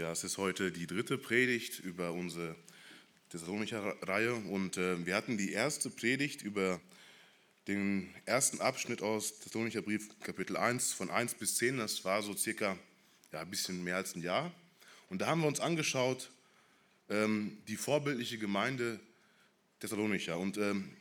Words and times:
Ja, 0.00 0.12
es 0.12 0.24
ist 0.24 0.38
heute 0.38 0.72
die 0.72 0.86
dritte 0.86 1.18
Predigt 1.18 1.78
über 1.80 2.14
unsere 2.14 2.56
Thessalonicher 3.28 3.96
Reihe 4.00 4.34
und 4.34 4.78
äh, 4.78 5.04
wir 5.04 5.14
hatten 5.14 5.36
die 5.36 5.52
erste 5.52 5.90
Predigt 5.90 6.40
über 6.40 6.80
den 7.68 8.08
ersten 8.24 8.62
Abschnitt 8.62 9.02
aus 9.02 9.40
Thessalonicher 9.40 9.82
Brief, 9.82 10.08
Kapitel 10.20 10.56
1, 10.56 10.94
von 10.94 11.10
1 11.10 11.34
bis 11.34 11.56
10. 11.56 11.76
Das 11.76 12.02
war 12.06 12.22
so 12.22 12.34
circa 12.34 12.78
ja, 13.30 13.40
ein 13.40 13.50
bisschen 13.50 13.84
mehr 13.84 13.96
als 13.96 14.16
ein 14.16 14.22
Jahr. 14.22 14.50
Und 15.10 15.20
da 15.20 15.26
haben 15.26 15.42
wir 15.42 15.48
uns 15.48 15.60
angeschaut, 15.60 16.30
ähm, 17.10 17.58
die 17.68 17.76
vorbildliche 17.76 18.38
Gemeinde 18.38 19.00
Thessalonicher. 19.80 20.38
Und 20.38 20.56
ähm, 20.56 20.96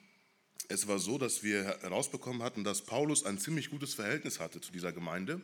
es 0.68 0.90
war 0.90 1.00
so, 1.00 1.18
dass 1.18 1.42
wir 1.42 1.64
herausbekommen 1.64 2.44
hatten, 2.44 2.66
dass 2.66 2.82
Paulus 2.82 3.24
ein 3.24 3.40
ziemlich 3.40 3.70
gutes 3.70 3.94
Verhältnis 3.94 4.42
hatte 4.42 4.60
zu 4.60 4.74
dieser 4.74 4.92
Gemeinde 4.92 5.40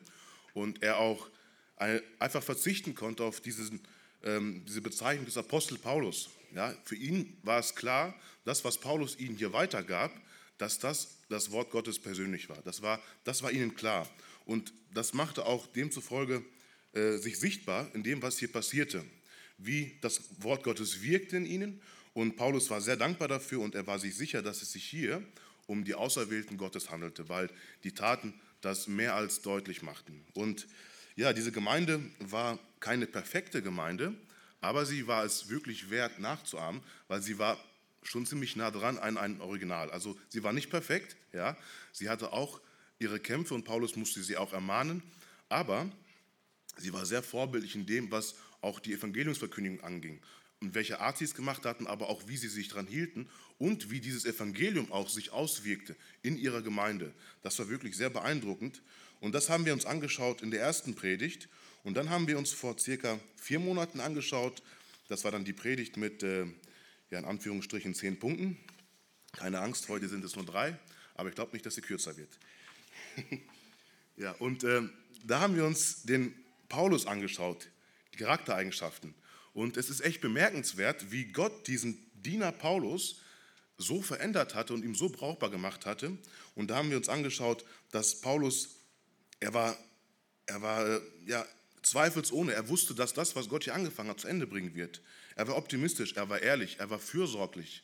und 0.53 0.83
er 0.83 0.97
auch 0.97 1.29
einfach 1.77 2.43
verzichten 2.43 2.95
konnte 2.95 3.23
auf 3.23 3.41
diesen, 3.41 3.81
ähm, 4.23 4.63
diese 4.65 4.81
Bezeichnung 4.81 5.25
des 5.25 5.37
Apostel 5.37 5.77
Paulus. 5.77 6.29
Ja, 6.53 6.73
für 6.85 6.95
ihn 6.95 7.37
war 7.43 7.59
es 7.59 7.75
klar, 7.75 8.15
das, 8.45 8.63
was 8.63 8.77
Paulus 8.77 9.19
ihnen 9.19 9.35
hier 9.35 9.51
weitergab, 9.51 10.11
dass 10.57 10.79
das 10.79 11.15
das 11.29 11.51
Wort 11.51 11.71
Gottes 11.71 11.99
persönlich 11.99 12.49
war. 12.49 12.61
Das 12.63 12.81
war, 12.81 13.01
das 13.23 13.43
war 13.43 13.51
ihnen 13.51 13.75
klar. 13.75 14.07
Und 14.45 14.73
das 14.93 15.13
machte 15.13 15.45
auch 15.45 15.67
demzufolge 15.67 16.43
äh, 16.93 17.17
sich 17.17 17.39
sichtbar 17.39 17.89
in 17.93 18.03
dem, 18.03 18.21
was 18.21 18.37
hier 18.37 18.51
passierte, 18.51 19.03
wie 19.57 19.97
das 20.01 20.21
Wort 20.39 20.63
Gottes 20.63 21.01
wirkte 21.01 21.37
in 21.37 21.45
ihnen. 21.45 21.81
Und 22.13 22.37
Paulus 22.37 22.69
war 22.69 22.79
sehr 22.79 22.95
dankbar 22.95 23.27
dafür 23.27 23.59
und 23.59 23.75
er 23.75 23.87
war 23.87 23.99
sich 23.99 24.15
sicher, 24.15 24.41
dass 24.41 24.61
es 24.61 24.71
sich 24.71 24.85
hier 24.85 25.23
um 25.67 25.83
die 25.83 25.95
Auserwählten 25.95 26.57
Gottes 26.57 26.89
handelte, 26.91 27.27
weil 27.27 27.49
die 27.83 27.93
Taten 27.93 28.33
das 28.61 28.87
mehr 28.87 29.15
als 29.15 29.41
deutlich 29.41 29.81
machten. 29.81 30.23
Und 30.33 30.67
ja, 31.15 31.33
diese 31.33 31.51
Gemeinde 31.51 32.01
war 32.19 32.59
keine 32.79 33.07
perfekte 33.07 33.61
Gemeinde, 33.61 34.13
aber 34.61 34.85
sie 34.85 35.07
war 35.07 35.23
es 35.23 35.49
wirklich 35.49 35.89
wert 35.89 36.19
nachzuahmen, 36.19 36.81
weil 37.07 37.21
sie 37.21 37.39
war 37.39 37.57
schon 38.03 38.25
ziemlich 38.25 38.55
nah 38.55 38.71
dran 38.71 38.97
an 38.97 39.17
ein 39.17 39.41
Original. 39.41 39.91
Also 39.91 40.17
sie 40.29 40.43
war 40.43 40.53
nicht 40.53 40.69
perfekt, 40.69 41.15
ja, 41.33 41.57
sie 41.91 42.09
hatte 42.09 42.33
auch 42.33 42.59
ihre 42.99 43.19
Kämpfe 43.19 43.53
und 43.53 43.63
Paulus 43.63 43.95
musste 43.95 44.23
sie 44.23 44.37
auch 44.37 44.53
ermahnen, 44.53 45.03
aber 45.49 45.89
sie 46.77 46.93
war 46.93 47.05
sehr 47.05 47.23
vorbildlich 47.23 47.75
in 47.75 47.85
dem, 47.85 48.11
was 48.11 48.35
auch 48.61 48.79
die 48.79 48.93
Evangeliumsverkündigung 48.93 49.81
anging 49.81 50.21
und 50.61 50.75
welche 50.75 50.99
Art 50.99 51.17
sie 51.17 51.25
es 51.25 51.35
gemacht 51.35 51.65
hatten, 51.65 51.87
aber 51.87 52.09
auch 52.09 52.27
wie 52.27 52.37
sie 52.37 52.47
sich 52.47 52.67
daran 52.67 52.87
hielten 52.87 53.29
und 53.57 53.89
wie 53.91 53.99
dieses 53.99 54.25
Evangelium 54.25 54.91
auch 54.91 55.09
sich 55.09 55.31
auswirkte 55.31 55.95
in 56.21 56.37
ihrer 56.37 56.61
Gemeinde. 56.61 57.13
Das 57.41 57.57
war 57.59 57.69
wirklich 57.69 57.95
sehr 57.95 58.09
beeindruckend 58.09 58.81
und 59.25 59.31
das 59.33 59.49
haben 59.49 59.65
wir 59.65 59.73
uns 59.73 59.87
angeschaut 59.87 60.43
in 60.43 60.51
der 60.51 60.61
ersten 60.61 60.93
Predigt. 60.93 61.49
Und 61.83 61.97
dann 61.97 62.11
haben 62.11 62.27
wir 62.27 62.37
uns 62.37 62.51
vor 62.51 62.77
circa 62.77 63.19
vier 63.35 63.57
Monaten 63.57 63.99
angeschaut, 63.99 64.61
das 65.07 65.23
war 65.23 65.31
dann 65.31 65.43
die 65.43 65.51
Predigt 65.51 65.97
mit, 65.97 66.21
äh, 66.21 66.45
ja, 67.09 67.17
in 67.17 67.25
Anführungsstrichen, 67.25 67.95
zehn 67.95 68.19
Punkten. 68.19 68.55
Keine 69.31 69.61
Angst, 69.61 69.89
heute 69.89 70.09
sind 70.09 70.23
es 70.23 70.35
nur 70.35 70.45
drei, 70.45 70.77
aber 71.15 71.29
ich 71.29 71.33
glaube 71.33 71.53
nicht, 71.53 71.65
dass 71.65 71.73
sie 71.73 71.81
kürzer 71.81 72.15
wird. 72.17 72.37
ja, 74.17 74.33
und 74.33 74.63
äh, 74.63 74.83
da 75.23 75.39
haben 75.39 75.55
wir 75.55 75.65
uns 75.65 76.03
den 76.03 76.31
Paulus 76.69 77.07
angeschaut, 77.07 77.67
die 78.13 78.17
Charaktereigenschaften. 78.17 79.15
Und 79.55 79.75
es 79.75 79.89
ist 79.89 80.01
echt 80.01 80.21
bemerkenswert, 80.21 81.11
wie 81.11 81.25
Gott 81.25 81.65
diesen 81.65 81.97
Diener 82.13 82.51
Paulus 82.51 83.21
so 83.79 84.03
verändert 84.03 84.53
hatte 84.53 84.75
und 84.75 84.85
ihm 84.85 84.93
so 84.93 85.09
brauchbar 85.09 85.49
gemacht 85.49 85.87
hatte. 85.87 86.15
Und 86.53 86.69
da 86.69 86.75
haben 86.75 86.91
wir 86.91 86.97
uns 86.97 87.09
angeschaut, 87.09 87.65
dass 87.89 88.21
Paulus 88.21 88.84
er 89.39 89.53
war, 89.53 89.77
er 90.45 90.61
war 90.61 90.87
äh, 90.87 91.01
ja, 91.25 91.45
zweifelsohne, 91.81 92.53
er 92.53 92.69
wusste, 92.69 92.95
dass 92.95 93.13
das, 93.13 93.35
was 93.35 93.49
Gott 93.49 93.63
hier 93.63 93.75
angefangen 93.75 94.09
hat, 94.09 94.19
zu 94.19 94.27
Ende 94.27 94.47
bringen 94.47 94.75
wird. 94.75 95.01
Er 95.35 95.47
war 95.47 95.57
optimistisch, 95.57 96.13
er 96.13 96.29
war 96.29 96.41
ehrlich, 96.41 96.79
er 96.79 96.89
war 96.89 96.99
fürsorglich. 96.99 97.83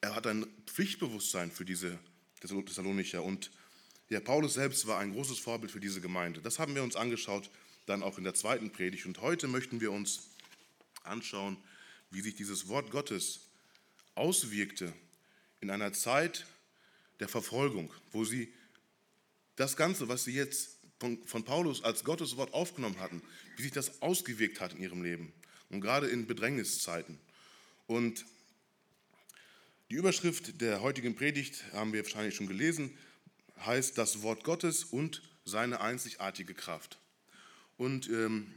Er 0.00 0.14
hat 0.14 0.26
ein 0.26 0.46
Pflichtbewusstsein 0.66 1.50
für 1.50 1.64
diese 1.64 1.98
Thessalonicher. 2.40 3.22
Und 3.22 3.50
ja, 4.08 4.20
Paulus 4.20 4.54
selbst 4.54 4.86
war 4.86 4.98
ein 4.98 5.12
großes 5.12 5.38
Vorbild 5.38 5.70
für 5.70 5.80
diese 5.80 6.00
Gemeinde. 6.00 6.40
Das 6.40 6.58
haben 6.58 6.74
wir 6.74 6.82
uns 6.82 6.96
angeschaut, 6.96 7.50
dann 7.86 8.02
auch 8.02 8.18
in 8.18 8.24
der 8.24 8.34
zweiten 8.34 8.70
Predigt. 8.70 9.06
Und 9.06 9.20
heute 9.20 9.46
möchten 9.46 9.80
wir 9.80 9.92
uns 9.92 10.30
anschauen, 11.04 11.58
wie 12.10 12.22
sich 12.22 12.34
dieses 12.34 12.68
Wort 12.68 12.90
Gottes 12.90 13.40
auswirkte 14.14 14.92
in 15.60 15.70
einer 15.70 15.92
Zeit 15.92 16.46
der 17.20 17.28
Verfolgung, 17.28 17.92
wo 18.10 18.24
sie 18.24 18.52
das 19.60 19.76
Ganze, 19.76 20.08
was 20.08 20.24
sie 20.24 20.32
jetzt 20.32 20.78
von 21.26 21.44
Paulus 21.44 21.84
als 21.84 22.02
Gottes 22.02 22.38
Wort 22.38 22.54
aufgenommen 22.54 22.98
hatten, 22.98 23.22
wie 23.56 23.62
sich 23.62 23.72
das 23.72 24.00
ausgewirkt 24.00 24.58
hat 24.58 24.72
in 24.72 24.80
ihrem 24.80 25.02
Leben 25.02 25.34
und 25.68 25.82
gerade 25.82 26.06
in 26.06 26.26
Bedrängniszeiten. 26.26 27.18
Und 27.86 28.24
die 29.90 29.96
Überschrift 29.96 30.62
der 30.62 30.80
heutigen 30.80 31.14
Predigt 31.14 31.62
haben 31.74 31.92
wir 31.92 32.02
wahrscheinlich 32.02 32.34
schon 32.34 32.46
gelesen, 32.46 32.96
heißt 33.66 33.98
das 33.98 34.22
Wort 34.22 34.44
Gottes 34.44 34.84
und 34.84 35.20
seine 35.44 35.82
einzigartige 35.82 36.54
Kraft. 36.54 36.98
Und 37.76 38.08
ähm, 38.08 38.54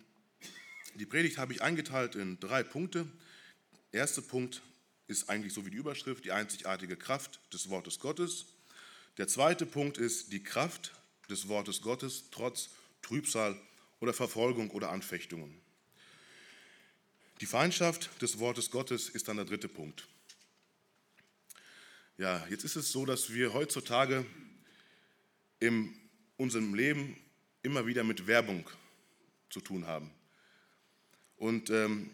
die 0.96 1.06
Predigt 1.06 1.38
habe 1.38 1.52
ich 1.52 1.62
eingeteilt 1.62 2.16
in 2.16 2.40
drei 2.40 2.64
Punkte. 2.64 3.08
Der 3.92 4.02
erste 4.02 4.22
Punkt 4.22 4.62
ist 5.08 5.30
eigentlich 5.30 5.54
so 5.54 5.66
wie 5.66 5.70
die 5.70 5.78
Überschrift, 5.78 6.24
die 6.24 6.32
einzigartige 6.32 6.96
Kraft 6.96 7.42
des 7.52 7.70
Wortes 7.70 8.00
Gottes. 8.00 8.46
Der 9.18 9.28
zweite 9.28 9.66
Punkt 9.66 9.98
ist 9.98 10.32
die 10.32 10.44
Kraft 10.44 10.92
des 11.30 11.48
Wortes 11.48 11.82
Gottes 11.82 12.26
trotz 12.32 12.70
Trübsal 13.02 13.60
oder 14.00 14.14
Verfolgung 14.14 14.72
oder 14.72 14.90
Anfechtungen. 14.90 15.62
Die 17.42 17.46
Feindschaft 17.46 18.10
des 18.22 18.40
Wortes 18.40 18.72
Gottes 18.72 19.10
ist 19.10 19.28
dann 19.28 19.38
der 19.38 19.46
dritte 19.46 19.68
Punkt. 19.68 20.08
Ja, 22.18 22.46
jetzt 22.50 22.64
ist 22.64 22.76
es 22.76 22.92
so, 22.92 23.06
dass 23.06 23.34
wir 23.34 23.54
heutzutage 23.54 24.26
in 25.60 25.94
unserem 26.38 26.74
Leben 26.74 27.18
immer 27.64 27.86
wieder 27.86 28.04
mit 28.04 28.28
Werbung 28.28 28.70
zu 29.50 29.62
tun 29.62 29.88
haben. 29.88 30.12
Und 31.38 31.70
ähm, 31.70 32.12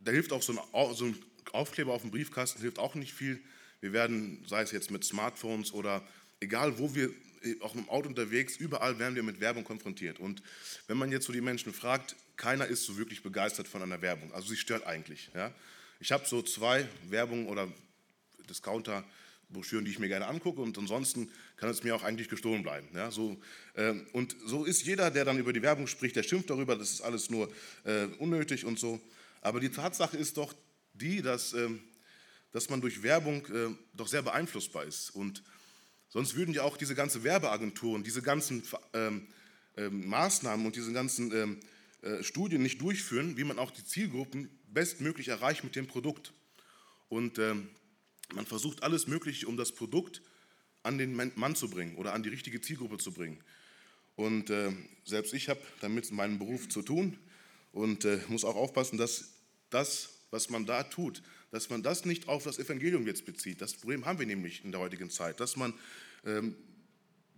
da 0.00 0.12
hilft 0.12 0.32
auch 0.32 0.42
so 0.42 0.52
ein, 0.52 0.94
so 0.94 1.06
ein 1.06 1.22
Aufkleber 1.52 1.92
auf 1.92 2.02
dem 2.02 2.10
Briefkasten, 2.10 2.60
hilft 2.60 2.78
auch 2.78 2.94
nicht 2.94 3.12
viel, 3.12 3.42
wir 3.80 3.92
werden, 3.92 4.44
sei 4.46 4.62
es 4.62 4.72
jetzt 4.72 4.90
mit 4.90 5.04
Smartphones 5.04 5.72
oder 5.72 6.06
egal 6.40 6.78
wo 6.78 6.94
wir 6.94 7.10
äh, 7.42 7.60
auch 7.60 7.74
im 7.74 7.88
Auto 7.88 8.08
unterwegs, 8.08 8.56
überall 8.56 8.98
werden 8.98 9.14
wir 9.14 9.22
mit 9.22 9.40
Werbung 9.40 9.64
konfrontiert. 9.64 10.18
Und 10.18 10.42
wenn 10.86 10.96
man 10.96 11.10
jetzt 11.10 11.26
so 11.26 11.32
die 11.32 11.40
Menschen 11.40 11.72
fragt, 11.72 12.16
keiner 12.36 12.66
ist 12.66 12.84
so 12.84 12.96
wirklich 12.96 13.22
begeistert 13.22 13.68
von 13.68 13.82
einer 13.82 14.00
Werbung. 14.02 14.32
Also 14.32 14.48
sie 14.48 14.56
stört 14.56 14.86
eigentlich. 14.86 15.30
Ja. 15.34 15.52
Ich 16.00 16.12
habe 16.12 16.26
so 16.26 16.42
zwei 16.42 16.88
Werbungen 17.08 17.46
oder 17.46 17.68
Discounter. 18.48 19.04
Broschüren, 19.52 19.84
die 19.84 19.90
ich 19.90 19.98
mir 19.98 20.08
gerne 20.08 20.26
angucke 20.26 20.60
und 20.60 20.76
ansonsten 20.78 21.30
kann 21.56 21.68
es 21.70 21.82
mir 21.82 21.94
auch 21.94 22.02
eigentlich 22.02 22.28
gestohlen 22.28 22.62
bleiben. 22.62 22.88
Ja, 22.94 23.10
so, 23.10 23.36
äh, 23.74 23.94
und 24.12 24.36
so 24.46 24.64
ist 24.64 24.84
jeder, 24.84 25.10
der 25.10 25.24
dann 25.24 25.38
über 25.38 25.52
die 25.52 25.62
Werbung 25.62 25.86
spricht, 25.86 26.16
der 26.16 26.22
schimpft 26.22 26.50
darüber, 26.50 26.76
das 26.76 26.92
ist 26.92 27.00
alles 27.00 27.30
nur 27.30 27.52
äh, 27.84 28.04
unnötig 28.18 28.64
und 28.64 28.78
so. 28.78 29.00
Aber 29.40 29.60
die 29.60 29.70
Tatsache 29.70 30.16
ist 30.16 30.36
doch 30.36 30.54
die, 30.94 31.22
dass 31.22 31.52
ähm, 31.52 31.80
dass 32.52 32.68
man 32.68 32.80
durch 32.80 33.02
Werbung 33.02 33.46
äh, 33.46 33.74
doch 33.94 34.08
sehr 34.08 34.22
beeinflussbar 34.22 34.84
ist. 34.84 35.10
Und 35.10 35.42
sonst 36.08 36.34
würden 36.34 36.54
ja 36.54 36.62
auch 36.62 36.76
diese 36.76 36.94
ganzen 36.94 37.22
Werbeagenturen, 37.22 38.02
diese 38.02 38.22
ganzen 38.22 38.62
ähm, 38.92 39.28
ähm, 39.76 40.08
Maßnahmen 40.08 40.66
und 40.66 40.76
diese 40.76 40.92
ganzen 40.92 41.32
ähm, 41.32 41.60
äh, 42.02 42.22
Studien 42.22 42.62
nicht 42.62 42.80
durchführen, 42.80 43.36
wie 43.36 43.44
man 43.44 43.58
auch 43.58 43.70
die 43.70 43.84
Zielgruppen 43.84 44.50
bestmöglich 44.68 45.28
erreicht 45.28 45.64
mit 45.64 45.76
dem 45.76 45.86
Produkt. 45.86 46.32
Und 47.08 47.38
ähm, 47.38 47.68
man 48.34 48.46
versucht 48.46 48.82
alles 48.82 49.06
Mögliche, 49.06 49.46
um 49.46 49.56
das 49.56 49.72
Produkt 49.72 50.22
an 50.82 50.98
den 50.98 51.14
Mann 51.14 51.54
zu 51.56 51.68
bringen 51.68 51.96
oder 51.96 52.14
an 52.14 52.22
die 52.22 52.28
richtige 52.28 52.60
Zielgruppe 52.60 52.98
zu 52.98 53.12
bringen. 53.12 53.42
Und 54.16 54.50
äh, 54.50 54.72
selbst 55.04 55.34
ich 55.34 55.48
habe 55.48 55.60
damit 55.80 56.10
meinen 56.10 56.38
Beruf 56.38 56.68
zu 56.68 56.82
tun 56.82 57.18
und 57.72 58.04
äh, 58.04 58.20
muss 58.28 58.44
auch 58.44 58.56
aufpassen, 58.56 58.98
dass 58.98 59.30
das, 59.70 60.10
was 60.30 60.50
man 60.50 60.66
da 60.66 60.82
tut, 60.82 61.22
dass 61.50 61.70
man 61.70 61.82
das 61.82 62.04
nicht 62.04 62.28
auf 62.28 62.44
das 62.44 62.58
Evangelium 62.58 63.06
jetzt 63.06 63.26
bezieht. 63.26 63.60
Das 63.60 63.74
Problem 63.74 64.06
haben 64.06 64.18
wir 64.18 64.26
nämlich 64.26 64.64
in 64.64 64.72
der 64.72 64.80
heutigen 64.80 65.10
Zeit, 65.10 65.40
dass 65.40 65.56
man 65.56 65.74
ähm, 66.24 66.56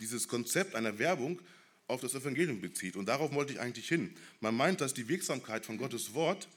dieses 0.00 0.28
Konzept 0.28 0.74
einer 0.74 0.98
Werbung 0.98 1.40
auf 1.88 2.00
das 2.00 2.14
Evangelium 2.14 2.60
bezieht. 2.60 2.96
Und 2.96 3.06
darauf 3.06 3.32
wollte 3.34 3.52
ich 3.52 3.60
eigentlich 3.60 3.88
hin. 3.88 4.14
Man 4.40 4.56
meint, 4.56 4.80
dass 4.80 4.94
die 4.94 5.08
Wirksamkeit 5.08 5.66
von 5.66 5.78
Gottes 5.78 6.14
Wort 6.14 6.48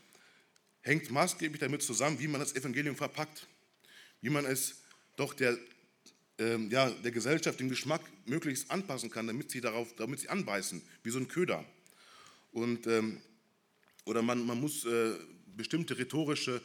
hängt 0.82 1.10
maßgeblich 1.12 1.60
damit 1.60 1.82
zusammen, 1.82 2.20
wie 2.20 2.28
man 2.28 2.40
das 2.40 2.56
Evangelium 2.56 2.96
verpackt, 2.96 3.48
wie 4.22 4.30
man 4.30 4.46
es 4.46 4.82
doch 5.16 5.34
der, 5.34 5.58
ähm, 6.38 6.70
ja, 6.70 6.90
der 6.90 7.12
Gesellschaft, 7.12 7.60
dem 7.60 7.70
Geschmack 7.70 8.02
möglichst 8.26 8.70
anpassen 8.70 9.10
kann, 9.10 9.28
damit 9.28 9.52
sie, 9.52 9.62
darauf, 9.62 9.96
damit 9.96 10.20
sie 10.20 10.30
anbeißen, 10.30 10.82
wie 11.04 11.10
so 11.10 11.20
ein 11.20 11.28
Köder. 11.28 11.66
Und, 12.52 12.88
ähm, 12.88 13.22
oder 14.06 14.22
man, 14.22 14.46
man 14.46 14.60
muss 14.60 14.86
äh, 14.86 15.14
bestimmte 15.56 15.98
rhetorische 15.98 16.62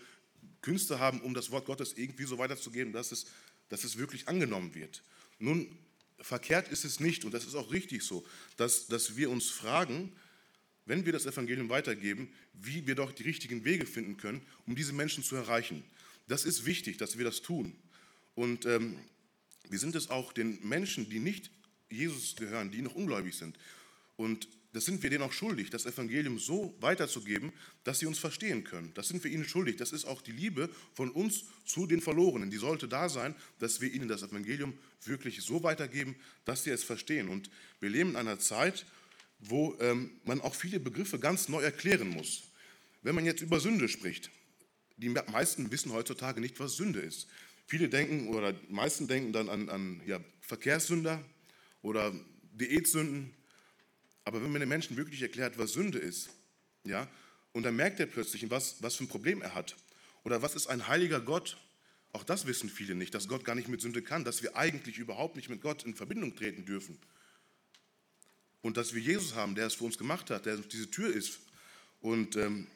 Künste 0.62 0.98
haben, 0.98 1.20
um 1.20 1.34
das 1.34 1.50
Wort 1.50 1.66
Gottes 1.66 1.94
irgendwie 1.96 2.24
so 2.24 2.38
weiterzugeben, 2.38 2.92
dass 2.92 3.12
es, 3.12 3.26
dass 3.68 3.84
es 3.84 3.96
wirklich 3.96 4.28
angenommen 4.28 4.74
wird. 4.74 5.02
Nun, 5.38 5.78
verkehrt 6.20 6.68
ist 6.68 6.84
es 6.84 7.00
nicht, 7.00 7.24
und 7.24 7.32
das 7.32 7.46
ist 7.46 7.54
auch 7.54 7.72
richtig 7.72 8.02
so, 8.02 8.24
dass, 8.56 8.86
dass 8.86 9.16
wir 9.16 9.30
uns 9.30 9.48
fragen, 9.48 10.12
wenn 10.86 11.06
wir 11.06 11.12
das 11.12 11.26
Evangelium 11.26 11.68
weitergeben, 11.68 12.32
wie 12.52 12.86
wir 12.86 12.94
doch 12.94 13.12
die 13.12 13.22
richtigen 13.22 13.64
Wege 13.64 13.86
finden 13.86 14.16
können, 14.16 14.42
um 14.66 14.74
diese 14.74 14.92
Menschen 14.92 15.22
zu 15.22 15.36
erreichen. 15.36 15.84
Das 16.28 16.44
ist 16.44 16.66
wichtig, 16.66 16.98
dass 16.98 17.16
wir 17.16 17.24
das 17.24 17.42
tun. 17.42 17.76
Und 18.34 18.66
ähm, 18.66 18.98
wir 19.68 19.78
sind 19.78 19.94
es 19.94 20.10
auch 20.10 20.32
den 20.32 20.58
Menschen, 20.66 21.08
die 21.08 21.20
nicht 21.20 21.50
Jesus 21.90 22.36
gehören, 22.36 22.70
die 22.70 22.82
noch 22.82 22.94
ungläubig 22.94 23.36
sind. 23.36 23.56
Und 24.16 24.48
das 24.72 24.84
sind 24.84 25.02
wir 25.02 25.10
denen 25.10 25.24
auch 25.24 25.32
schuldig, 25.32 25.70
das 25.70 25.84
Evangelium 25.84 26.38
so 26.38 26.76
weiterzugeben, 26.80 27.52
dass 27.82 27.98
sie 27.98 28.06
uns 28.06 28.18
verstehen 28.18 28.62
können. 28.62 28.92
Das 28.94 29.08
sind 29.08 29.22
wir 29.24 29.30
ihnen 29.30 29.44
schuldig. 29.44 29.76
Das 29.76 29.90
ist 29.90 30.04
auch 30.04 30.22
die 30.22 30.32
Liebe 30.32 30.70
von 30.94 31.10
uns 31.10 31.44
zu 31.64 31.86
den 31.86 32.00
Verlorenen. 32.00 32.50
Die 32.50 32.56
sollte 32.56 32.86
da 32.86 33.08
sein, 33.08 33.34
dass 33.58 33.80
wir 33.80 33.92
ihnen 33.92 34.06
das 34.06 34.22
Evangelium 34.22 34.74
wirklich 35.04 35.42
so 35.42 35.64
weitergeben, 35.64 36.14
dass 36.44 36.62
sie 36.62 36.70
es 36.70 36.84
verstehen. 36.84 37.28
Und 37.28 37.50
wir 37.80 37.90
leben 37.90 38.10
in 38.10 38.16
einer 38.16 38.38
Zeit, 38.38 38.86
wo 39.40 39.76
ähm, 39.80 40.12
man 40.24 40.40
auch 40.40 40.54
viele 40.54 40.78
Begriffe 40.78 41.18
ganz 41.18 41.48
neu 41.48 41.62
erklären 41.62 42.08
muss. 42.08 42.44
Wenn 43.02 43.14
man 43.14 43.24
jetzt 43.24 43.40
über 43.40 43.58
Sünde 43.58 43.88
spricht, 43.88 44.30
die 44.98 45.08
meisten 45.08 45.72
wissen 45.72 45.92
heutzutage 45.92 46.40
nicht, 46.40 46.60
was 46.60 46.76
Sünde 46.76 47.00
ist. 47.00 47.26
Viele 47.66 47.88
denken 47.88 48.28
oder 48.28 48.52
die 48.52 48.72
meisten 48.72 49.08
denken 49.08 49.32
dann 49.32 49.48
an, 49.48 49.68
an 49.68 50.02
ja, 50.06 50.20
Verkehrssünder 50.40 51.24
oder 51.82 52.14
Diätsünden 52.52 53.32
aber 54.30 54.44
wenn 54.44 54.52
man 54.52 54.60
den 54.60 54.68
Menschen 54.68 54.96
wirklich 54.96 55.22
erklärt, 55.22 55.58
was 55.58 55.72
Sünde 55.72 55.98
ist, 55.98 56.30
ja, 56.84 57.08
und 57.52 57.64
dann 57.64 57.74
merkt 57.74 57.98
er 57.98 58.06
plötzlich, 58.06 58.48
was, 58.48 58.80
was 58.80 58.94
für 58.94 59.02
ein 59.02 59.08
Problem 59.08 59.42
er 59.42 59.56
hat. 59.56 59.74
Oder 60.22 60.40
was 60.40 60.54
ist 60.54 60.68
ein 60.68 60.86
heiliger 60.86 61.20
Gott? 61.20 61.56
Auch 62.12 62.22
das 62.22 62.46
wissen 62.46 62.70
viele 62.70 62.94
nicht, 62.94 63.12
dass 63.12 63.26
Gott 63.26 63.44
gar 63.44 63.56
nicht 63.56 63.66
mit 63.66 63.80
Sünde 63.80 64.02
kann, 64.02 64.22
dass 64.22 64.40
wir 64.40 64.54
eigentlich 64.56 64.98
überhaupt 64.98 65.34
nicht 65.34 65.48
mit 65.48 65.62
Gott 65.62 65.82
in 65.82 65.96
Verbindung 65.96 66.36
treten 66.36 66.64
dürfen. 66.64 66.96
Und 68.62 68.76
dass 68.76 68.94
wir 68.94 69.02
Jesus 69.02 69.34
haben, 69.34 69.56
der 69.56 69.66
es 69.66 69.74
für 69.74 69.82
uns 69.82 69.98
gemacht 69.98 70.30
hat, 70.30 70.46
der 70.46 70.58
diese 70.58 70.88
Tür 70.88 71.12
ist. 71.12 71.40
Und 72.00 72.36
ähm, 72.36 72.68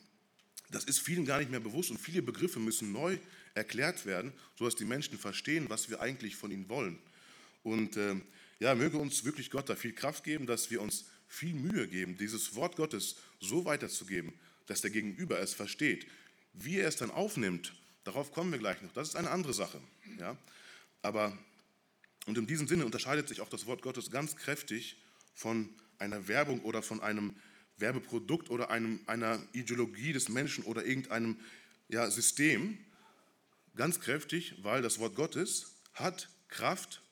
das 0.73 0.83
ist 0.83 0.99
vielen 0.99 1.25
gar 1.25 1.39
nicht 1.39 1.53
mehr 1.53 1.61
bewusst 1.61 1.93
und 1.93 1.99
viele 1.99 2.21
Begriffe 2.21 2.59
müssen 2.59 2.91
neu 2.91 3.17
erklärt 3.55 4.07
werden, 4.07 4.33
sodass 4.59 4.75
die 4.75 4.87
Menschen 4.87 5.21
verstehen, 5.21 5.67
was 5.69 5.89
wir 5.89 6.01
eigentlich 6.01 6.35
von 6.35 6.51
ihnen 6.51 6.69
wollen. 6.69 6.99
Und 7.63 7.97
ähm, 7.97 8.23
ja, 8.59 8.75
möge 8.75 8.99
uns 8.99 9.23
wirklich 9.23 9.53
Gott 9.53 9.69
da 9.69 9.77
viel 9.77 9.93
Kraft 9.93 10.25
geben, 10.25 10.47
dass 10.47 10.73
wir 10.73 10.83
uns 10.83 11.05
viel 11.27 11.55
Mühe 11.55 11.89
geben, 11.89 12.17
dieses 12.17 12.55
Wort 12.55 12.77
Gottes 12.77 13.17
so 13.41 13.65
weiterzugeben, 13.65 14.33
dass 14.67 14.81
der 14.81 14.91
Gegenüber 14.91 15.39
es 15.41 15.55
versteht. 15.55 16.07
Wie 16.53 16.79
er 16.79 16.89
es 16.89 16.97
dann 16.97 17.11
aufnimmt, 17.11 17.75
darauf 18.05 18.33
kommen 18.33 18.53
wir 18.53 18.59
gleich 18.59 18.81
noch. 18.83 18.93
Das 18.93 19.09
ist 19.09 19.17
eine 19.17 19.31
andere 19.31 19.53
Sache. 19.53 19.81
Ja? 20.19 20.37
Aber, 21.03 21.37
und 22.27 22.39
in 22.39 22.47
diesem 22.47 22.69
Sinne 22.69 22.87
unterscheidet 22.87 23.29
sich 23.29 23.41
auch 23.41 23.49
das 23.49 23.67
Wort 23.67 23.83
Gottes 23.83 24.11
ganz 24.11 24.37
kräftig 24.37 24.97
von 25.35 25.69
einer 25.99 26.29
Werbung 26.29 26.61
oder 26.61 26.83
von 26.83 27.01
einem 27.01 27.35
Werbeprodukt 27.77 28.51
oder 28.51 28.71
einem, 28.71 29.01
einer 29.07 29.43
Ideologie 29.53 30.13
des 30.13 30.29
Menschen 30.29 30.65
oder 30.65 30.85
irgendeinem 30.85 31.39
ja, 31.89 32.11
System. 32.11 32.79
Ganz 33.75 34.01
kräftig, 34.01 34.55
weil 34.63 34.83
das 34.83 35.01
Wort 35.01 35.17
Gottes 35.17 35.75
hat 35.95 36.29
Kraft 36.49 37.03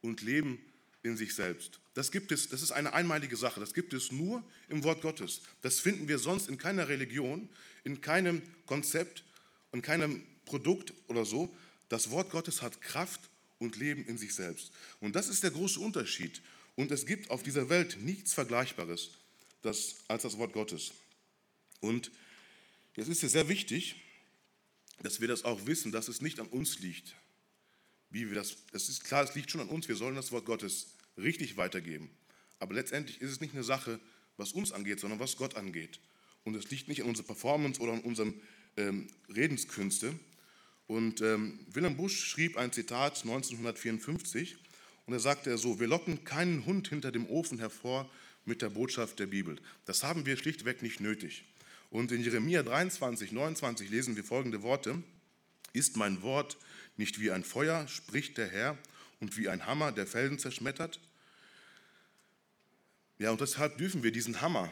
und 0.00 0.22
Leben 0.22 0.64
in 1.02 1.16
sich 1.16 1.34
selbst. 1.34 1.80
Das 1.94 2.10
gibt 2.10 2.32
es, 2.32 2.48
das 2.48 2.62
ist 2.62 2.72
eine 2.72 2.92
einmalige 2.94 3.36
Sache. 3.36 3.60
Das 3.60 3.74
gibt 3.74 3.92
es 3.92 4.12
nur 4.12 4.42
im 4.68 4.84
Wort 4.84 5.02
Gottes. 5.02 5.42
Das 5.60 5.80
finden 5.80 6.08
wir 6.08 6.18
sonst 6.18 6.48
in 6.48 6.58
keiner 6.58 6.88
Religion, 6.88 7.48
in 7.84 8.00
keinem 8.00 8.42
Konzept, 8.66 9.24
in 9.72 9.82
keinem 9.82 10.22
Produkt 10.44 10.92
oder 11.08 11.24
so. 11.24 11.54
Das 11.88 12.10
Wort 12.10 12.30
Gottes 12.30 12.62
hat 12.62 12.80
Kraft 12.80 13.20
und 13.58 13.76
Leben 13.76 14.04
in 14.06 14.16
sich 14.16 14.34
selbst. 14.34 14.72
Und 15.00 15.16
das 15.16 15.28
ist 15.28 15.42
der 15.42 15.50
große 15.50 15.80
Unterschied. 15.80 16.40
Und 16.74 16.90
es 16.90 17.04
gibt 17.04 17.30
auf 17.30 17.42
dieser 17.42 17.68
Welt 17.68 17.98
nichts 18.00 18.32
Vergleichbares 18.32 19.10
das, 19.62 19.96
als 20.08 20.22
das 20.22 20.38
Wort 20.38 20.52
Gottes. 20.52 20.92
Und 21.80 22.10
jetzt 22.96 23.08
ist 23.08 23.22
es 23.22 23.32
sehr 23.32 23.48
wichtig, 23.48 23.96
dass 25.02 25.20
wir 25.20 25.28
das 25.28 25.44
auch 25.44 25.66
wissen, 25.66 25.92
dass 25.92 26.08
es 26.08 26.20
nicht 26.20 26.40
an 26.40 26.46
uns 26.46 26.78
liegt, 26.78 27.14
wie 28.12 28.28
wir 28.28 28.34
das, 28.34 28.56
es 28.72 28.88
ist 28.88 29.04
klar, 29.04 29.24
es 29.24 29.34
liegt 29.34 29.50
schon 29.50 29.60
an 29.60 29.68
uns, 29.68 29.88
wir 29.88 29.96
sollen 29.96 30.14
das 30.14 30.30
Wort 30.32 30.44
Gottes 30.44 30.94
richtig 31.16 31.56
weitergeben. 31.56 32.10
Aber 32.58 32.74
letztendlich 32.74 33.20
ist 33.20 33.30
es 33.30 33.40
nicht 33.40 33.54
eine 33.54 33.64
Sache, 33.64 33.98
was 34.36 34.52
uns 34.52 34.72
angeht, 34.72 35.00
sondern 35.00 35.18
was 35.18 35.36
Gott 35.36 35.56
angeht. 35.56 35.98
Und 36.44 36.54
es 36.54 36.70
liegt 36.70 36.88
nicht 36.88 37.02
an 37.02 37.08
unserer 37.08 37.26
Performance 37.26 37.80
oder 37.80 37.92
an 37.92 38.00
unseren 38.00 38.40
ähm, 38.76 39.08
Redenskünste. 39.34 40.14
Und 40.86 41.20
ähm, 41.20 41.60
Willem 41.72 41.96
Busch 41.96 42.24
schrieb 42.24 42.56
ein 42.56 42.72
Zitat 42.72 43.22
1954 43.22 44.58
und 45.06 45.14
er 45.14 45.20
sagte 45.20 45.56
so, 45.58 45.80
wir 45.80 45.86
locken 45.86 46.24
keinen 46.24 46.66
Hund 46.66 46.88
hinter 46.88 47.12
dem 47.12 47.26
Ofen 47.28 47.58
hervor 47.58 48.10
mit 48.44 48.62
der 48.62 48.70
Botschaft 48.70 49.18
der 49.18 49.26
Bibel. 49.26 49.56
Das 49.84 50.02
haben 50.02 50.26
wir 50.26 50.36
schlichtweg 50.36 50.82
nicht 50.82 51.00
nötig. 51.00 51.44
Und 51.90 52.12
in 52.12 52.22
Jeremia 52.22 52.62
23, 52.62 53.32
29 53.32 53.90
lesen 53.90 54.16
wir 54.16 54.24
folgende 54.24 54.62
Worte. 54.62 55.02
Ist 55.72 55.96
mein 55.96 56.22
Wort 56.22 56.56
nicht 56.96 57.20
wie 57.20 57.30
ein 57.30 57.44
Feuer, 57.44 57.88
spricht 57.88 58.38
der 58.38 58.48
Herr, 58.48 58.78
und 59.20 59.36
wie 59.36 59.48
ein 59.48 59.66
Hammer, 59.66 59.92
der 59.92 60.06
Felsen 60.06 60.38
zerschmettert. 60.38 60.98
Ja, 63.18 63.30
und 63.30 63.40
deshalb 63.40 63.78
dürfen 63.78 64.02
wir 64.02 64.10
diesen 64.10 64.40
Hammer 64.40 64.68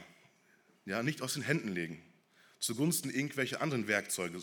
ja, 0.84 1.05
nicht 1.05 1.22
aus 1.22 1.34
den 1.34 1.43
Händen 1.43 1.69
legen, 1.69 2.02
zugunsten 2.58 3.11
irgendwelcher 3.11 3.62
anderen 3.62 3.87
Werkzeuge. 3.87 4.43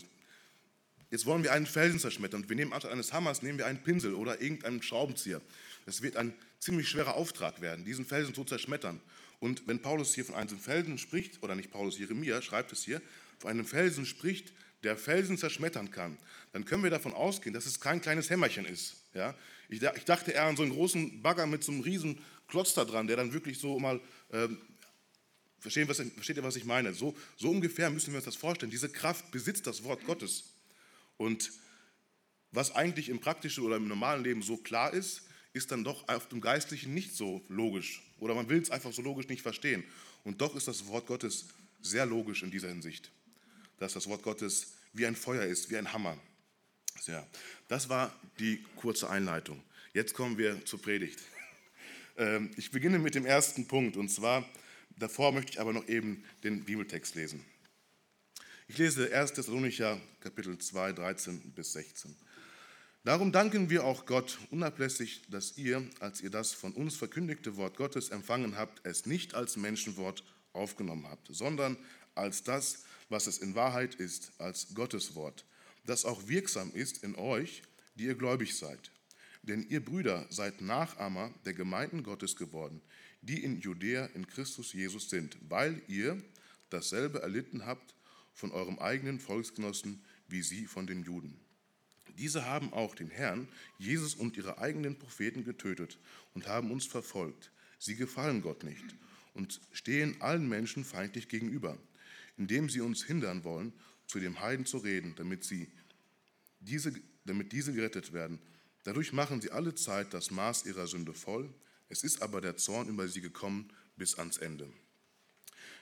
Jetzt 1.10 1.26
wollen 1.26 1.42
wir 1.42 1.52
einen 1.52 1.66
Felsen 1.66 2.00
zerschmettern 2.00 2.42
und 2.42 2.48
wir 2.48 2.56
nehmen 2.56 2.72
anstatt 2.72 2.92
eines 2.92 3.12
Hammers 3.12 3.42
nehmen 3.42 3.58
wir 3.58 3.66
einen 3.66 3.82
Pinsel 3.82 4.14
oder 4.14 4.40
irgendeinen 4.40 4.82
Schraubenzieher. 4.82 5.42
Das 5.84 6.00
wird 6.00 6.16
ein 6.16 6.34
ziemlich 6.58 6.88
schwerer 6.88 7.14
Auftrag 7.14 7.60
werden, 7.60 7.84
diesen 7.84 8.06
Felsen 8.06 8.34
zu 8.34 8.44
zerschmettern. 8.44 9.00
Und 9.40 9.66
wenn 9.68 9.80
Paulus 9.80 10.14
hier 10.14 10.24
von 10.24 10.34
einem 10.34 10.58
Felsen 10.58 10.98
spricht, 10.98 11.42
oder 11.42 11.54
nicht 11.54 11.70
Paulus, 11.70 11.98
Jeremia 11.98 12.40
schreibt 12.42 12.72
es 12.72 12.82
hier, 12.82 13.00
von 13.38 13.50
einem 13.50 13.64
Felsen 13.64 14.04
spricht, 14.04 14.52
der 14.82 14.96
Felsen 14.96 15.38
zerschmettern 15.38 15.90
kann, 15.90 16.16
dann 16.52 16.64
können 16.64 16.82
wir 16.82 16.90
davon 16.90 17.12
ausgehen, 17.12 17.54
dass 17.54 17.66
es 17.66 17.80
kein 17.80 18.00
kleines 18.00 18.30
Hämmerchen 18.30 18.64
ist. 18.64 18.96
Ja? 19.14 19.34
Ich, 19.68 19.82
ich 19.82 20.04
dachte 20.04 20.32
eher 20.32 20.44
an 20.44 20.56
so 20.56 20.62
einen 20.62 20.72
großen 20.72 21.22
Bagger 21.22 21.46
mit 21.46 21.64
so 21.64 21.72
einem 21.72 21.80
riesen 21.80 22.18
Klotz 22.46 22.74
da 22.74 22.84
dran, 22.84 23.06
der 23.06 23.16
dann 23.16 23.32
wirklich 23.32 23.58
so 23.58 23.78
mal, 23.78 24.00
ähm, 24.32 24.58
verstehen, 25.60 25.88
was, 25.88 26.00
versteht 26.14 26.36
ihr, 26.36 26.44
was 26.44 26.56
ich 26.56 26.64
meine? 26.64 26.94
So, 26.94 27.16
so 27.36 27.50
ungefähr 27.50 27.90
müssen 27.90 28.12
wir 28.12 28.16
uns 28.16 28.24
das 28.24 28.36
vorstellen. 28.36 28.70
Diese 28.70 28.88
Kraft 28.88 29.30
besitzt 29.30 29.66
das 29.66 29.84
Wort 29.84 30.04
Gottes. 30.04 30.44
Und 31.16 31.50
was 32.52 32.74
eigentlich 32.74 33.08
im 33.08 33.20
praktischen 33.20 33.64
oder 33.64 33.76
im 33.76 33.88
normalen 33.88 34.24
Leben 34.24 34.42
so 34.42 34.56
klar 34.56 34.92
ist, 34.92 35.22
ist 35.52 35.70
dann 35.72 35.84
doch 35.84 36.08
auf 36.08 36.28
dem 36.28 36.40
Geistlichen 36.40 36.94
nicht 36.94 37.14
so 37.14 37.44
logisch. 37.48 38.02
Oder 38.18 38.34
man 38.34 38.48
will 38.48 38.60
es 38.60 38.70
einfach 38.70 38.92
so 38.92 39.02
logisch 39.02 39.28
nicht 39.28 39.42
verstehen. 39.42 39.84
Und 40.24 40.40
doch 40.40 40.54
ist 40.54 40.68
das 40.68 40.86
Wort 40.86 41.06
Gottes 41.06 41.48
sehr 41.80 42.06
logisch 42.06 42.42
in 42.42 42.50
dieser 42.50 42.68
Hinsicht. 42.68 43.10
Dass 43.78 43.92
das 43.92 44.08
Wort 44.08 44.22
Gottes 44.22 44.74
wie 44.92 45.06
ein 45.06 45.16
Feuer 45.16 45.44
ist, 45.44 45.70
wie 45.70 45.76
ein 45.76 45.92
Hammer. 45.92 46.18
Ja, 47.06 47.26
das 47.68 47.88
war 47.88 48.12
die 48.38 48.62
kurze 48.76 49.08
Einleitung. 49.08 49.62
Jetzt 49.94 50.14
kommen 50.14 50.36
wir 50.38 50.64
zur 50.64 50.80
Predigt. 50.80 51.20
Ähm, 52.20 52.50
ich 52.56 52.72
beginne 52.72 52.98
mit 52.98 53.14
dem 53.14 53.24
ersten 53.24 53.68
Punkt 53.68 53.96
und 53.96 54.08
zwar, 54.08 54.44
davor 54.96 55.30
möchte 55.30 55.52
ich 55.52 55.60
aber 55.60 55.72
noch 55.72 55.86
eben 55.86 56.24
den 56.42 56.64
Bibeltext 56.64 57.14
lesen. 57.14 57.44
Ich 58.66 58.76
lese 58.76 59.14
1. 59.14 59.34
Thessalonicher 59.34 60.00
Kapitel 60.18 60.58
2, 60.58 60.94
13 60.94 61.52
bis 61.52 61.74
16. 61.74 62.16
Darum 63.04 63.32
danken 63.32 63.70
wir 63.70 63.84
auch 63.84 64.04
Gott 64.04 64.38
unablässig, 64.50 65.22
dass 65.30 65.56
ihr, 65.56 65.88
als 66.00 66.20
ihr 66.20 66.30
das 66.30 66.52
von 66.52 66.72
uns 66.72 66.96
verkündigte 66.96 67.56
Wort 67.56 67.76
Gottes 67.76 68.10
empfangen 68.10 68.56
habt, 68.56 68.84
es 68.84 69.06
nicht 69.06 69.34
als 69.34 69.56
Menschenwort 69.56 70.24
aufgenommen 70.52 71.06
habt, 71.08 71.28
sondern 71.30 71.78
als 72.14 72.42
das, 72.42 72.84
was 73.08 73.26
es 73.26 73.38
in 73.38 73.54
Wahrheit 73.54 73.94
ist, 73.94 74.32
als 74.38 74.74
Gottes 74.74 75.14
Wort 75.14 75.44
das 75.88 76.04
auch 76.04 76.28
wirksam 76.28 76.70
ist 76.72 77.02
in 77.02 77.16
euch, 77.16 77.62
die 77.96 78.04
ihr 78.04 78.14
gläubig 78.14 78.56
seid. 78.56 78.90
Denn 79.42 79.66
ihr 79.70 79.82
Brüder 79.82 80.26
seid 80.28 80.60
Nachahmer 80.60 81.32
der 81.46 81.54
Gemeinden 81.54 82.02
Gottes 82.02 82.36
geworden, 82.36 82.82
die 83.22 83.42
in 83.42 83.60
Judäa 83.60 84.06
in 84.14 84.26
Christus 84.26 84.74
Jesus 84.74 85.08
sind, 85.08 85.38
weil 85.48 85.80
ihr 85.88 86.22
dasselbe 86.68 87.22
erlitten 87.22 87.64
habt 87.64 87.94
von 88.34 88.52
eurem 88.52 88.78
eigenen 88.78 89.18
Volksgenossen 89.18 90.02
wie 90.28 90.42
sie 90.42 90.66
von 90.66 90.86
den 90.86 91.04
Juden. 91.04 91.40
Diese 92.18 92.44
haben 92.44 92.72
auch 92.74 92.94
den 92.94 93.08
Herrn, 93.08 93.48
Jesus 93.78 94.14
und 94.14 94.36
ihre 94.36 94.58
eigenen 94.58 94.98
Propheten 94.98 95.44
getötet 95.44 95.98
und 96.34 96.46
haben 96.46 96.70
uns 96.70 96.84
verfolgt. 96.84 97.50
Sie 97.78 97.96
gefallen 97.96 98.42
Gott 98.42 98.62
nicht 98.62 98.84
und 99.32 99.60
stehen 99.72 100.20
allen 100.20 100.48
Menschen 100.48 100.84
feindlich 100.84 101.28
gegenüber, 101.28 101.78
indem 102.38 102.70
sie 102.70 102.80
uns 102.80 103.04
hindern 103.04 103.44
wollen, 103.44 103.72
zu 104.06 104.20
dem 104.20 104.40
Heiden 104.40 104.64
zu 104.64 104.78
reden, 104.78 105.14
damit, 105.16 105.44
sie 105.44 105.70
diese, 106.60 106.92
damit 107.24 107.52
diese 107.52 107.72
gerettet 107.72 108.12
werden. 108.12 108.38
Dadurch 108.84 109.12
machen 109.12 109.40
sie 109.40 109.50
alle 109.50 109.74
Zeit 109.74 110.14
das 110.14 110.30
Maß 110.30 110.64
ihrer 110.64 110.86
Sünde 110.86 111.12
voll. 111.12 111.52
Es 111.90 112.04
ist 112.04 112.22
aber 112.22 112.40
der 112.40 112.56
Zorn 112.56 112.88
über 112.88 113.06
sie 113.08 113.20
gekommen 113.20 113.70
bis 113.96 114.18
ans 114.18 114.38
Ende. 114.38 114.72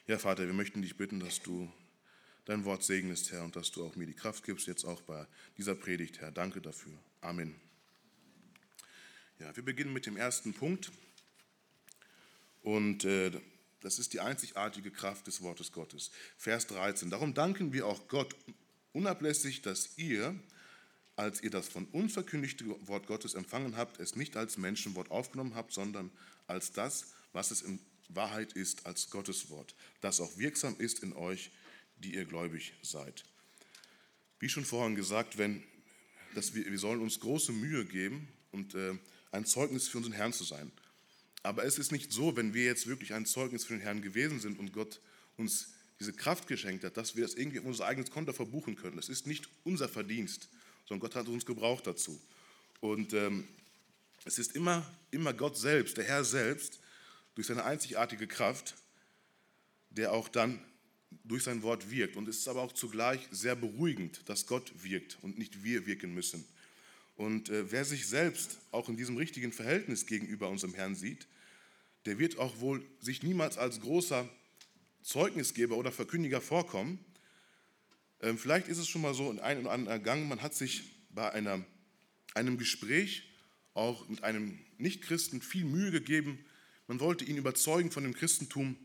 Ja, 0.06 0.18
Vater, 0.18 0.46
wir 0.46 0.54
möchten 0.54 0.82
dich 0.82 0.96
bitten, 0.96 1.20
dass 1.20 1.42
du 1.42 1.70
dein 2.46 2.64
Wort 2.64 2.82
segnest, 2.84 3.32
Herr, 3.32 3.44
und 3.44 3.54
dass 3.56 3.70
du 3.72 3.84
auch 3.84 3.96
mir 3.96 4.06
die 4.06 4.14
Kraft 4.14 4.44
gibst, 4.44 4.66
jetzt 4.66 4.84
auch 4.84 5.02
bei 5.02 5.26
dieser 5.58 5.74
Predigt, 5.74 6.20
Herr. 6.20 6.30
Danke 6.30 6.60
dafür. 6.60 6.92
Amen. 7.20 7.54
Ja, 9.38 9.54
wir 9.54 9.64
beginnen 9.64 9.92
mit 9.92 10.06
dem 10.06 10.16
ersten 10.16 10.54
Punkt. 10.54 10.90
Und 12.62 13.04
äh, 13.04 13.32
Das 13.80 13.98
ist 13.98 14.12
die 14.12 14.20
einzigartige 14.20 14.90
Kraft 14.90 15.26
des 15.26 15.42
Wortes 15.42 15.72
Gottes. 15.72 16.10
Vers 16.36 16.66
13. 16.68 17.10
Darum 17.10 17.34
danken 17.34 17.72
wir 17.72 17.86
auch 17.86 18.08
Gott 18.08 18.34
unablässig, 18.92 19.62
dass 19.62 19.98
ihr, 19.98 20.34
als 21.14 21.42
ihr 21.42 21.50
das 21.50 21.68
von 21.68 21.86
uns 21.86 22.14
verkündigte 22.14 22.64
Wort 22.86 23.06
Gottes 23.06 23.34
empfangen 23.34 23.76
habt, 23.76 24.00
es 24.00 24.16
nicht 24.16 24.36
als 24.36 24.56
Menschenwort 24.56 25.10
aufgenommen 25.10 25.54
habt, 25.54 25.72
sondern 25.72 26.10
als 26.46 26.72
das, 26.72 27.12
was 27.32 27.50
es 27.50 27.62
in 27.62 27.78
Wahrheit 28.08 28.52
ist, 28.54 28.86
als 28.86 29.10
Gottes 29.10 29.50
Wort, 29.50 29.74
das 30.00 30.20
auch 30.20 30.38
wirksam 30.38 30.76
ist 30.78 31.00
in 31.00 31.12
euch, 31.12 31.50
die 31.98 32.14
ihr 32.14 32.24
gläubig 32.24 32.74
seid. 32.82 33.24
Wie 34.38 34.48
schon 34.48 34.64
vorhin 34.64 34.96
gesagt, 34.96 35.38
wenn, 35.38 35.62
dass 36.34 36.54
wir, 36.54 36.66
wir 36.66 36.78
sollen 36.78 37.00
uns 37.00 37.20
große 37.20 37.52
Mühe 37.52 37.84
geben 37.84 38.28
und 38.52 38.74
äh, 38.74 38.98
ein 39.32 39.44
Zeugnis 39.44 39.88
für 39.88 39.98
unseren 39.98 40.12
Herrn 40.12 40.32
zu 40.32 40.44
sein. 40.44 40.70
Aber 41.46 41.64
es 41.64 41.78
ist 41.78 41.92
nicht 41.92 42.12
so, 42.12 42.36
wenn 42.36 42.54
wir 42.54 42.64
jetzt 42.64 42.88
wirklich 42.88 43.14
ein 43.14 43.24
Zeugnis 43.24 43.64
für 43.64 43.74
den 43.74 43.80
Herrn 43.80 44.02
gewesen 44.02 44.40
sind 44.40 44.58
und 44.58 44.72
Gott 44.72 45.00
uns 45.36 45.68
diese 46.00 46.12
Kraft 46.12 46.48
geschenkt 46.48 46.82
hat, 46.82 46.96
dass 46.96 47.14
wir 47.14 47.22
das 47.22 47.34
irgendwie 47.34 47.60
auf 47.60 47.64
unser 47.64 47.86
eigenes 47.86 48.10
Konto 48.10 48.32
verbuchen 48.32 48.74
können. 48.74 48.98
Es 48.98 49.08
ist 49.08 49.28
nicht 49.28 49.48
unser 49.62 49.88
Verdienst, 49.88 50.48
sondern 50.86 51.08
Gott 51.08 51.14
hat 51.14 51.28
uns 51.28 51.46
gebraucht 51.46 51.86
dazu. 51.86 52.20
Und 52.80 53.12
ähm, 53.12 53.46
es 54.24 54.40
ist 54.40 54.56
immer, 54.56 54.84
immer 55.12 55.32
Gott 55.32 55.56
selbst, 55.56 55.96
der 55.96 56.04
Herr 56.04 56.24
selbst, 56.24 56.80
durch 57.36 57.46
seine 57.46 57.64
einzigartige 57.64 58.26
Kraft, 58.26 58.74
der 59.90 60.12
auch 60.12 60.28
dann 60.28 60.58
durch 61.22 61.44
sein 61.44 61.62
Wort 61.62 61.90
wirkt. 61.90 62.16
Und 62.16 62.28
es 62.28 62.38
ist 62.38 62.48
aber 62.48 62.62
auch 62.62 62.72
zugleich 62.72 63.20
sehr 63.30 63.54
beruhigend, 63.54 64.28
dass 64.28 64.46
Gott 64.46 64.72
wirkt 64.82 65.16
und 65.22 65.38
nicht 65.38 65.62
wir 65.62 65.86
wirken 65.86 66.12
müssen. 66.12 66.44
Und 67.16 67.50
äh, 67.50 67.70
wer 67.70 67.84
sich 67.84 68.08
selbst 68.08 68.58
auch 68.72 68.88
in 68.88 68.96
diesem 68.96 69.16
richtigen 69.16 69.52
Verhältnis 69.52 70.06
gegenüber 70.06 70.48
unserem 70.48 70.74
Herrn 70.74 70.96
sieht, 70.96 71.26
der 72.06 72.18
wird 72.18 72.38
auch 72.38 72.60
wohl 72.60 72.84
sich 73.00 73.22
niemals 73.22 73.58
als 73.58 73.80
großer 73.80 74.28
Zeugnisgeber 75.02 75.76
oder 75.76 75.92
Verkündiger 75.92 76.40
vorkommen. 76.40 76.98
Ähm, 78.20 78.38
vielleicht 78.38 78.68
ist 78.68 78.78
es 78.78 78.88
schon 78.88 79.02
mal 79.02 79.14
so 79.14 79.30
in 79.30 79.40
einem 79.40 79.62
oder 79.62 79.72
anderen 79.72 80.02
Gang, 80.02 80.28
man 80.28 80.42
hat 80.42 80.54
sich 80.54 80.82
bei 81.10 81.30
einer, 81.32 81.64
einem 82.34 82.58
Gespräch 82.58 83.28
auch 83.74 84.08
mit 84.08 84.24
einem 84.24 84.58
Nichtchristen 84.78 85.42
viel 85.42 85.64
Mühe 85.64 85.90
gegeben. 85.90 86.44
Man 86.86 87.00
wollte 87.00 87.24
ihn 87.24 87.36
überzeugen 87.36 87.90
von 87.90 88.04
dem 88.04 88.14
Christentum. 88.14 88.76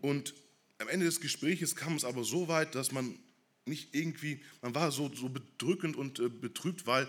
Und 0.00 0.34
am 0.78 0.88
Ende 0.88 1.06
des 1.06 1.20
Gespräches 1.20 1.76
kam 1.76 1.96
es 1.96 2.04
aber 2.04 2.24
so 2.24 2.48
weit, 2.48 2.74
dass 2.74 2.92
man 2.92 3.18
nicht 3.66 3.94
irgendwie, 3.94 4.40
man 4.60 4.74
war 4.74 4.92
so, 4.92 5.12
so 5.14 5.28
bedrückend 5.28 5.96
und 5.96 6.20
äh, 6.20 6.28
betrübt, 6.28 6.86
weil 6.86 7.08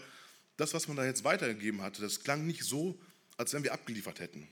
das, 0.57 0.73
was 0.73 0.87
man 0.87 0.97
da 0.97 1.05
jetzt 1.05 1.23
weitergegeben 1.23 1.81
hatte, 1.81 2.01
das 2.01 2.21
klang 2.23 2.45
nicht 2.45 2.63
so, 2.63 2.97
als 3.37 3.53
wenn 3.53 3.63
wir 3.63 3.73
abgeliefert 3.73 4.19
hätten. 4.19 4.47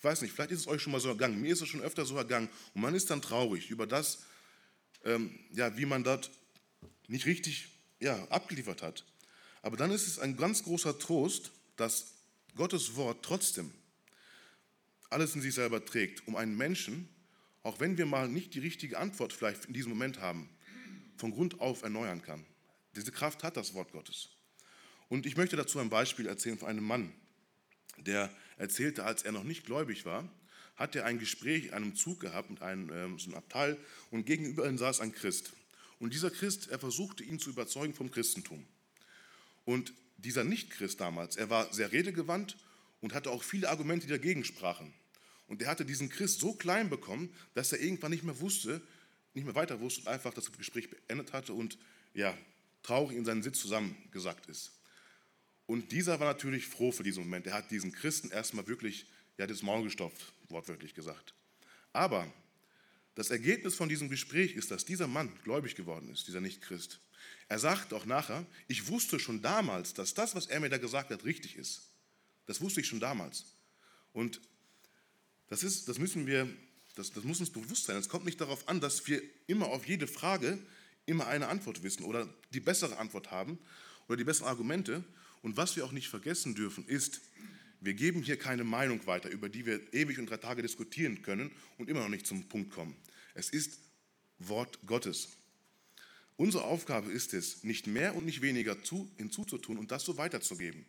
Ich 0.00 0.04
weiß 0.04 0.22
nicht, 0.22 0.32
vielleicht 0.32 0.50
ist 0.50 0.60
es 0.60 0.66
euch 0.66 0.80
schon 0.80 0.92
mal 0.92 1.00
so 1.00 1.10
ergangen. 1.10 1.42
Mir 1.42 1.52
ist 1.52 1.60
es 1.60 1.68
schon 1.68 1.82
öfter 1.82 2.06
so 2.06 2.16
ergangen. 2.16 2.48
Und 2.72 2.80
man 2.80 2.94
ist 2.94 3.10
dann 3.10 3.20
traurig 3.20 3.68
über 3.68 3.86
das, 3.86 4.22
ähm, 5.04 5.38
ja, 5.52 5.76
wie 5.76 5.84
man 5.84 6.02
dort 6.02 6.30
nicht 7.06 7.26
richtig 7.26 7.68
ja, 8.00 8.26
abgeliefert 8.28 8.80
hat. 8.80 9.04
Aber 9.60 9.76
dann 9.76 9.90
ist 9.90 10.06
es 10.06 10.18
ein 10.18 10.38
ganz 10.38 10.62
großer 10.62 10.98
Trost, 10.98 11.52
dass 11.76 12.14
Gottes 12.56 12.96
Wort 12.96 13.22
trotzdem 13.22 13.74
alles 15.10 15.34
in 15.34 15.42
sich 15.42 15.54
selber 15.54 15.84
trägt, 15.84 16.26
um 16.26 16.34
einen 16.34 16.56
Menschen, 16.56 17.06
auch 17.62 17.78
wenn 17.78 17.98
wir 17.98 18.06
mal 18.06 18.26
nicht 18.26 18.54
die 18.54 18.60
richtige 18.60 18.96
Antwort 18.96 19.34
vielleicht 19.34 19.66
in 19.66 19.74
diesem 19.74 19.90
Moment 19.90 20.18
haben, 20.18 20.48
von 21.18 21.30
Grund 21.30 21.60
auf 21.60 21.82
erneuern 21.82 22.22
kann. 22.22 22.46
Diese 22.96 23.12
Kraft 23.12 23.42
hat 23.42 23.58
das 23.58 23.74
Wort 23.74 23.92
Gottes. 23.92 24.30
Und 25.10 25.26
ich 25.26 25.36
möchte 25.36 25.56
dazu 25.56 25.78
ein 25.78 25.90
Beispiel 25.90 26.26
erzählen 26.26 26.56
von 26.56 26.70
einem 26.70 26.84
Mann, 26.84 27.12
der 27.98 28.34
erzählte, 28.60 29.04
als 29.04 29.22
er 29.22 29.32
noch 29.32 29.44
nicht 29.44 29.64
gläubig 29.64 30.04
war, 30.04 30.28
hat 30.76 30.94
er 30.94 31.04
ein 31.04 31.18
Gespräch 31.18 31.66
in 31.66 31.72
einem 31.72 31.96
Zug 31.96 32.20
gehabt 32.20 32.50
mit 32.50 32.62
einem, 32.62 32.90
ähm, 32.90 33.18
so 33.18 33.26
einem 33.26 33.38
Abteil 33.38 33.76
und 34.10 34.26
gegenüber 34.26 34.68
ihm 34.68 34.78
saß 34.78 35.00
ein 35.00 35.12
Christ. 35.12 35.52
Und 35.98 36.14
dieser 36.14 36.30
Christ, 36.30 36.68
er 36.68 36.78
versuchte 36.78 37.22
ihn 37.22 37.38
zu 37.38 37.50
überzeugen 37.50 37.92
vom 37.92 38.10
Christentum. 38.10 38.64
Und 39.64 39.92
dieser 40.16 40.44
Nicht-Christ 40.44 41.00
damals, 41.00 41.36
er 41.36 41.50
war 41.50 41.72
sehr 41.72 41.92
redegewandt 41.92 42.56
und 43.00 43.14
hatte 43.14 43.30
auch 43.30 43.42
viele 43.42 43.68
Argumente, 43.68 44.06
die 44.06 44.12
dagegen 44.12 44.44
sprachen. 44.44 44.92
Und 45.48 45.62
er 45.62 45.68
hatte 45.68 45.84
diesen 45.84 46.08
Christ 46.08 46.40
so 46.40 46.54
klein 46.54 46.88
bekommen, 46.88 47.34
dass 47.54 47.72
er 47.72 47.80
irgendwann 47.80 48.12
nicht 48.12 48.24
mehr 48.24 48.40
wusste, 48.40 48.80
nicht 49.34 49.44
mehr 49.44 49.54
weiter 49.54 49.80
wusste 49.80 50.02
und 50.02 50.08
einfach 50.08 50.32
das 50.32 50.52
Gespräch 50.52 50.88
beendet 50.90 51.32
hatte 51.32 51.52
und 51.52 51.78
ja, 52.14 52.36
traurig 52.82 53.16
in 53.16 53.24
seinen 53.24 53.42
Sitz 53.42 53.60
zusammengesackt 53.60 54.46
ist. 54.46 54.72
Und 55.70 55.92
dieser 55.92 56.18
war 56.18 56.26
natürlich 56.26 56.66
froh 56.66 56.90
für 56.90 57.04
diesen 57.04 57.22
Moment. 57.22 57.46
Er 57.46 57.52
hat 57.52 57.70
diesen 57.70 57.92
Christen 57.92 58.32
erstmal 58.32 58.66
wirklich 58.66 59.06
ja, 59.38 59.46
das 59.46 59.62
Maul 59.62 59.84
gestopft, 59.84 60.32
wortwörtlich 60.48 60.94
gesagt. 60.94 61.32
Aber 61.92 62.26
das 63.14 63.30
Ergebnis 63.30 63.76
von 63.76 63.88
diesem 63.88 64.08
Gespräch 64.08 64.56
ist, 64.56 64.72
dass 64.72 64.84
dieser 64.84 65.06
Mann 65.06 65.30
gläubig 65.44 65.76
geworden 65.76 66.10
ist, 66.10 66.26
dieser 66.26 66.40
Nicht-Christ. 66.40 66.98
Er 67.46 67.60
sagt 67.60 67.92
auch 67.92 68.04
nachher, 68.04 68.44
ich 68.66 68.88
wusste 68.88 69.20
schon 69.20 69.42
damals, 69.42 69.94
dass 69.94 70.12
das, 70.12 70.34
was 70.34 70.46
er 70.46 70.58
mir 70.58 70.70
da 70.70 70.78
gesagt 70.78 71.10
hat, 71.10 71.24
richtig 71.24 71.54
ist. 71.54 71.82
Das 72.46 72.60
wusste 72.60 72.80
ich 72.80 72.88
schon 72.88 72.98
damals. 72.98 73.44
Und 74.12 74.40
das, 75.50 75.62
ist, 75.62 75.86
das 75.86 76.00
müssen 76.00 76.26
wir, 76.26 76.48
das, 76.96 77.12
das 77.12 77.22
muss 77.22 77.38
uns 77.38 77.50
bewusst 77.50 77.84
sein. 77.84 77.96
Es 77.96 78.08
kommt 78.08 78.24
nicht 78.24 78.40
darauf 78.40 78.68
an, 78.68 78.80
dass 78.80 79.06
wir 79.06 79.22
immer 79.46 79.68
auf 79.68 79.86
jede 79.86 80.08
Frage 80.08 80.58
immer 81.06 81.28
eine 81.28 81.46
Antwort 81.46 81.84
wissen 81.84 82.02
oder 82.02 82.28
die 82.52 82.58
bessere 82.58 82.98
Antwort 82.98 83.30
haben 83.30 83.56
oder 84.08 84.16
die 84.16 84.24
besseren 84.24 84.48
Argumente, 84.48 85.04
und 85.42 85.56
was 85.56 85.76
wir 85.76 85.84
auch 85.84 85.92
nicht 85.92 86.08
vergessen 86.08 86.54
dürfen, 86.54 86.86
ist, 86.86 87.20
wir 87.80 87.94
geben 87.94 88.22
hier 88.22 88.38
keine 88.38 88.64
Meinung 88.64 89.06
weiter, 89.06 89.30
über 89.30 89.48
die 89.48 89.64
wir 89.64 89.80
ewig 89.94 90.18
und 90.18 90.28
drei 90.28 90.36
Tage 90.36 90.62
diskutieren 90.62 91.22
können 91.22 91.50
und 91.78 91.88
immer 91.88 92.00
noch 92.00 92.08
nicht 92.08 92.26
zum 92.26 92.48
Punkt 92.48 92.70
kommen. 92.70 92.94
Es 93.34 93.48
ist 93.48 93.78
Wort 94.38 94.78
Gottes. 94.86 95.28
Unsere 96.36 96.64
Aufgabe 96.64 97.10
ist 97.10 97.34
es, 97.34 97.64
nicht 97.64 97.86
mehr 97.86 98.14
und 98.14 98.24
nicht 98.24 98.42
weniger 98.42 98.82
zu, 98.82 99.10
hinzuzutun 99.16 99.78
und 99.78 99.90
das 99.90 100.04
so 100.04 100.16
weiterzugeben. 100.16 100.84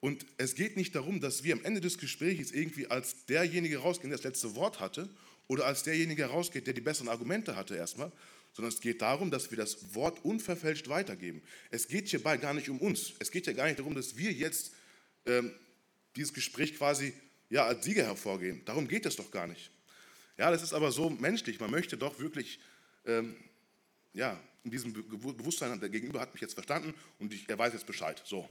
Und 0.00 0.26
es 0.36 0.54
geht 0.54 0.76
nicht 0.76 0.94
darum, 0.94 1.20
dass 1.20 1.42
wir 1.42 1.54
am 1.54 1.64
Ende 1.64 1.80
des 1.80 1.98
Gesprächs 1.98 2.50
irgendwie 2.50 2.86
als 2.88 3.26
derjenige 3.26 3.78
rausgehen, 3.78 4.10
der 4.10 4.18
das 4.18 4.24
letzte 4.24 4.54
Wort 4.54 4.80
hatte, 4.80 5.08
oder 5.48 5.66
als 5.66 5.84
derjenige 5.84 6.26
rausgeht, 6.26 6.66
der 6.66 6.74
die 6.74 6.80
besseren 6.80 7.08
Argumente 7.08 7.56
hatte 7.56 7.76
erstmal, 7.76 8.12
sondern 8.56 8.72
es 8.72 8.80
geht 8.80 9.02
darum, 9.02 9.30
dass 9.30 9.50
wir 9.50 9.58
das 9.58 9.94
Wort 9.94 10.24
unverfälscht 10.24 10.88
weitergeben. 10.88 11.42
Es 11.70 11.88
geht 11.88 12.08
hierbei 12.08 12.38
gar 12.38 12.54
nicht 12.54 12.70
um 12.70 12.78
uns. 12.78 13.12
Es 13.18 13.30
geht 13.30 13.46
ja 13.46 13.52
gar 13.52 13.66
nicht 13.66 13.78
darum, 13.78 13.94
dass 13.94 14.16
wir 14.16 14.32
jetzt 14.32 14.72
ähm, 15.26 15.52
dieses 16.16 16.32
Gespräch 16.32 16.74
quasi 16.74 17.12
ja, 17.50 17.66
als 17.66 17.84
Sieger 17.84 18.04
hervorgehen. 18.04 18.62
Darum 18.64 18.88
geht 18.88 19.04
es 19.04 19.16
doch 19.16 19.30
gar 19.30 19.46
nicht. 19.46 19.70
Ja, 20.38 20.50
das 20.50 20.62
ist 20.62 20.72
aber 20.72 20.90
so 20.90 21.10
menschlich. 21.10 21.60
Man 21.60 21.70
möchte 21.70 21.98
doch 21.98 22.18
wirklich, 22.18 22.58
ähm, 23.04 23.36
ja, 24.14 24.40
in 24.64 24.70
diesem 24.70 24.94
Bewusstsein, 24.94 25.78
der 25.78 25.90
Gegenüber 25.90 26.20
hat 26.20 26.32
mich 26.32 26.40
jetzt 26.40 26.54
verstanden 26.54 26.94
und 27.18 27.34
ich, 27.34 27.46
er 27.50 27.58
weiß 27.58 27.74
jetzt 27.74 27.86
Bescheid. 27.86 28.22
So. 28.24 28.48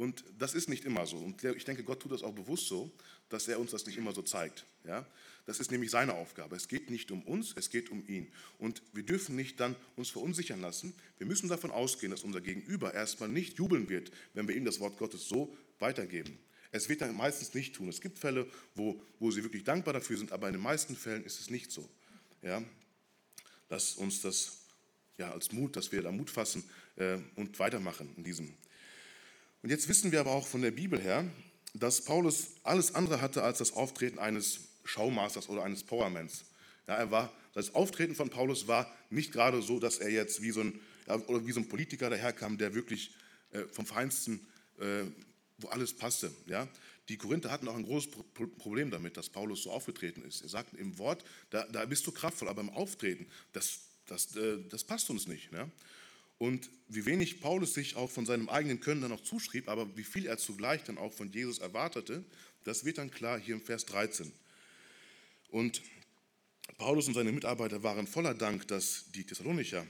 Und 0.00 0.24
das 0.38 0.54
ist 0.54 0.70
nicht 0.70 0.86
immer 0.86 1.04
so. 1.04 1.18
Und 1.18 1.44
ich 1.44 1.66
denke, 1.66 1.84
Gott 1.84 2.00
tut 2.00 2.12
das 2.12 2.22
auch 2.22 2.32
bewusst 2.32 2.68
so, 2.68 2.90
dass 3.28 3.48
er 3.48 3.60
uns 3.60 3.72
das 3.72 3.84
nicht 3.84 3.98
immer 3.98 4.14
so 4.14 4.22
zeigt. 4.22 4.64
Ja? 4.86 5.06
Das 5.44 5.60
ist 5.60 5.70
nämlich 5.70 5.90
seine 5.90 6.14
Aufgabe. 6.14 6.56
Es 6.56 6.68
geht 6.68 6.88
nicht 6.88 7.10
um 7.10 7.20
uns, 7.24 7.52
es 7.54 7.68
geht 7.68 7.90
um 7.90 8.02
ihn. 8.08 8.32
Und 8.58 8.80
wir 8.94 9.02
dürfen 9.02 9.36
nicht 9.36 9.60
dann 9.60 9.76
uns 9.96 10.08
verunsichern 10.08 10.62
lassen. 10.62 10.94
Wir 11.18 11.26
müssen 11.26 11.50
davon 11.50 11.70
ausgehen, 11.70 12.10
dass 12.12 12.24
unser 12.24 12.40
Gegenüber 12.40 12.94
erstmal 12.94 13.28
nicht 13.28 13.58
jubeln 13.58 13.90
wird, 13.90 14.10
wenn 14.32 14.48
wir 14.48 14.56
ihm 14.56 14.64
das 14.64 14.80
Wort 14.80 14.96
Gottes 14.96 15.28
so 15.28 15.54
weitergeben. 15.80 16.38
Es 16.72 16.88
wird 16.88 17.02
er 17.02 17.12
meistens 17.12 17.52
nicht 17.52 17.74
tun. 17.74 17.90
Es 17.90 18.00
gibt 18.00 18.18
Fälle, 18.18 18.46
wo, 18.74 19.02
wo 19.18 19.30
sie 19.30 19.42
wirklich 19.42 19.64
dankbar 19.64 19.92
dafür 19.92 20.16
sind, 20.16 20.32
aber 20.32 20.46
in 20.46 20.54
den 20.54 20.62
meisten 20.62 20.96
Fällen 20.96 21.26
ist 21.26 21.40
es 21.40 21.50
nicht 21.50 21.70
so. 21.70 21.86
Ja? 22.40 22.62
Lass 23.68 23.96
uns 23.96 24.22
das 24.22 24.60
ja, 25.18 25.30
als 25.30 25.52
Mut, 25.52 25.76
dass 25.76 25.92
wir 25.92 26.00
da 26.00 26.10
Mut 26.10 26.30
fassen 26.30 26.64
äh, 26.96 27.18
und 27.36 27.58
weitermachen 27.58 28.14
in 28.16 28.24
diesem 28.24 28.54
und 29.62 29.70
jetzt 29.70 29.88
wissen 29.88 30.12
wir 30.12 30.20
aber 30.20 30.32
auch 30.32 30.46
von 30.46 30.62
der 30.62 30.70
Bibel 30.70 31.00
her, 31.00 31.24
dass 31.74 32.02
Paulus 32.04 32.48
alles 32.62 32.94
andere 32.94 33.20
hatte 33.20 33.42
als 33.42 33.58
das 33.58 33.72
Auftreten 33.72 34.18
eines 34.18 34.60
Schaumasters 34.84 35.48
oder 35.48 35.62
eines 35.62 35.84
Powermans. 35.84 36.44
Ja, 36.88 36.96
er 36.96 37.10
war, 37.10 37.32
das 37.54 37.74
Auftreten 37.74 38.14
von 38.14 38.30
Paulus 38.30 38.66
war 38.66 38.92
nicht 39.10 39.32
gerade 39.32 39.62
so, 39.62 39.78
dass 39.78 39.98
er 39.98 40.10
jetzt 40.10 40.42
wie 40.42 40.50
so 40.50 40.62
ein, 40.62 40.80
ja, 41.06 41.16
oder 41.26 41.46
wie 41.46 41.52
so 41.52 41.60
ein 41.60 41.68
Politiker 41.68 42.10
daherkam, 42.10 42.58
der 42.58 42.74
wirklich 42.74 43.12
äh, 43.52 43.64
vom 43.72 43.86
Feinsten, 43.86 44.46
äh, 44.78 45.04
wo 45.58 45.68
alles 45.68 45.92
passte. 45.92 46.32
Ja? 46.46 46.66
Die 47.08 47.16
Korinther 47.16 47.50
hatten 47.50 47.68
auch 47.68 47.76
ein 47.76 47.84
großes 47.84 48.10
Problem 48.58 48.90
damit, 48.90 49.16
dass 49.16 49.28
Paulus 49.28 49.64
so 49.64 49.70
aufgetreten 49.70 50.22
ist. 50.22 50.42
Er 50.42 50.48
sagten 50.48 50.76
im 50.76 50.98
Wort, 50.98 51.24
da, 51.50 51.64
da 51.66 51.84
bist 51.84 52.06
du 52.06 52.12
kraftvoll, 52.12 52.48
aber 52.48 52.60
im 52.60 52.70
Auftreten, 52.70 53.26
das, 53.52 53.80
das, 54.06 54.34
äh, 54.36 54.58
das 54.68 54.84
passt 54.84 55.10
uns 55.10 55.26
nicht. 55.26 55.52
Ja? 55.52 55.68
Und 56.40 56.70
wie 56.88 57.04
wenig 57.04 57.42
Paulus 57.42 57.74
sich 57.74 57.96
auch 57.96 58.10
von 58.10 58.24
seinem 58.24 58.48
eigenen 58.48 58.80
Können 58.80 59.02
dann 59.02 59.12
auch 59.12 59.20
zuschrieb, 59.20 59.68
aber 59.68 59.94
wie 59.98 60.04
viel 60.04 60.24
er 60.24 60.38
zugleich 60.38 60.82
dann 60.84 60.96
auch 60.96 61.12
von 61.12 61.30
Jesus 61.30 61.58
erwartete, 61.58 62.24
das 62.64 62.86
wird 62.86 62.96
dann 62.96 63.10
klar 63.10 63.38
hier 63.38 63.56
im 63.56 63.60
Vers 63.60 63.84
13. 63.84 64.32
Und 65.50 65.82
Paulus 66.78 67.08
und 67.08 67.12
seine 67.12 67.30
Mitarbeiter 67.30 67.82
waren 67.82 68.06
voller 68.06 68.32
Dank, 68.32 68.66
dass 68.68 69.04
die 69.14 69.24
Thessalonicher 69.24 69.86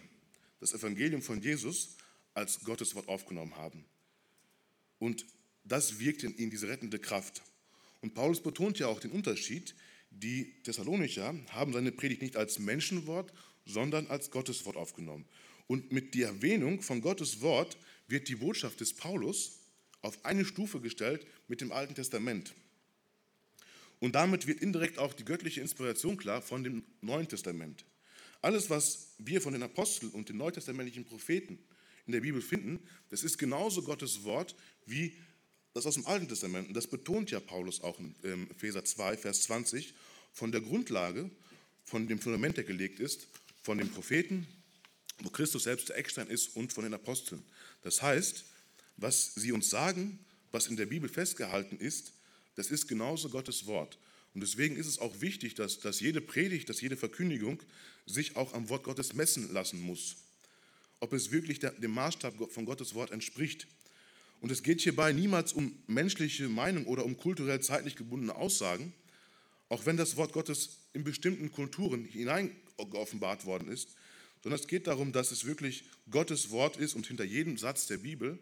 das 0.58 0.74
Evangelium 0.74 1.22
von 1.22 1.40
Jesus 1.40 1.96
als 2.34 2.58
Gottes 2.64 2.96
Wort 2.96 3.06
aufgenommen 3.06 3.56
haben. 3.56 3.84
Und 4.98 5.24
das 5.62 6.00
wirkt 6.00 6.24
in 6.24 6.36
ihnen 6.36 6.50
diese 6.50 6.66
rettende 6.66 6.98
Kraft. 6.98 7.42
Und 8.00 8.14
Paulus 8.14 8.42
betont 8.42 8.76
ja 8.80 8.88
auch 8.88 8.98
den 8.98 9.12
Unterschied. 9.12 9.76
die 10.10 10.52
Thessalonicher 10.64 11.32
haben 11.50 11.72
seine 11.72 11.92
Predigt 11.92 12.22
nicht 12.22 12.34
als 12.34 12.58
Menschenwort, 12.58 13.32
sondern 13.66 14.08
als 14.08 14.32
Gotteswort 14.32 14.76
aufgenommen. 14.76 15.24
Und 15.70 15.92
mit 15.92 16.16
der 16.16 16.26
Erwähnung 16.26 16.82
von 16.82 17.00
Gottes 17.00 17.42
Wort 17.42 17.76
wird 18.08 18.26
die 18.26 18.34
Botschaft 18.34 18.80
des 18.80 18.92
Paulus 18.92 19.60
auf 20.02 20.24
eine 20.24 20.44
Stufe 20.44 20.80
gestellt 20.80 21.24
mit 21.46 21.60
dem 21.60 21.70
Alten 21.70 21.94
Testament. 21.94 22.52
Und 24.00 24.16
damit 24.16 24.48
wird 24.48 24.60
indirekt 24.62 24.98
auch 24.98 25.14
die 25.14 25.24
göttliche 25.24 25.60
Inspiration 25.60 26.16
klar 26.16 26.42
von 26.42 26.64
dem 26.64 26.82
Neuen 27.02 27.28
Testament. 27.28 27.84
Alles, 28.42 28.68
was 28.68 29.14
wir 29.18 29.40
von 29.40 29.52
den 29.52 29.62
Aposteln 29.62 30.10
und 30.10 30.28
den 30.28 30.38
neutestamentlichen 30.38 31.04
Propheten 31.04 31.56
in 32.04 32.14
der 32.14 32.22
Bibel 32.22 32.42
finden, 32.42 32.80
das 33.10 33.22
ist 33.22 33.38
genauso 33.38 33.82
Gottes 33.82 34.24
Wort 34.24 34.56
wie 34.86 35.14
das 35.72 35.86
aus 35.86 35.94
dem 35.94 36.06
Alten 36.08 36.26
Testament. 36.26 36.66
Und 36.66 36.74
das 36.74 36.88
betont 36.88 37.30
ja 37.30 37.38
Paulus 37.38 37.80
auch 37.80 38.00
in 38.00 38.16
ähm, 38.24 38.48
Epheser 38.50 38.84
2, 38.84 39.16
Vers 39.18 39.42
20, 39.42 39.94
von 40.32 40.50
der 40.50 40.62
Grundlage, 40.62 41.30
von 41.84 42.08
dem 42.08 42.18
Fundament, 42.18 42.56
der 42.56 42.64
gelegt 42.64 42.98
ist, 42.98 43.28
von 43.62 43.78
den 43.78 43.88
Propheten, 43.88 44.48
wo 45.20 45.30
Christus 45.30 45.64
selbst 45.64 45.88
der 45.88 45.98
Eckstein 45.98 46.28
ist 46.28 46.56
und 46.56 46.72
von 46.72 46.84
den 46.84 46.94
Aposteln. 46.94 47.42
Das 47.82 48.02
heißt, 48.02 48.44
was 48.96 49.34
sie 49.34 49.52
uns 49.52 49.70
sagen, 49.70 50.18
was 50.52 50.66
in 50.66 50.76
der 50.76 50.86
Bibel 50.86 51.08
festgehalten 51.08 51.78
ist, 51.78 52.12
das 52.56 52.70
ist 52.70 52.88
genauso 52.88 53.28
Gottes 53.28 53.66
Wort. 53.66 53.98
Und 54.34 54.42
deswegen 54.42 54.76
ist 54.76 54.86
es 54.86 54.98
auch 54.98 55.20
wichtig, 55.20 55.54
dass, 55.54 55.80
dass 55.80 56.00
jede 56.00 56.20
Predigt, 56.20 56.68
dass 56.68 56.80
jede 56.80 56.96
Verkündigung 56.96 57.62
sich 58.06 58.36
auch 58.36 58.54
am 58.54 58.68
Wort 58.68 58.84
Gottes 58.84 59.14
messen 59.14 59.52
lassen 59.52 59.80
muss. 59.80 60.16
Ob 61.00 61.12
es 61.12 61.30
wirklich 61.30 61.58
der, 61.58 61.72
dem 61.72 61.92
Maßstab 61.92 62.52
von 62.52 62.64
Gottes 62.64 62.94
Wort 62.94 63.10
entspricht. 63.10 63.66
Und 64.40 64.52
es 64.52 64.62
geht 64.62 64.80
hierbei 64.80 65.12
niemals 65.12 65.52
um 65.52 65.76
menschliche 65.86 66.48
Meinung 66.48 66.86
oder 66.86 67.04
um 67.04 67.16
kulturell 67.16 67.60
zeitlich 67.60 67.96
gebundene 67.96 68.34
Aussagen, 68.34 68.92
auch 69.68 69.86
wenn 69.86 69.96
das 69.96 70.16
Wort 70.16 70.32
Gottes 70.32 70.78
in 70.92 71.04
bestimmten 71.04 71.50
Kulturen 71.50 72.04
hinein 72.04 72.54
geoffenbart 72.76 73.44
worden 73.44 73.68
ist, 73.68 73.88
sondern 74.42 74.60
es 74.60 74.66
geht 74.66 74.86
darum, 74.86 75.12
dass 75.12 75.30
es 75.30 75.44
wirklich 75.44 75.84
Gottes 76.10 76.50
Wort 76.50 76.76
ist 76.76 76.94
und 76.94 77.06
hinter 77.06 77.24
jedem 77.24 77.58
Satz 77.58 77.86
der 77.86 77.98
Bibel 77.98 78.38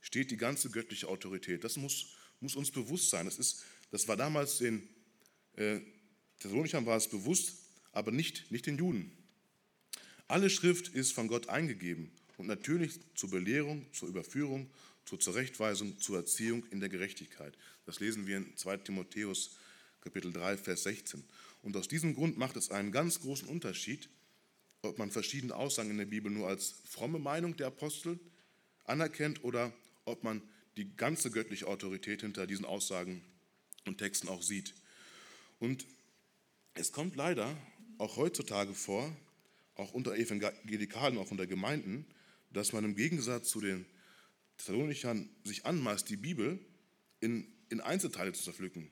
steht 0.00 0.30
die 0.30 0.36
ganze 0.36 0.70
göttliche 0.70 1.08
Autorität. 1.08 1.64
Das 1.64 1.76
muss, 1.76 2.14
muss 2.40 2.56
uns 2.56 2.70
bewusst 2.70 3.10
sein. 3.10 3.26
Das, 3.26 3.38
ist, 3.38 3.64
das 3.90 4.08
war 4.08 4.16
damals 4.16 4.58
den 4.58 4.88
äh, 5.56 5.80
Thessalonichern 6.38 6.86
war 6.86 6.96
es 6.96 7.08
bewusst, 7.08 7.54
aber 7.92 8.12
nicht, 8.12 8.50
nicht 8.50 8.66
den 8.66 8.78
Juden. 8.78 9.12
Alle 10.28 10.50
Schrift 10.50 10.88
ist 10.88 11.12
von 11.12 11.26
Gott 11.26 11.48
eingegeben 11.48 12.10
und 12.36 12.46
natürlich 12.46 13.00
zur 13.14 13.30
Belehrung, 13.30 13.86
zur 13.92 14.08
Überführung, 14.08 14.70
zur 15.04 15.18
Zurechtweisung, 15.18 15.98
zur 15.98 16.18
Erziehung 16.18 16.64
in 16.70 16.80
der 16.80 16.88
Gerechtigkeit. 16.88 17.56
Das 17.86 17.98
lesen 17.98 18.26
wir 18.26 18.36
in 18.36 18.56
2 18.56 18.76
Timotheus 18.78 19.56
Kapitel 20.00 20.32
3, 20.32 20.58
Vers 20.58 20.84
16. 20.84 21.24
Und 21.62 21.76
aus 21.76 21.88
diesem 21.88 22.14
Grund 22.14 22.38
macht 22.38 22.56
es 22.56 22.70
einen 22.70 22.92
ganz 22.92 23.20
großen 23.20 23.48
Unterschied, 23.48 24.08
ob 24.88 24.98
man 24.98 25.10
verschiedene 25.10 25.54
Aussagen 25.54 25.90
in 25.90 25.98
der 25.98 26.06
Bibel 26.06 26.30
nur 26.30 26.48
als 26.48 26.74
fromme 26.84 27.18
Meinung 27.18 27.56
der 27.56 27.68
Apostel 27.68 28.18
anerkennt 28.84 29.44
oder 29.44 29.72
ob 30.04 30.24
man 30.24 30.42
die 30.76 30.96
ganze 30.96 31.30
göttliche 31.30 31.66
Autorität 31.66 32.22
hinter 32.22 32.46
diesen 32.46 32.64
Aussagen 32.64 33.22
und 33.86 33.98
Texten 33.98 34.28
auch 34.28 34.42
sieht. 34.42 34.74
Und 35.58 35.86
es 36.74 36.92
kommt 36.92 37.16
leider 37.16 37.56
auch 37.98 38.16
heutzutage 38.16 38.74
vor, 38.74 39.14
auch 39.74 39.92
unter 39.92 40.16
Evangelikalen, 40.16 41.18
auch 41.18 41.30
unter 41.30 41.46
Gemeinden, 41.46 42.06
dass 42.52 42.72
man 42.72 42.84
im 42.84 42.94
Gegensatz 42.94 43.48
zu 43.48 43.60
den 43.60 43.86
Thessalonichern 44.56 45.28
sich 45.44 45.66
anmaßt, 45.66 46.08
die 46.08 46.16
Bibel 46.16 46.58
in, 47.20 47.46
in 47.68 47.80
Einzelteile 47.80 48.32
zu 48.32 48.42
zerpflücken. 48.42 48.90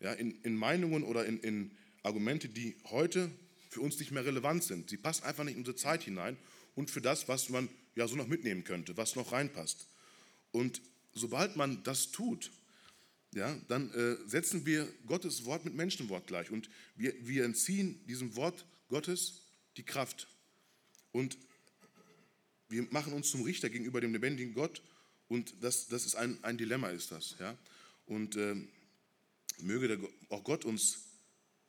Ja, 0.00 0.12
in, 0.12 0.40
in 0.42 0.56
Meinungen 0.56 1.02
oder 1.02 1.26
in, 1.26 1.40
in 1.40 1.72
Argumente, 2.02 2.48
die 2.48 2.76
heute 2.84 3.30
für 3.68 3.80
uns 3.80 3.98
nicht 3.98 4.10
mehr 4.10 4.24
relevant 4.24 4.64
sind. 4.64 4.90
Sie 4.90 4.96
passen 4.96 5.24
einfach 5.24 5.44
nicht 5.44 5.54
in 5.54 5.60
unsere 5.60 5.76
Zeit 5.76 6.02
hinein 6.02 6.36
und 6.74 6.90
für 6.90 7.00
das, 7.00 7.28
was 7.28 7.48
man 7.48 7.68
ja 7.94 8.06
so 8.08 8.16
noch 8.16 8.28
mitnehmen 8.28 8.64
könnte, 8.64 8.96
was 8.96 9.16
noch 9.16 9.32
reinpasst. 9.32 9.86
Und 10.52 10.80
sobald 11.12 11.56
man 11.56 11.82
das 11.82 12.10
tut, 12.10 12.50
ja, 13.34 13.54
dann 13.68 13.92
äh, 13.92 14.16
setzen 14.26 14.64
wir 14.64 14.88
Gottes 15.06 15.44
Wort 15.44 15.64
mit 15.64 15.74
Menschenwort 15.74 16.26
gleich 16.26 16.50
und 16.50 16.70
wir, 16.96 17.14
wir 17.20 17.44
entziehen 17.44 18.00
diesem 18.06 18.36
Wort 18.36 18.64
Gottes 18.88 19.42
die 19.76 19.82
Kraft. 19.82 20.28
Und 21.12 21.36
wir 22.68 22.86
machen 22.90 23.12
uns 23.12 23.30
zum 23.30 23.42
Richter 23.42 23.68
gegenüber 23.68 24.00
dem 24.00 24.12
lebendigen 24.12 24.54
Gott 24.54 24.82
und 25.28 25.54
das, 25.60 25.88
das 25.88 26.06
ist 26.06 26.16
ein, 26.16 26.42
ein 26.42 26.56
Dilemma, 26.56 26.88
ist 26.88 27.10
das. 27.12 27.36
Ja? 27.38 27.56
Und 28.06 28.36
äh, 28.36 28.54
möge 29.60 29.88
der, 29.88 29.98
auch 30.30 30.44
Gott 30.44 30.64
uns 30.64 30.98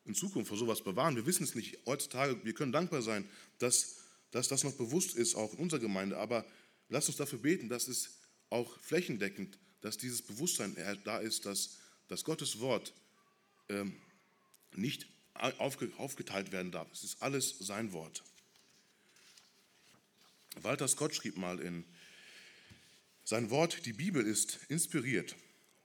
in 0.09 0.15
Zukunft 0.15 0.49
vor 0.49 0.57
sowas 0.57 0.83
bewahren. 0.83 1.15
Wir 1.15 1.25
wissen 1.25 1.43
es 1.43 1.55
nicht. 1.55 1.77
Heutzutage, 1.85 2.43
wir 2.43 2.53
können 2.53 2.71
dankbar 2.71 3.01
sein, 3.01 3.29
dass, 3.59 3.97
dass 4.31 4.47
das 4.47 4.63
noch 4.63 4.73
bewusst 4.73 5.15
ist, 5.15 5.35
auch 5.35 5.53
in 5.53 5.59
unserer 5.59 5.79
Gemeinde. 5.79 6.17
Aber 6.17 6.45
lasst 6.89 7.07
uns 7.07 7.17
dafür 7.17 7.39
beten, 7.39 7.69
dass 7.69 7.87
es 7.87 8.17
auch 8.49 8.77
flächendeckend 8.79 9.57
dass 9.81 9.97
dieses 9.97 10.21
Bewusstsein 10.21 10.75
da 11.03 11.19
ist, 11.19 11.45
dass, 11.45 11.77
dass 12.07 12.23
Gottes 12.23 12.59
Wort 12.59 12.93
ähm, 13.69 13.95
nicht 14.75 15.07
aufge, 15.33 15.91
aufgeteilt 15.97 16.51
werden 16.51 16.71
darf. 16.71 16.91
Es 16.91 17.03
ist 17.03 17.21
alles 17.21 17.57
sein 17.59 17.93
Wort. 17.93 18.23
Walter 20.61 20.87
Scott 20.87 21.15
schrieb 21.15 21.37
mal 21.37 21.59
in 21.59 21.85
sein 23.23 23.49
Wort, 23.49 23.85
die 23.85 23.93
Bibel 23.93 24.25
ist 24.25 24.59
inspiriert 24.69 25.35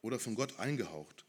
oder 0.01 0.19
von 0.19 0.35
Gott 0.35 0.59
eingehaucht, 0.59 1.25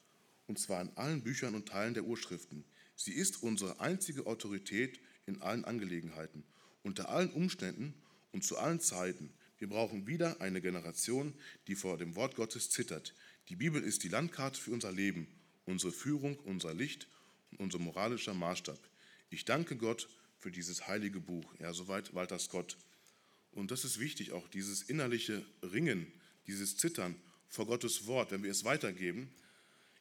und 0.48 0.58
zwar 0.58 0.82
in 0.82 0.90
allen 0.96 1.24
Büchern 1.24 1.56
und 1.56 1.68
Teilen 1.68 1.94
der 1.94 2.06
Urschriften. 2.06 2.64
Sie 2.96 3.14
ist 3.14 3.44
unsere 3.44 3.80
einzige 3.80 4.26
Autorität 4.26 5.00
in 5.26 5.42
allen 5.42 5.66
Angelegenheiten, 5.66 6.44
unter 6.84 7.10
allen 7.10 7.32
Umständen 7.32 7.94
und 8.32 8.44
zu 8.44 8.58
allen 8.58 8.80
Zeiten. 8.80 9.34
Wir 9.58 9.70
brauchen 9.70 10.08
wieder 10.08 10.42
eine 10.42 10.62
Generation, 10.62 11.34
die 11.68 11.76
vor 11.76 11.98
dem 11.98 12.16
Wort 12.16 12.36
Gottes 12.36 12.70
zittert. 12.70 13.14
Die 13.50 13.56
Bibel 13.56 13.82
ist 13.82 14.04
die 14.04 14.10
Landkarte 14.10 14.60
für 14.60 14.72
unser 14.72 14.92
Leben, 14.92 15.28
unsere 15.66 15.92
Führung, 15.92 16.38
unser 16.40 16.74
Licht 16.74 17.08
und 17.52 17.60
unser 17.62 17.80
moralischer 17.80 18.34
Maßstab. 18.34 18.80
Ich 19.30 19.46
danke 19.46 19.76
Gott 19.76 20.08
für 20.40 20.52
dieses 20.52 20.88
heilige 20.88 21.20
Buch. 21.20 21.54
Ja, 21.60 21.74
soweit 21.74 22.14
Walter 22.14 22.40
Scott. 22.40 22.78
Und 23.52 23.72
das 23.72 23.86
ist 23.86 24.00
wichtig, 24.00 24.32
auch 24.32 24.48
dieses 24.50 24.84
innerliche 24.84 25.46
Ringen, 25.64 26.12
dieses 26.48 26.78
Zittern 26.78 27.16
vor 27.48 27.66
Gottes 27.66 28.06
Wort, 28.06 28.32
wenn 28.32 28.44
wir 28.44 28.52
es 28.52 28.66
weitergeben. 28.66 29.30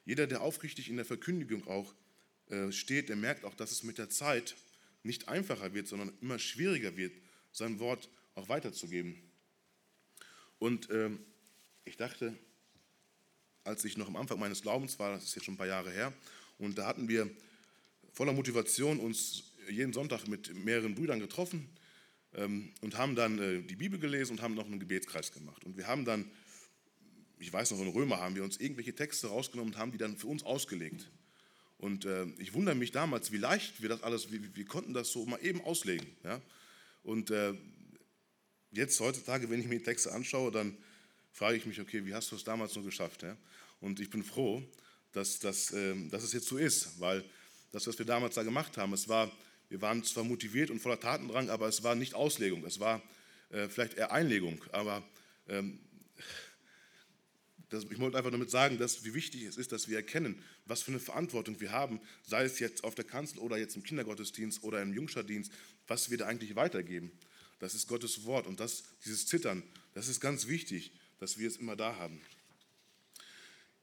Jeder, 0.05 0.27
der 0.27 0.43
aufrichtig 0.43 0.91
in 0.91 0.97
der 0.97 1.05
Verkündigung 1.05 1.67
auch 1.67 1.95
steht, 2.71 3.09
der 3.09 3.17
merkt 3.17 3.45
auch, 3.45 3.55
dass 3.55 3.73
es 3.73 3.83
mit 3.83 3.99
der 3.99 4.11
Zeit 4.11 4.55
nicht 5.03 5.29
einfacher 5.29 5.75
wird, 5.75 5.87
sondern 5.89 6.13
immer 6.21 6.39
schwieriger 6.39 6.97
wird, 6.97 7.13
sein 7.53 7.79
Wort 7.79 8.09
auch 8.35 8.49
weiterzugeben. 8.49 9.17
Und 10.59 10.91
ähm, 10.91 11.21
ich 11.85 11.97
dachte, 11.97 12.35
als 13.65 13.85
ich 13.85 13.97
noch 13.97 14.09
am 14.09 14.17
Anfang 14.17 14.39
meines 14.39 14.63
Glaubens 14.63 14.99
war, 14.99 15.13
das 15.13 15.25
ist 15.25 15.35
jetzt 15.35 15.45
schon 15.45 15.55
ein 15.55 15.59
paar 15.59 15.67
Jahre 15.67 15.91
her, 15.91 16.13
und 16.59 16.79
da 16.79 16.87
hatten 16.87 17.09
wir 17.09 17.31
voller 18.13 18.33
Motivation 18.33 19.01
uns 19.01 19.53
jeden 19.69 19.93
Sonntag 19.93 20.29
mit 20.29 20.55
mehreren 20.55 20.95
Brüdern 20.95 21.21
getroffen 21.21 21.69
ähm, 22.35 22.73
und 22.81 22.97
haben 22.97 23.15
dann 23.15 23.39
äh, 23.39 23.63
die 23.63 23.77
Bibel 23.77 23.99
gelesen 23.99 24.33
und 24.33 24.43
haben 24.43 24.55
noch 24.55 24.67
einen 24.67 24.79
Gebetskreis 24.79 25.33
gemacht. 25.33 25.65
Und 25.65 25.77
wir 25.77 25.87
haben 25.87 26.05
dann, 26.05 26.31
ich 27.39 27.53
weiß 27.53 27.73
noch, 27.73 27.81
in 27.81 27.89
Römer 27.89 28.21
haben 28.21 28.37
wir 28.37 28.45
uns 28.45 28.59
irgendwelche 28.59 28.95
Texte 28.95 29.29
rausgenommen 29.29 29.75
und 29.75 29.79
haben 29.79 29.93
die 29.93 29.99
dann 29.99 30.17
für 30.17 30.29
uns 30.29 30.43
ausgelegt. 30.43 31.11
Und 31.85 32.07
äh, 32.07 32.25
ich 32.39 32.55
wundere 32.55 32.75
mich 32.75 32.93
damals, 32.93 33.31
wie 33.31 33.37
leicht 33.37 33.83
wir 33.83 33.91
das 33.91 34.03
alles, 34.03 34.33
wir, 34.33 34.41
wir 34.57 34.65
konnten 34.65 34.95
das 34.95 35.13
so 35.13 35.27
mal 35.27 35.39
eben 35.43 35.61
auslegen. 35.61 36.07
Ja? 36.25 36.41
Und 37.03 37.31
äh, 37.31 37.53
jetzt 38.73 38.99
heutzutage, 39.01 39.51
wenn 39.51 39.61
ich 39.61 39.67
mir 39.67 39.77
die 39.77 39.85
Texte 39.85 40.11
anschaue, 40.11 40.51
dann 40.51 40.79
frage 41.31 41.59
ich 41.59 41.67
mich, 41.67 41.79
okay, 41.79 42.07
wie 42.07 42.15
hast 42.15 42.33
du 42.33 42.37
es 42.37 42.45
damals 42.45 42.75
nur 42.75 42.87
geschafft? 42.87 43.23
Ja? 43.23 43.37
Und 43.83 44.01
ich 44.01 44.09
bin 44.09 44.25
froh, 44.25 44.63
dass, 45.13 45.41
dass, 45.41 45.73
äh, 45.73 45.95
dass 46.09 46.23
es 46.23 46.33
jetzt 46.33 46.47
so 46.47 46.57
ist, 46.57 46.99
weil 47.01 47.23
das, 47.71 47.87
was 47.87 47.99
wir 47.99 48.07
damals 48.07 48.37
da 48.37 48.45
gemacht 48.45 48.79
haben, 48.79 48.95
es 48.95 49.07
war, 49.07 49.31
wir 49.69 49.83
waren 49.83 50.03
zwar 50.05 50.25
motiviert 50.25 50.71
und 50.71 50.81
voller 50.81 50.99
Tatendrang, 50.99 51.51
aber 51.51 51.69
es 51.69 51.83
war 51.83 51.95
nicht 51.95 52.15
Auslegung, 52.15 52.65
es 52.65 52.81
war 52.81 53.03
äh, 53.51 53.69
vielleicht 53.69 53.99
eher 53.99 54.11
Einlegung, 54.11 54.59
aber 54.73 55.07
ähm, 55.49 55.79
das, 57.71 57.85
ich 57.85 57.99
wollte 57.99 58.17
einfach 58.17 58.31
damit 58.31 58.51
sagen, 58.51 58.79
dass, 58.79 59.05
wie 59.05 59.15
wichtig 59.15 59.43
es 59.43 59.57
ist, 59.57 59.73
dass 59.73 59.89
wir 59.89 59.97
erkennen, 59.97 60.43
was 60.67 60.83
für 60.83 60.91
eine 60.91 61.01
Verantwortung 61.01 61.61
wir 61.61 61.73
haben, 61.73 62.01
sei 62.23 62.45
es 62.45 62.59
jetzt 62.59 62.85
auf 62.85 62.95
der 62.95 63.05
Kanzel 63.05 63.39
oder 63.39 63.57
jetzt 63.57 63.77
im 63.77 63.83
Kindergottesdienst 63.83 64.63
oder 64.63 64.83
im 64.83 64.93
Jungscherdienst, 64.93 65.53
was 65.87 66.11
wir 66.11 66.19
da 66.19 66.27
eigentlich 66.27 66.57
weitergeben. 66.57 67.11
Das 67.59 67.75
ist 67.75 67.89
Gottes 67.89 68.25
Wort 68.25 68.47
und 68.47 68.61
das, 68.61 68.85
dieses 69.05 69.27
Zittern, 69.27 69.63
das 69.95 70.09
ist 70.09 70.21
ganz 70.21 70.47
wichtig, 70.47 70.93
dass 71.19 71.39
wir 71.39 71.49
es 71.49 71.57
immer 71.57 71.77
da 71.77 71.97
haben. 71.97 72.21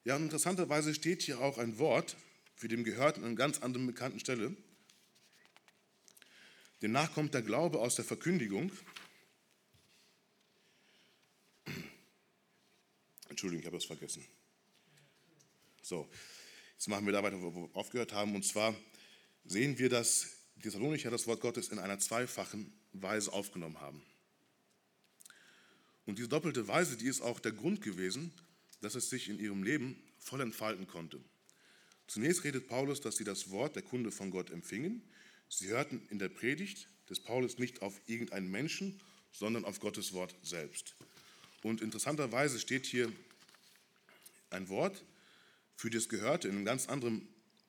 Ja, 0.04 0.16
und 0.16 0.24
interessanterweise 0.24 0.94
steht 0.94 1.22
hier 1.22 1.40
auch 1.40 1.58
ein 1.58 1.78
Wort 1.78 2.16
für 2.56 2.68
den 2.68 2.84
Gehörten 2.84 3.22
an 3.22 3.30
einer 3.30 3.36
ganz 3.36 3.60
anderen 3.60 3.88
bekannten 3.88 4.20
Stelle. 4.20 4.56
Demnach 6.82 7.14
kommt 7.14 7.34
der 7.34 7.44
Glaube 7.44 7.80
aus 7.80 7.96
der 7.96 8.06
Verkündigung. 8.06 8.72
Entschuldigung, 13.42 13.62
ich 13.62 13.66
habe 13.66 13.78
es 13.78 13.86
vergessen. 13.86 14.24
So, 15.82 16.08
Jetzt 16.82 16.88
machen 16.88 17.08
wir 17.08 17.14
da 17.14 17.24
weiter, 17.24 17.42
wo 17.42 17.54
wir 17.54 17.76
aufgehört 17.76 18.14
haben. 18.14 18.36
Und 18.36 18.46
zwar 18.46 18.76
sehen 19.46 19.80
wir, 19.80 19.90
dass 19.90 20.28
die 20.56 20.62
Thessalonicher 20.62 21.10
das 21.10 21.26
Wort 21.26 21.42
Gottes 21.42 21.70
in 21.70 21.80
einer 21.80 21.98
zweifachen 21.98 22.72
Weise 22.94 23.34
aufgenommen 23.34 23.82
haben. 23.82 24.04
Und 26.06 26.20
diese 26.20 26.28
doppelte 26.28 26.68
Weise, 26.68 26.98
die 26.98 27.08
ist 27.08 27.22
auch 27.22 27.40
der 27.40 27.52
Grund 27.52 27.82
gewesen, 27.82 28.32
dass 28.82 28.94
es 28.94 29.10
sich 29.10 29.28
in 29.28 29.40
ihrem 29.40 29.64
Leben 29.64 29.96
voll 30.20 30.42
entfalten 30.42 30.86
konnte. 30.86 31.20
Zunächst 32.06 32.44
redet 32.44 32.68
Paulus, 32.68 33.02
dass 33.02 33.16
sie 33.16 33.24
das 33.24 33.50
Wort 33.50 33.76
der 33.76 33.82
Kunde 33.84 34.12
von 34.12 34.30
Gott 34.30 34.52
empfingen. 34.52 35.02
Sie 35.50 35.68
hörten 35.68 36.08
in 36.10 36.20
der 36.20 36.30
Predigt 36.30 36.90
des 37.10 37.20
Paulus 37.20 37.58
nicht 37.58 37.82
auf 37.82 38.00
irgendeinen 38.06 38.52
Menschen, 38.52 39.02
sondern 39.32 39.66
auf 39.66 39.80
Gottes 39.80 40.14
Wort 40.14 40.36
selbst. 40.44 40.96
Und 41.64 41.82
interessanterweise 41.82 42.60
steht 42.60 42.86
hier 42.86 43.12
ein 44.52 44.70
Wort 44.70 45.04
für 45.76 45.90
das 45.90 46.10
Gehörte 46.10 46.48
in 46.48 46.56
einem 46.56 46.66
ganz 46.66 46.88
anderen 46.88 47.28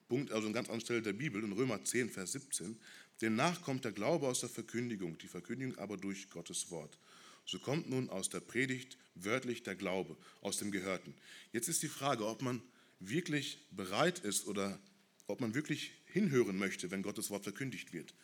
Punkt, 0.09 0.33
also 0.33 0.47
in 0.47 0.53
ganz 0.53 0.68
anderen 0.68 0.85
Stelle 0.85 1.03
der 1.03 1.14
Bibel, 1.14 1.42
in 1.42 1.53
Römer 1.53 1.83
10, 1.83 2.11
Vers 2.11 2.33
17. 2.33 2.79
Demnach 3.21 3.62
kommt 3.62 3.85
der 3.85 3.92
Glaube 3.92 4.27
aus 4.29 4.40
der 4.40 4.49
Verkündigung, 4.49 5.16
die 5.18 5.29
Verkündigung 5.29 5.79
aber 5.79 5.97
durch 5.97 6.29
Gottes 6.29 6.71
Wort. 6.71 6.99
So 7.47 7.59
kommt 7.59 7.88
nun 7.88 8.11
aus 8.11 8.29
der 8.29 8.40
Predigt 8.40 8.99
wörtlich 9.14 9.62
der 9.62 9.75
Glaube, 9.75 10.16
aus 10.40 10.59
dem 10.59 10.71
Gehörten. 10.71 11.14
Jetzt 11.53 11.68
ist 11.68 11.83
die 11.83 11.88
Frage, 11.88 12.27
ob 12.27 12.42
man 12.42 12.62
wirklich 13.01 13.59
bereit 13.71 14.21
ist 14.21 14.47
oder 14.47 14.79
ob 15.27 15.40
man 15.40 15.55
wirklich 15.55 15.92
hinhören 16.05 16.59
möchte, 16.59 16.90
wenn 16.90 17.03
Gottes 17.03 17.31
Wort 17.31 17.45
verkündigt 17.45 17.92
wird. 17.92 18.14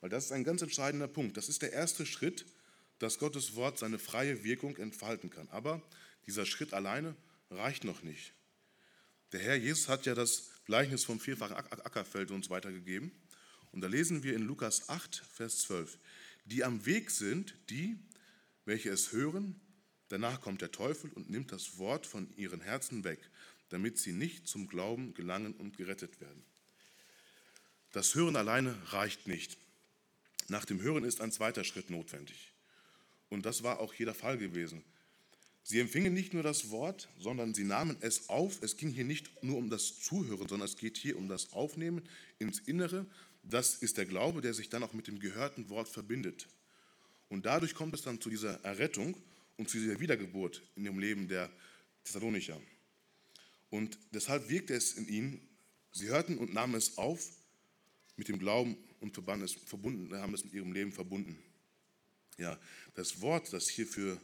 Weil 0.00 0.10
das 0.10 0.26
ist 0.26 0.32
ein 0.32 0.44
ganz 0.44 0.62
entscheidender 0.62 1.08
Punkt. 1.08 1.36
Das 1.36 1.48
ist 1.48 1.62
der 1.62 1.72
erste 1.72 2.06
Schritt, 2.06 2.46
dass 2.98 3.18
Gottes 3.18 3.54
Wort 3.54 3.78
seine 3.78 3.98
freie 3.98 4.44
Wirkung 4.44 4.76
entfalten 4.76 5.30
kann. 5.30 5.48
Aber 5.48 5.82
dieser 6.26 6.46
Schritt 6.46 6.72
alleine 6.72 7.16
reicht 7.50 7.84
noch 7.84 8.02
nicht. 8.02 8.32
Der 9.32 9.40
Herr 9.40 9.56
Jesus 9.56 9.88
hat 9.88 10.06
ja 10.06 10.14
das 10.14 10.50
Gleichnis 10.64 11.04
vom 11.04 11.20
vierfachen 11.20 11.56
Ackerfeld 11.56 12.30
uns 12.30 12.50
weitergegeben. 12.50 13.12
Und 13.72 13.82
da 13.82 13.88
lesen 13.88 14.22
wir 14.22 14.34
in 14.34 14.42
Lukas 14.42 14.88
8, 14.88 15.16
Vers 15.16 15.58
12, 15.60 15.98
die 16.44 16.64
am 16.64 16.86
Weg 16.86 17.10
sind, 17.10 17.54
die, 17.70 17.96
welche 18.64 18.90
es 18.90 19.12
hören, 19.12 19.60
danach 20.08 20.40
kommt 20.40 20.60
der 20.60 20.72
Teufel 20.72 21.10
und 21.12 21.30
nimmt 21.30 21.52
das 21.52 21.78
Wort 21.78 22.06
von 22.06 22.32
ihren 22.36 22.60
Herzen 22.60 23.04
weg, 23.04 23.30
damit 23.68 23.98
sie 23.98 24.12
nicht 24.12 24.48
zum 24.48 24.66
Glauben 24.66 25.14
gelangen 25.14 25.54
und 25.54 25.76
gerettet 25.76 26.20
werden. 26.20 26.44
Das 27.92 28.14
Hören 28.14 28.36
alleine 28.36 28.76
reicht 28.92 29.26
nicht. 29.28 29.58
Nach 30.48 30.64
dem 30.64 30.80
Hören 30.80 31.04
ist 31.04 31.20
ein 31.20 31.30
zweiter 31.30 31.62
Schritt 31.62 31.90
notwendig. 31.90 32.52
Und 33.28 33.46
das 33.46 33.62
war 33.62 33.78
auch 33.78 33.92
hier 33.92 34.06
der 34.06 34.14
Fall 34.14 34.38
gewesen. 34.38 34.84
Sie 35.70 35.78
empfingen 35.78 36.12
nicht 36.12 36.34
nur 36.34 36.42
das 36.42 36.70
Wort, 36.70 37.08
sondern 37.20 37.54
sie 37.54 37.62
nahmen 37.62 37.96
es 38.00 38.28
auf. 38.28 38.60
Es 38.60 38.76
ging 38.76 38.88
hier 38.90 39.04
nicht 39.04 39.44
nur 39.44 39.56
um 39.56 39.70
das 39.70 40.00
Zuhören, 40.00 40.48
sondern 40.48 40.66
es 40.66 40.76
geht 40.76 40.96
hier 40.96 41.16
um 41.16 41.28
das 41.28 41.52
Aufnehmen 41.52 42.02
ins 42.40 42.58
Innere. 42.58 43.06
Das 43.44 43.76
ist 43.76 43.96
der 43.96 44.04
Glaube, 44.04 44.40
der 44.40 44.52
sich 44.52 44.68
dann 44.68 44.82
auch 44.82 44.94
mit 44.94 45.06
dem 45.06 45.20
gehörten 45.20 45.68
Wort 45.68 45.88
verbindet. 45.88 46.48
Und 47.28 47.46
dadurch 47.46 47.76
kommt 47.76 47.94
es 47.94 48.02
dann 48.02 48.20
zu 48.20 48.30
dieser 48.30 48.54
Errettung 48.64 49.16
und 49.58 49.70
zu 49.70 49.78
dieser 49.78 50.00
Wiedergeburt 50.00 50.60
in 50.74 50.82
dem 50.82 50.98
Leben 50.98 51.28
der 51.28 51.48
Thessalonicher. 52.02 52.60
Und 53.70 53.96
deshalb 54.12 54.48
wirkte 54.48 54.74
es 54.74 54.94
in 54.94 55.06
ihnen, 55.06 55.40
sie 55.92 56.08
hörten 56.08 56.36
und 56.38 56.52
nahmen 56.52 56.74
es 56.74 56.98
auf 56.98 57.30
mit 58.16 58.26
dem 58.26 58.40
Glauben 58.40 58.76
und 58.98 59.14
verbunden, 59.14 60.12
haben 60.16 60.34
es 60.34 60.42
mit 60.42 60.52
ihrem 60.52 60.72
Leben 60.72 60.90
verbunden. 60.90 61.38
Ja, 62.38 62.58
das 62.96 63.20
Wort, 63.20 63.52
das 63.52 63.68
hier 63.68 63.86
für, 63.86 64.20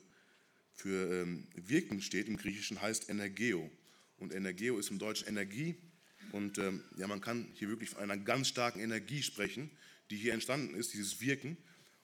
für 0.76 1.22
ähm, 1.22 1.48
wirken 1.54 2.00
steht 2.00 2.28
im 2.28 2.36
Griechischen, 2.36 2.80
heißt 2.80 3.08
Energeo. 3.08 3.70
Und 4.18 4.32
Energeo 4.32 4.78
ist 4.78 4.90
im 4.90 4.98
Deutschen 4.98 5.28
Energie. 5.28 5.76
Und 6.32 6.58
ähm, 6.58 6.82
ja, 6.96 7.06
man 7.06 7.20
kann 7.20 7.48
hier 7.54 7.68
wirklich 7.68 7.90
von 7.90 8.00
einer 8.00 8.16
ganz 8.16 8.48
starken 8.48 8.80
Energie 8.80 9.22
sprechen, 9.22 9.70
die 10.10 10.16
hier 10.16 10.32
entstanden 10.32 10.74
ist, 10.74 10.92
dieses 10.92 11.20
Wirken. 11.20 11.56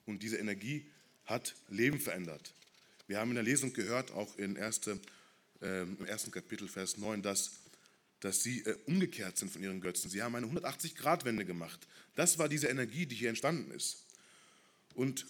Und 0.06 0.22
diese 0.22 0.36
Energie 0.38 0.86
hat 1.24 1.54
Leben 1.68 2.00
verändert. 2.00 2.54
Wir 3.06 3.18
haben 3.18 3.30
in 3.30 3.36
der 3.36 3.44
Lesung 3.44 3.72
gehört, 3.72 4.10
auch 4.10 4.36
in 4.38 4.56
erste, 4.56 4.98
äh, 5.60 5.82
im 5.82 6.04
ersten 6.06 6.30
Kapitel, 6.30 6.66
Vers 6.68 6.96
9, 6.96 7.22
dass 7.22 7.62
dass 8.22 8.40
sie 8.40 8.60
äh, 8.60 8.76
umgekehrt 8.86 9.36
sind 9.36 9.50
von 9.50 9.62
ihren 9.62 9.80
Götzen. 9.80 10.08
Sie 10.08 10.22
haben 10.22 10.34
eine 10.36 10.46
180-Grad-Wende 10.46 11.44
gemacht. 11.44 11.86
Das 12.14 12.38
war 12.38 12.48
diese 12.48 12.68
Energie, 12.68 13.04
die 13.04 13.16
hier 13.16 13.28
entstanden 13.28 13.72
ist. 13.72 14.06
Und 14.94 15.26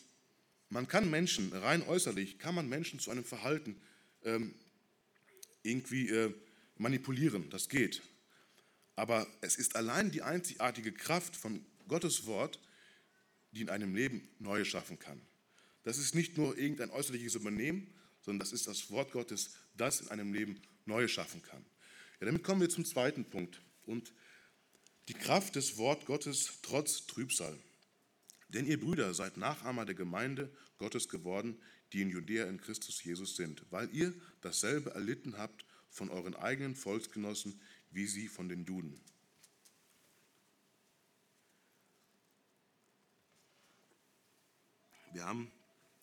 man 0.72 0.88
kann 0.88 1.10
Menschen, 1.10 1.52
rein 1.52 1.82
äußerlich, 1.82 2.38
kann 2.38 2.54
man 2.54 2.66
Menschen 2.66 2.98
zu 2.98 3.10
einem 3.10 3.24
Verhalten 3.24 3.80
ähm, 4.24 4.54
irgendwie 5.62 6.08
äh, 6.08 6.34
manipulieren. 6.78 7.50
Das 7.50 7.68
geht. 7.68 8.00
Aber 8.96 9.26
es 9.42 9.56
ist 9.56 9.76
allein 9.76 10.10
die 10.10 10.22
einzigartige 10.22 10.92
Kraft 10.92 11.36
von 11.36 11.64
Gottes 11.88 12.24
Wort, 12.24 12.58
die 13.52 13.60
in 13.60 13.68
einem 13.68 13.94
Leben 13.94 14.26
Neues 14.38 14.68
schaffen 14.68 14.98
kann. 14.98 15.20
Das 15.82 15.98
ist 15.98 16.14
nicht 16.14 16.38
nur 16.38 16.56
irgendein 16.56 16.90
äußerliches 16.90 17.34
Übernehmen, 17.34 17.92
sondern 18.22 18.38
das 18.40 18.54
ist 18.54 18.66
das 18.66 18.90
Wort 18.90 19.12
Gottes, 19.12 19.50
das 19.76 20.00
in 20.00 20.08
einem 20.08 20.32
Leben 20.32 20.62
Neues 20.86 21.10
schaffen 21.10 21.42
kann. 21.42 21.64
Ja, 22.18 22.26
damit 22.26 22.42
kommen 22.42 22.62
wir 22.62 22.70
zum 22.70 22.86
zweiten 22.86 23.26
Punkt. 23.26 23.60
Und 23.84 24.14
die 25.08 25.14
Kraft 25.14 25.54
des 25.56 25.76
Wort 25.76 26.06
Gottes 26.06 26.60
trotz 26.62 27.06
Trübsal. 27.06 27.58
Denn 28.52 28.66
ihr 28.66 28.78
Brüder 28.78 29.14
seid 29.14 29.36
Nachahmer 29.36 29.84
der 29.84 29.94
Gemeinde 29.94 30.50
Gottes 30.78 31.08
geworden, 31.08 31.58
die 31.92 32.02
in 32.02 32.10
Judäa 32.10 32.46
in 32.46 32.60
Christus 32.60 33.02
Jesus 33.02 33.36
sind, 33.36 33.64
weil 33.70 33.88
ihr 33.94 34.12
dasselbe 34.40 34.90
erlitten 34.90 35.38
habt 35.38 35.64
von 35.88 36.10
euren 36.10 36.34
eigenen 36.34 36.74
Volksgenossen 36.74 37.60
wie 37.92 38.06
sie 38.06 38.28
von 38.28 38.48
den 38.48 38.64
Juden. 38.64 39.00
Wir 45.12 45.24
haben 45.24 45.52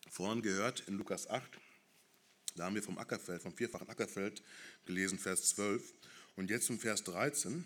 vorhin 0.08 0.40
gehört 0.40 0.80
in 0.86 0.96
Lukas 0.96 1.28
8, 1.28 1.58
da 2.54 2.64
haben 2.64 2.74
wir 2.74 2.82
vom 2.82 2.98
Ackerfeld, 2.98 3.42
vom 3.42 3.56
vierfachen 3.56 3.88
Ackerfeld 3.88 4.42
gelesen, 4.84 5.18
Vers 5.18 5.50
12. 5.50 5.94
Und 6.36 6.50
jetzt 6.50 6.70
im 6.70 6.78
Vers 6.78 7.02
13 7.04 7.64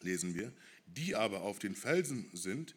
lesen 0.00 0.34
wir, 0.34 0.52
die 0.86 1.14
aber 1.14 1.42
auf 1.42 1.58
den 1.58 1.74
Felsen 1.74 2.28
sind, 2.32 2.74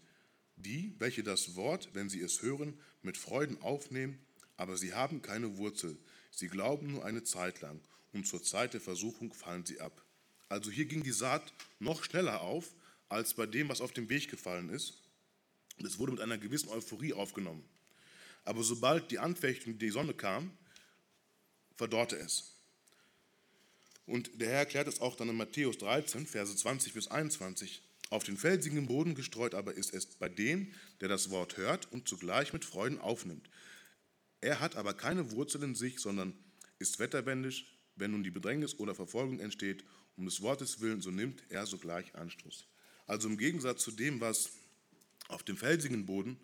die, 0.57 0.93
welche 0.99 1.23
das 1.23 1.55
Wort, 1.55 1.89
wenn 1.93 2.09
sie 2.09 2.21
es 2.21 2.41
hören, 2.41 2.73
mit 3.01 3.17
Freuden 3.17 3.61
aufnehmen, 3.61 4.19
aber 4.57 4.75
sie 4.77 4.93
haben 4.93 5.21
keine 5.21 5.57
Wurzel. 5.57 5.97
Sie 6.31 6.47
glauben 6.47 6.91
nur 6.91 7.05
eine 7.05 7.23
Zeit 7.23 7.61
lang 7.61 7.79
und 8.13 8.27
zur 8.27 8.43
Zeit 8.43 8.73
der 8.73 8.81
Versuchung 8.81 9.33
fallen 9.33 9.65
sie 9.65 9.79
ab. 9.79 10.03
Also 10.49 10.71
hier 10.71 10.85
ging 10.85 11.03
die 11.03 11.11
Saat 11.11 11.53
noch 11.79 12.03
schneller 12.03 12.41
auf 12.41 12.73
als 13.09 13.33
bei 13.33 13.45
dem, 13.45 13.69
was 13.69 13.81
auf 13.81 13.91
dem 13.93 14.09
Weg 14.09 14.29
gefallen 14.29 14.69
ist. 14.69 15.01
Es 15.83 15.99
wurde 15.99 16.13
mit 16.13 16.21
einer 16.21 16.37
gewissen 16.37 16.69
Euphorie 16.69 17.13
aufgenommen. 17.13 17.63
Aber 18.43 18.63
sobald 18.63 19.11
die 19.11 19.19
Anfechtung, 19.19 19.77
die 19.77 19.89
Sonne 19.89 20.13
kam, 20.13 20.51
verdorrte 21.75 22.17
es. 22.17 22.53
Und 24.05 24.39
der 24.39 24.49
Herr 24.49 24.59
erklärt 24.59 24.87
es 24.87 25.01
auch 25.01 25.15
dann 25.15 25.29
in 25.29 25.35
Matthäus 25.35 25.77
13, 25.77 26.25
Verse 26.25 26.55
20 26.55 26.93
bis 26.93 27.09
21. 27.09 27.81
Auf 28.09 28.23
den 28.23 28.37
felsigen 28.37 28.87
Boden 28.87 29.15
gestreut 29.15 29.53
aber 29.53 29.73
ist 29.73 29.93
es 29.93 30.05
bei 30.05 30.29
dem, 30.29 30.73
der 31.01 31.09
das 31.09 31.29
Wort 31.29 31.57
hört 31.57 31.91
und 31.91 32.07
zugleich 32.07 32.53
mit 32.53 32.63
Freuden 32.63 32.99
aufnimmt. 32.99 33.49
Er 34.39 34.59
hat 34.59 34.75
aber 34.75 34.93
keine 34.93 35.31
Wurzel 35.31 35.63
in 35.63 35.75
sich, 35.75 35.99
sondern 35.99 36.33
ist 36.79 36.99
wetterbändisch. 36.99 37.65
Wenn 37.95 38.11
nun 38.11 38.23
die 38.23 38.31
Bedrängnis 38.31 38.77
oder 38.79 38.93
Verfolgung 38.93 39.39
entsteht, 39.39 39.83
um 40.15 40.25
des 40.25 40.41
Wortes 40.41 40.79
willen, 40.79 41.01
so 41.01 41.11
nimmt 41.11 41.43
er 41.49 41.65
sogleich 41.65 42.15
Anstoß. 42.15 42.67
Also 43.07 43.27
im 43.27 43.37
Gegensatz 43.37 43.83
zu 43.83 43.91
dem, 43.91 44.21
was 44.21 44.51
auf 45.27 45.43
dem 45.43 45.57
felsigen 45.57 46.05
Boden 46.05 46.39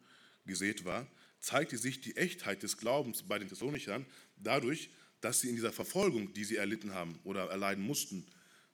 gesät 0.45 0.84
war, 0.84 1.08
zeigte 1.39 1.78
sich 1.78 2.02
die 2.02 2.15
Echtheit 2.15 2.63
des 2.63 2.78
Glaubens 2.78 3.23
bei 3.23 3.38
den 3.38 3.49
Thessalonichern 3.49 4.06
dadurch, 4.38 4.89
dass 5.21 5.41
sie 5.41 5.49
in 5.49 5.56
dieser 5.56 5.71
Verfolgung, 5.71 6.34
die 6.34 6.43
sie 6.43 6.56
erlitten 6.56 6.93
haben 6.93 7.19
oder 7.23 7.49
erleiden 7.49 7.84
mussten, 7.84 8.26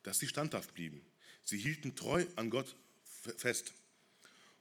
dass 0.04 0.20
sie 0.20 0.28
standhaft 0.28 0.74
blieben. 0.74 1.02
Sie 1.44 1.58
hielten 1.58 1.96
treu 1.96 2.26
an 2.36 2.50
Gott 2.50 2.76
fest. 3.38 3.74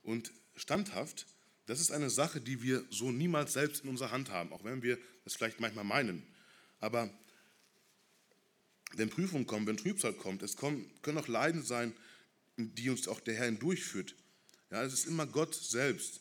Und 0.03 0.33
standhaft, 0.57 1.27
das 1.67 1.81
ist 1.81 1.93
eine 1.93 2.11
Sache, 2.11 2.41
die 2.41 2.63
wir 2.63 2.85
so 2.91 3.11
niemals 3.11 3.53
selbst 3.53 3.85
in 3.85 3.91
unserer 3.91 4.11
Hand 4.11 4.31
haben, 4.31 4.53
auch 4.53 4.65
wenn 4.65 4.83
wir 4.83 4.99
das 5.25 5.35
vielleicht 5.35 5.61
manchmal 5.61 5.85
meinen. 5.85 6.27
Aber 6.81 7.11
wenn 8.95 9.11
Prüfungen 9.11 9.47
kommen, 9.47 9.67
wenn 9.67 9.77
Trübsal 9.77 10.15
kommt, 10.15 10.43
es 10.43 10.57
kommen, 10.57 10.91
können 11.03 11.19
auch 11.19 11.29
Leiden 11.29 11.63
sein, 11.63 11.95
die 12.57 12.89
uns 12.91 13.07
auch 13.07 13.21
der 13.21 13.35
Herr 13.35 13.47
hindurchführt. 13.47 14.15
Ja, 14.71 14.83
es 14.83 14.93
ist 14.93 15.07
immer 15.07 15.27
Gott 15.27 15.55
selbst, 15.55 16.21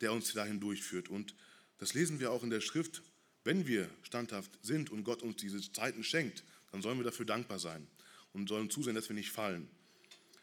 der 0.00 0.12
uns 0.12 0.32
dahin 0.32 0.60
durchführt. 0.60 1.08
Und 1.08 1.34
das 1.78 1.94
lesen 1.94 2.20
wir 2.20 2.32
auch 2.32 2.42
in 2.42 2.50
der 2.50 2.60
Schrift, 2.60 3.02
wenn 3.44 3.66
wir 3.66 3.88
standhaft 4.02 4.50
sind 4.62 4.90
und 4.90 5.04
Gott 5.04 5.22
uns 5.22 5.36
diese 5.36 5.60
Zeiten 5.72 6.04
schenkt, 6.04 6.44
dann 6.72 6.82
sollen 6.82 6.98
wir 6.98 7.04
dafür 7.04 7.26
dankbar 7.26 7.58
sein 7.58 7.86
und 8.32 8.48
sollen 8.48 8.70
zusehen, 8.70 8.94
dass 8.94 9.08
wir 9.08 9.16
nicht 9.16 9.30
fallen. 9.30 9.68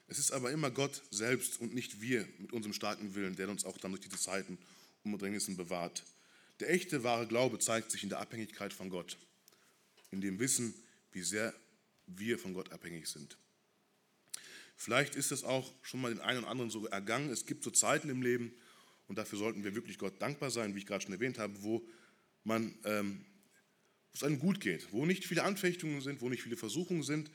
Es 0.08 0.20
ist 0.20 0.32
aber 0.32 0.52
immer 0.52 0.72
Gott 0.72 1.02
selbst 1.12 1.60
und 1.60 1.74
nicht 1.74 2.02
wir 2.02 2.28
mit 2.38 2.54
unserem 2.54 2.74
starken 2.74 3.14
Willen, 3.16 3.36
der 3.36 3.50
uns 3.50 3.66
auch 3.66 3.78
dann 3.78 3.92
durch 3.92 4.02
diese 4.02 4.18
Zeiten 4.18 4.58
und 5.04 5.12
Bedrängnissen 5.12 5.58
bewahrt. 5.58 6.04
Der 6.60 6.70
echte, 6.70 7.04
wahre 7.04 7.28
Glaube 7.28 7.60
zeigt 7.60 7.92
sich 7.92 8.04
in 8.04 8.10
der 8.10 8.20
Abhängigkeit 8.20 8.74
von 8.74 8.90
Gott, 8.90 9.18
in 10.12 10.22
dem 10.22 10.40
Wissen, 10.40 10.74
wie 11.12 11.22
sehr 11.22 11.54
wir 12.08 12.40
von 12.40 12.54
Gott 12.54 12.72
abhängig 12.72 13.08
sind. 13.08 13.38
Vielleicht 14.76 15.16
ist 15.16 15.32
es 15.32 15.44
auch 15.44 15.74
schon 15.82 16.02
mal 16.02 16.14
den 16.14 16.22
einen 16.22 16.40
oder 16.40 16.50
anderen 16.50 16.70
so 16.70 16.86
ergangen. 16.88 17.30
Es 17.30 17.46
gibt 17.46 17.64
so 17.64 17.72
Zeiten 17.72 18.10
im 18.10 18.22
Leben, 18.22 18.54
und 19.08 19.18
dafür 19.18 19.40
sollten 19.40 19.64
wir 19.64 19.74
wirklich 19.74 19.98
Gott 19.98 20.22
dankbar 20.22 20.52
sein, 20.52 20.76
wie 20.76 20.80
ich 20.80 20.86
gerade 20.86 21.04
schon 21.04 21.14
erwähnt 21.14 21.40
habe, 21.40 21.54
wo 21.64 21.88
man, 22.44 22.78
ähm, 22.84 23.26
wo 24.12 24.16
es 24.16 24.24
einem 24.24 24.40
gut 24.40 24.60
geht, 24.60 24.92
wo 24.92 25.06
nicht 25.06 25.26
viele 25.26 25.44
Anfechtungen 25.44 26.02
sind, 26.02 26.22
wo 26.22 26.30
nicht 26.30 26.44
viele 26.44 26.58
Versuchungen 26.58 27.04
sind. 27.04 27.32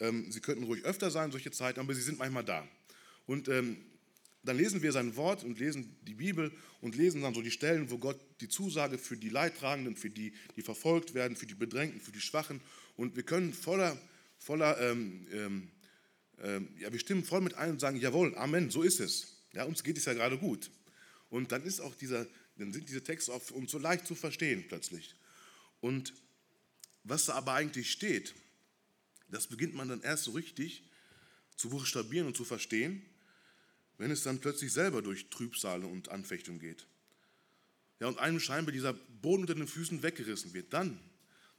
Ähm, 0.00 0.30
sie 0.30 0.40
könnten 0.40 0.64
ruhig 0.64 0.84
öfter 0.84 1.10
sein, 1.10 1.30
solche 1.30 1.50
Zeiten, 1.50 1.80
aber 1.80 1.94
sie 1.94 2.02
sind 2.02 2.18
manchmal 2.18 2.44
da. 2.44 2.66
Und 3.26 3.48
ähm, 3.48 3.78
dann 4.42 4.56
lesen 4.56 4.82
wir 4.82 4.92
sein 4.92 5.16
Wort 5.16 5.42
und 5.42 5.58
lesen 5.58 5.96
die 6.02 6.14
Bibel 6.14 6.52
und 6.80 6.94
lesen 6.94 7.22
dann 7.22 7.34
so 7.34 7.42
die 7.42 7.50
Stellen, 7.50 7.90
wo 7.90 7.98
Gott 7.98 8.20
die 8.40 8.48
Zusage 8.48 8.96
für 8.96 9.16
die 9.16 9.28
Leidtragenden, 9.28 9.96
für 9.96 10.10
die, 10.10 10.32
die 10.54 10.62
verfolgt 10.62 11.14
werden, 11.14 11.36
für 11.36 11.46
die 11.46 11.54
Bedrängten, 11.54 12.00
für 12.00 12.12
die 12.12 12.20
Schwachen. 12.20 12.60
Und 12.96 13.16
wir 13.16 13.24
können 13.24 13.52
voller, 13.52 13.98
voller 14.38 14.80
ähm, 14.80 15.26
ähm, 15.32 15.68
ähm, 16.42 16.68
ja, 16.78 16.92
wir 16.92 17.00
stimmen 17.00 17.24
voll 17.24 17.40
mit 17.40 17.54
ein 17.54 17.70
und 17.70 17.80
sagen, 17.80 17.98
jawohl, 17.98 18.36
Amen, 18.36 18.70
so 18.70 18.82
ist 18.82 19.00
es. 19.00 19.44
Ja, 19.52 19.64
uns 19.64 19.82
geht 19.82 19.96
es 19.98 20.04
ja 20.04 20.12
gerade 20.12 20.38
gut. 20.38 20.70
Und 21.28 21.50
dann 21.50 21.64
ist 21.64 21.80
auch 21.80 21.94
dieser, 21.94 22.26
dann 22.56 22.72
sind 22.72 22.88
diese 22.88 23.02
Texte 23.02 23.32
auch 23.32 23.42
für 23.42 23.54
uns 23.54 23.70
so 23.70 23.78
leicht 23.78 24.06
zu 24.06 24.14
verstehen 24.14 24.64
plötzlich. 24.68 25.16
Und 25.80 26.14
was 27.04 27.26
da 27.26 27.34
aber 27.34 27.54
eigentlich 27.54 27.90
steht, 27.90 28.34
das 29.28 29.46
beginnt 29.46 29.74
man 29.74 29.88
dann 29.88 30.02
erst 30.02 30.24
so 30.24 30.32
richtig 30.32 30.84
zu 31.56 31.70
buchstabieren 31.70 32.26
und 32.26 32.36
zu 32.36 32.44
verstehen, 32.44 33.02
wenn 33.98 34.10
es 34.10 34.22
dann 34.22 34.40
plötzlich 34.40 34.72
selber 34.72 35.02
durch 35.02 35.30
Trübsale 35.30 35.86
und 35.86 36.10
Anfechtung 36.10 36.58
geht. 36.58 36.86
Ja, 37.98 38.08
und 38.08 38.18
einem 38.18 38.40
scheinbar 38.40 38.72
dieser 38.72 38.92
Boden 38.92 39.42
unter 39.42 39.54
den 39.54 39.66
Füßen 39.66 40.02
weggerissen 40.02 40.52
wird, 40.52 40.72
dann, 40.72 41.00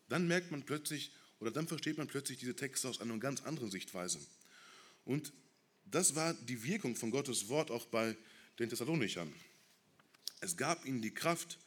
dann 0.07 0.27
merkt 0.27 0.51
man 0.51 0.63
plötzlich 0.63 1.11
oder 1.39 1.51
dann 1.51 1.67
versteht 1.67 1.97
man 1.97 2.07
plötzlich 2.07 2.37
diese 2.37 2.55
Texte 2.55 2.87
aus 2.87 3.01
einer 3.01 3.17
ganz 3.17 3.43
anderen 3.43 3.71
Sichtweise. 3.71 4.19
Und 5.05 5.33
das 5.85 6.15
war 6.15 6.33
die 6.33 6.63
Wirkung 6.63 6.95
von 6.95 7.11
Gottes 7.11 7.47
Wort 7.47 7.71
auch 7.71 7.85
bei 7.87 8.15
den 8.59 8.69
Thessalonichern. 8.69 9.31
Es 10.41 10.57
gab 10.57 10.85
ihnen 10.85 11.01
die 11.01 11.13
Kraft, 11.13 11.57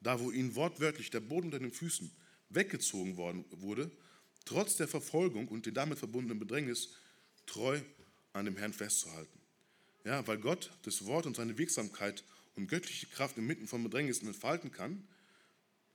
da 0.00 0.20
wo 0.20 0.30
ihnen 0.30 0.54
wortwörtlich 0.54 1.10
der 1.10 1.20
Boden 1.20 1.46
unter 1.46 1.58
den 1.58 1.72
Füßen 1.72 2.10
weggezogen 2.48 3.16
worden 3.16 3.44
wurde, 3.50 3.90
trotz 4.46 4.76
der 4.76 4.88
Verfolgung 4.88 5.48
und 5.48 5.66
den 5.66 5.74
damit 5.74 5.98
verbundenen 5.98 6.38
Bedrängnis 6.38 6.94
treu 7.44 7.80
an 8.32 8.46
dem 8.46 8.56
Herrn 8.56 8.72
festzuhalten. 8.72 9.38
Ja, 10.04 10.26
weil 10.26 10.38
Gott 10.38 10.70
das 10.82 11.04
Wort 11.04 11.26
und 11.26 11.36
seine 11.36 11.58
Wirksamkeit 11.58 12.24
und 12.54 12.68
göttliche 12.68 13.06
Kraft 13.08 13.36
inmitten 13.36 13.66
von 13.66 13.82
Bedrängnissen 13.82 14.28
entfalten 14.28 14.72
kann, 14.72 15.06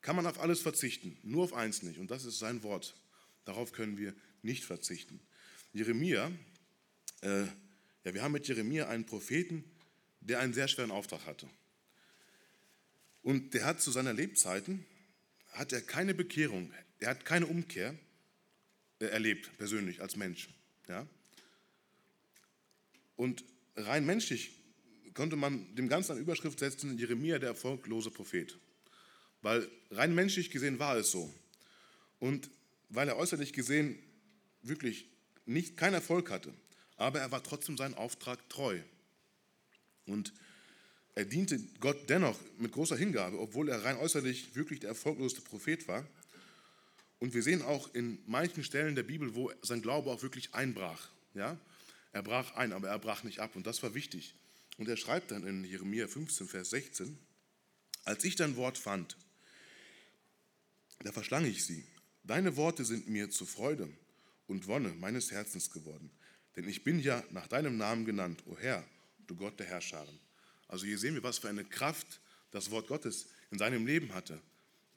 kann 0.02 0.16
man 0.16 0.28
auf 0.28 0.40
alles 0.40 0.62
verzichten, 0.62 1.18
nur 1.24 1.44
auf 1.44 1.54
eins 1.54 1.82
nicht, 1.82 2.00
und 2.00 2.12
das 2.12 2.26
ist 2.26 2.40
sein 2.40 2.64
Wort. 2.64 2.96
Darauf 3.46 3.72
können 3.72 3.98
wir 3.98 4.14
nicht 4.42 4.66
verzichten. 4.66 5.20
Jeremia, 5.74 6.32
äh, 7.22 7.44
ja, 8.04 8.14
wir 8.14 8.22
haben 8.22 8.32
mit 8.32 8.48
Jeremia 8.48 8.88
einen 8.88 9.06
Propheten, 9.06 9.64
der 10.20 10.40
einen 10.40 10.54
sehr 10.54 10.68
schweren 10.68 10.92
Auftrag 10.92 11.26
hatte. 11.26 11.48
Und 13.22 13.54
der 13.54 13.66
hat 13.66 13.82
zu 13.82 13.92
seiner 13.92 14.14
Lebzeiten, 14.14 14.86
hat 15.52 15.72
er 15.72 15.82
keine 15.82 16.14
Bekehrung, 16.14 16.72
er 17.00 17.12
hat 17.12 17.26
keine 17.26 17.46
Umkehr 17.46 17.96
erlebt, 19.10 19.58
persönlich, 19.58 20.02
als 20.02 20.16
Mensch. 20.16 20.50
Ja? 20.88 21.08
Und 23.16 23.44
rein 23.76 24.06
menschlich 24.06 24.52
konnte 25.14 25.36
man 25.36 25.76
dem 25.76 25.90
Ganzen 25.90 26.14
eine 26.14 26.22
Überschrift 26.22 26.60
setzen, 26.60 26.98
Jeremia, 26.98 27.40
der 27.40 27.50
erfolglose 27.50 28.12
Prophet. 28.12 28.58
Weil 29.42 29.68
rein 29.90 30.14
menschlich 30.14 30.52
gesehen 30.52 30.80
war 30.80 30.96
es 30.98 31.12
so. 31.12 31.34
Und 32.20 32.50
weil 32.90 33.08
er 33.08 33.18
äußerlich 33.18 33.54
gesehen 33.54 33.98
wirklich 34.62 35.08
nicht, 35.46 35.78
keinen 35.78 35.96
Erfolg 35.96 36.30
hatte, 36.30 36.54
aber 36.98 37.20
er 37.20 37.32
war 37.32 37.44
trotzdem 37.44 37.78
seinem 37.78 37.96
Auftrag 37.96 38.48
treu. 38.50 38.80
Und 40.06 40.34
er 41.16 41.26
diente 41.26 41.60
Gott 41.80 42.10
dennoch 42.10 42.40
mit 42.58 42.72
großer 42.72 42.96
Hingabe, 42.96 43.40
obwohl 43.40 43.70
er 43.70 43.84
rein 43.84 43.98
äußerlich 43.98 44.56
wirklich 44.56 44.80
der 44.80 44.90
erfolgloseste 44.90 45.42
Prophet 45.42 45.88
war. 45.88 46.08
Und 47.22 47.36
wir 47.36 47.44
sehen 47.44 47.62
auch 47.62 47.94
in 47.94 48.18
manchen 48.26 48.64
Stellen 48.64 48.96
der 48.96 49.04
Bibel, 49.04 49.36
wo 49.36 49.52
sein 49.62 49.84
Glaube 49.84 50.10
auch 50.10 50.24
wirklich 50.24 50.56
einbrach. 50.56 51.08
Ja? 51.36 51.56
Er 52.14 52.24
brach 52.24 52.56
ein, 52.56 52.74
aber 52.74 52.90
er 52.90 52.98
brach 52.98 53.24
nicht 53.24 53.40
ab 53.40 53.56
und 53.56 53.68
das 53.68 53.84
war 53.84 53.94
wichtig. 53.94 54.34
Und 54.80 54.90
er 54.90 54.98
schreibt 54.98 55.30
dann 55.30 55.46
in 55.46 55.64
Jeremia 55.64 56.08
15, 56.08 56.48
Vers 56.48 56.72
16, 56.72 57.16
als 58.06 58.24
ich 58.24 58.36
dein 58.38 58.56
Wort 58.56 58.80
fand, 58.80 59.18
da 61.04 61.12
verschlang 61.12 61.46
ich 61.46 61.64
sie. 61.64 61.86
Deine 62.24 62.58
Worte 62.58 62.86
sind 62.86 63.08
mir 63.08 63.30
zur 63.30 63.46
Freude 63.46 63.88
und 64.48 64.66
Wonne 64.66 64.90
meines 64.90 65.32
Herzens 65.32 65.70
geworden. 65.70 66.10
Denn 66.56 66.68
ich 66.68 66.84
bin 66.84 67.00
ja 67.00 67.24
nach 67.30 67.48
deinem 67.48 67.78
Namen 67.78 68.04
genannt, 68.04 68.42
o 68.48 68.58
Herr, 68.58 68.84
du 69.28 69.36
Gott 69.36 69.60
der 69.60 69.68
Herrscharen. 69.68 70.20
Also 70.68 70.88
hier 70.88 70.98
sehen 70.98 71.14
wir, 71.14 71.24
was 71.24 71.38
für 71.38 71.50
eine 71.50 71.66
Kraft 71.66 72.20
das 72.50 72.72
Wort 72.72 72.88
Gottes 72.88 73.28
in 73.52 73.60
seinem 73.60 73.86
Leben 73.86 74.12
hatte. 74.16 74.42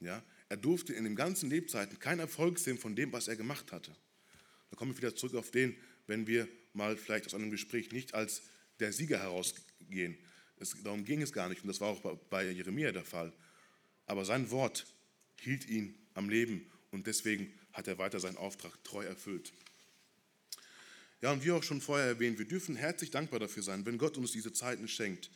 Ja, 0.00 0.22
er 0.48 0.56
durfte 0.56 0.92
in 0.92 1.04
den 1.04 1.16
ganzen 1.16 1.50
Lebzeiten 1.50 1.98
keinen 1.98 2.20
Erfolg 2.20 2.58
sehen 2.58 2.78
von 2.78 2.94
dem, 2.94 3.12
was 3.12 3.28
er 3.28 3.36
gemacht 3.36 3.72
hatte. 3.72 3.94
Da 4.70 4.76
komme 4.76 4.92
ich 4.92 4.98
wieder 4.98 5.14
zurück 5.14 5.34
auf 5.34 5.50
den, 5.50 5.76
wenn 6.06 6.26
wir 6.26 6.48
mal 6.72 6.96
vielleicht 6.96 7.26
aus 7.26 7.34
einem 7.34 7.50
Gespräch 7.50 7.92
nicht 7.92 8.14
als 8.14 8.42
der 8.80 8.92
Sieger 8.92 9.18
herausgehen. 9.18 10.18
Es, 10.58 10.74
darum 10.82 11.04
ging 11.04 11.22
es 11.22 11.32
gar 11.32 11.48
nicht 11.48 11.62
und 11.62 11.68
das 11.68 11.80
war 11.80 11.88
auch 11.88 12.00
bei, 12.00 12.14
bei 12.30 12.50
Jeremia 12.50 12.92
der 12.92 13.04
Fall. 13.04 13.32
Aber 14.06 14.24
sein 14.24 14.50
Wort 14.50 14.86
hielt 15.40 15.66
ihn 15.66 15.94
am 16.14 16.28
Leben 16.28 16.70
und 16.90 17.06
deswegen 17.06 17.52
hat 17.72 17.88
er 17.88 17.98
weiter 17.98 18.20
seinen 18.20 18.36
Auftrag 18.36 18.72
treu 18.84 19.04
erfüllt. 19.04 19.52
Ja, 21.22 21.32
und 21.32 21.44
wie 21.44 21.52
auch 21.52 21.62
schon 21.62 21.80
vorher 21.80 22.06
erwähnt, 22.06 22.38
wir 22.38 22.46
dürfen 22.46 22.76
herzlich 22.76 23.10
dankbar 23.10 23.40
dafür 23.40 23.62
sein, 23.62 23.86
wenn 23.86 23.98
Gott 23.98 24.18
uns 24.18 24.32
diese 24.32 24.52
Zeiten 24.52 24.88
schenkt. 24.88 25.30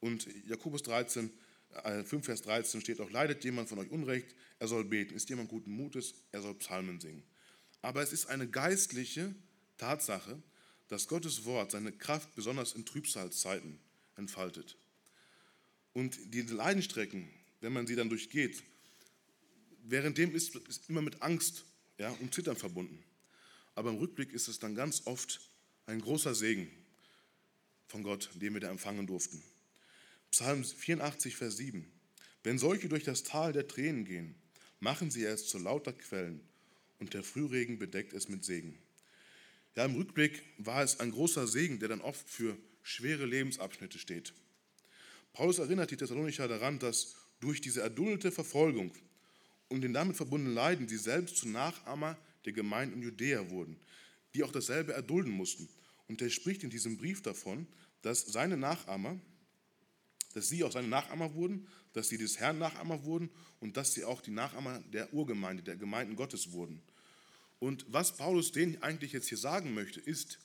Und 0.00 0.26
Jakobus 0.46 0.82
13, 0.82 1.30
5 1.72 2.12
äh, 2.12 2.22
Vers 2.22 2.42
13 2.42 2.80
steht 2.80 3.00
auch, 3.00 3.10
leidet 3.10 3.44
jemand 3.44 3.68
von 3.68 3.78
euch 3.78 3.90
Unrecht, 3.90 4.34
er 4.58 4.68
soll 4.68 4.84
beten, 4.84 5.14
ist 5.14 5.28
jemand 5.28 5.48
guten 5.48 5.70
Mutes, 5.70 6.14
er 6.32 6.42
soll 6.42 6.54
Psalmen 6.54 7.00
singen. 7.00 7.22
Aber 7.82 8.02
es 8.02 8.12
ist 8.12 8.26
eine 8.26 8.48
geistliche 8.48 9.34
Tatsache, 9.76 10.42
dass 10.88 11.06
Gottes 11.06 11.44
Wort 11.44 11.70
seine 11.70 11.92
Kraft 11.92 12.34
besonders 12.34 12.72
in 12.72 12.84
Trübsalzeiten 12.84 13.78
entfaltet. 14.16 14.76
Und 15.92 16.18
diese 16.34 16.54
Leidenstrecken, 16.54 17.28
wenn 17.60 17.72
man 17.72 17.86
sie 17.86 17.96
dann 17.96 18.08
durchgeht, 18.08 18.62
währenddem 19.84 20.34
ist, 20.34 20.54
ist 20.56 20.88
immer 20.88 21.02
mit 21.02 21.22
Angst 21.22 21.64
ja, 21.98 22.10
und 22.10 22.34
Zittern 22.34 22.56
verbunden. 22.56 23.02
Aber 23.74 23.90
im 23.90 23.96
Rückblick 23.96 24.32
ist 24.32 24.48
es 24.48 24.58
dann 24.58 24.74
ganz 24.74 25.06
oft 25.06 25.40
ein 25.86 26.00
großer 26.00 26.34
Segen 26.34 26.70
von 27.86 28.02
Gott, 28.02 28.30
den 28.34 28.54
wir 28.54 28.60
da 28.60 28.70
empfangen 28.70 29.06
durften. 29.06 29.42
Psalm 30.38 30.62
84, 30.62 31.34
Vers 31.34 31.56
7. 31.56 31.84
Wenn 32.44 32.60
solche 32.60 32.88
durch 32.88 33.02
das 33.02 33.24
Tal 33.24 33.52
der 33.52 33.66
Tränen 33.66 34.04
gehen, 34.04 34.36
machen 34.78 35.10
sie 35.10 35.24
es 35.24 35.48
zu 35.48 35.58
lauter 35.58 35.92
Quellen 35.92 36.40
und 37.00 37.12
der 37.12 37.24
Frühregen 37.24 37.80
bedeckt 37.80 38.12
es 38.12 38.28
mit 38.28 38.44
Segen. 38.44 38.78
Ja, 39.74 39.84
im 39.84 39.96
Rückblick 39.96 40.44
war 40.58 40.84
es 40.84 41.00
ein 41.00 41.10
großer 41.10 41.48
Segen, 41.48 41.80
der 41.80 41.88
dann 41.88 42.00
oft 42.00 42.30
für 42.30 42.56
schwere 42.84 43.26
Lebensabschnitte 43.26 43.98
steht. 43.98 44.32
Paulus 45.32 45.58
erinnert 45.58 45.90
die 45.90 45.96
Thessalonicher 45.96 46.46
daran, 46.46 46.78
dass 46.78 47.16
durch 47.40 47.60
diese 47.60 47.80
erduldete 47.80 48.30
Verfolgung 48.30 48.92
und 49.66 49.80
den 49.80 49.92
damit 49.92 50.16
verbundenen 50.16 50.54
Leiden 50.54 50.86
sie 50.86 50.98
selbst 50.98 51.38
zu 51.38 51.48
Nachahmer 51.48 52.16
der 52.44 52.52
Gemeinden 52.52 52.98
in 52.98 53.02
Judäa 53.02 53.50
wurden, 53.50 53.76
die 54.36 54.44
auch 54.44 54.52
dasselbe 54.52 54.92
erdulden 54.92 55.32
mussten. 55.32 55.68
Und 56.06 56.22
er 56.22 56.30
spricht 56.30 56.62
in 56.62 56.70
diesem 56.70 56.96
Brief 56.96 57.22
davon, 57.22 57.66
dass 58.02 58.20
seine 58.20 58.56
Nachahmer, 58.56 59.18
dass 60.34 60.48
sie 60.48 60.64
auch 60.64 60.72
seine 60.72 60.88
Nachahmer 60.88 61.34
wurden, 61.34 61.66
dass 61.92 62.08
sie 62.08 62.18
des 62.18 62.38
Herrn 62.38 62.58
Nachahmer 62.58 63.04
wurden 63.04 63.30
und 63.60 63.76
dass 63.76 63.94
sie 63.94 64.04
auch 64.04 64.20
die 64.20 64.30
Nachahmer 64.30 64.80
der 64.92 65.12
Urgemeinde, 65.12 65.62
der 65.62 65.76
Gemeinden 65.76 66.16
Gottes 66.16 66.52
wurden. 66.52 66.82
Und 67.58 67.84
was 67.88 68.16
Paulus 68.16 68.52
denen 68.52 68.82
eigentlich 68.82 69.12
jetzt 69.12 69.28
hier 69.28 69.38
sagen 69.38 69.74
möchte, 69.74 70.00
ist, 70.00 70.38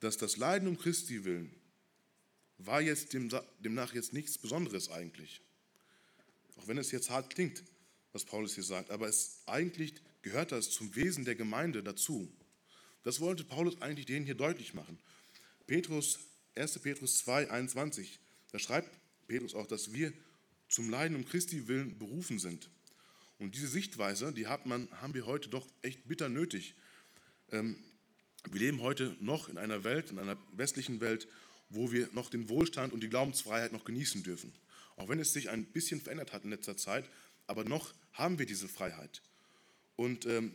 dass 0.00 0.16
das 0.16 0.36
Leiden 0.36 0.68
um 0.68 0.78
Christi 0.78 1.24
willen 1.24 1.54
war 2.66 2.80
jetzt 2.80 3.12
demnach 3.12 3.94
jetzt 3.94 4.12
nichts 4.12 4.38
Besonderes 4.38 4.90
eigentlich. 4.90 5.40
Auch 6.56 6.66
wenn 6.68 6.78
es 6.78 6.90
jetzt 6.90 7.10
hart 7.10 7.30
klingt, 7.32 7.62
was 8.12 8.24
Paulus 8.24 8.54
hier 8.54 8.64
sagt, 8.64 8.90
aber 8.90 9.08
es 9.08 9.42
eigentlich 9.46 9.94
gehört 10.22 10.52
das 10.52 10.70
zum 10.70 10.94
Wesen 10.94 11.24
der 11.24 11.36
Gemeinde 11.36 11.82
dazu. 11.82 12.30
Das 13.02 13.20
wollte 13.20 13.44
Paulus 13.44 13.80
eigentlich 13.80 14.06
denen 14.06 14.26
hier 14.26 14.34
deutlich 14.34 14.74
machen. 14.74 14.98
Petrus, 15.66 16.18
1. 16.54 16.80
Petrus 16.80 17.18
2, 17.18 17.50
21, 17.50 18.18
da 18.52 18.58
schreibt 18.58 18.90
Petrus 19.30 19.54
auch, 19.54 19.66
dass 19.66 19.92
wir 19.92 20.12
zum 20.68 20.90
Leiden 20.90 21.16
um 21.16 21.24
Christi 21.24 21.68
willen 21.68 21.96
berufen 21.98 22.40
sind. 22.40 22.68
Und 23.38 23.54
diese 23.54 23.68
Sichtweise, 23.68 24.32
die 24.32 24.48
hat 24.48 24.66
man, 24.66 24.88
haben 25.00 25.14
wir 25.14 25.24
heute 25.24 25.48
doch 25.48 25.66
echt 25.82 26.06
bitter 26.08 26.28
nötig. 26.28 26.74
Ähm, 27.52 27.76
wir 28.50 28.60
leben 28.60 28.82
heute 28.82 29.16
noch 29.20 29.48
in 29.48 29.56
einer 29.56 29.84
Welt, 29.84 30.10
in 30.10 30.18
einer 30.18 30.36
westlichen 30.52 31.00
Welt, 31.00 31.28
wo 31.68 31.92
wir 31.92 32.08
noch 32.12 32.28
den 32.28 32.48
Wohlstand 32.48 32.92
und 32.92 33.02
die 33.02 33.08
Glaubensfreiheit 33.08 33.72
noch 33.72 33.84
genießen 33.84 34.24
dürfen. 34.24 34.52
Auch 34.96 35.08
wenn 35.08 35.20
es 35.20 35.32
sich 35.32 35.48
ein 35.48 35.64
bisschen 35.64 36.00
verändert 36.00 36.32
hat 36.32 36.42
in 36.42 36.50
letzter 36.50 36.76
Zeit, 36.76 37.08
aber 37.46 37.64
noch 37.64 37.94
haben 38.12 38.38
wir 38.40 38.46
diese 38.46 38.68
Freiheit. 38.68 39.22
Und 39.94 40.26
ähm, 40.26 40.54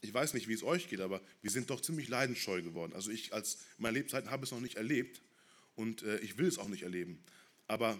ich 0.00 0.14
weiß 0.14 0.32
nicht, 0.32 0.48
wie 0.48 0.54
es 0.54 0.62
euch 0.62 0.88
geht, 0.88 1.00
aber 1.00 1.20
wir 1.42 1.50
sind 1.50 1.68
doch 1.68 1.82
ziemlich 1.82 2.08
leidensscheu 2.08 2.62
geworden. 2.62 2.94
Also 2.94 3.10
ich 3.10 3.34
als 3.34 3.58
meine 3.76 3.98
Lebzeiten 3.98 4.30
habe 4.30 4.44
es 4.44 4.50
noch 4.50 4.60
nicht 4.60 4.76
erlebt 4.76 5.20
und 5.76 6.02
äh, 6.02 6.18
ich 6.20 6.38
will 6.38 6.46
es 6.46 6.58
auch 6.58 6.68
nicht 6.68 6.84
erleben. 6.84 7.22
Aber 7.70 7.96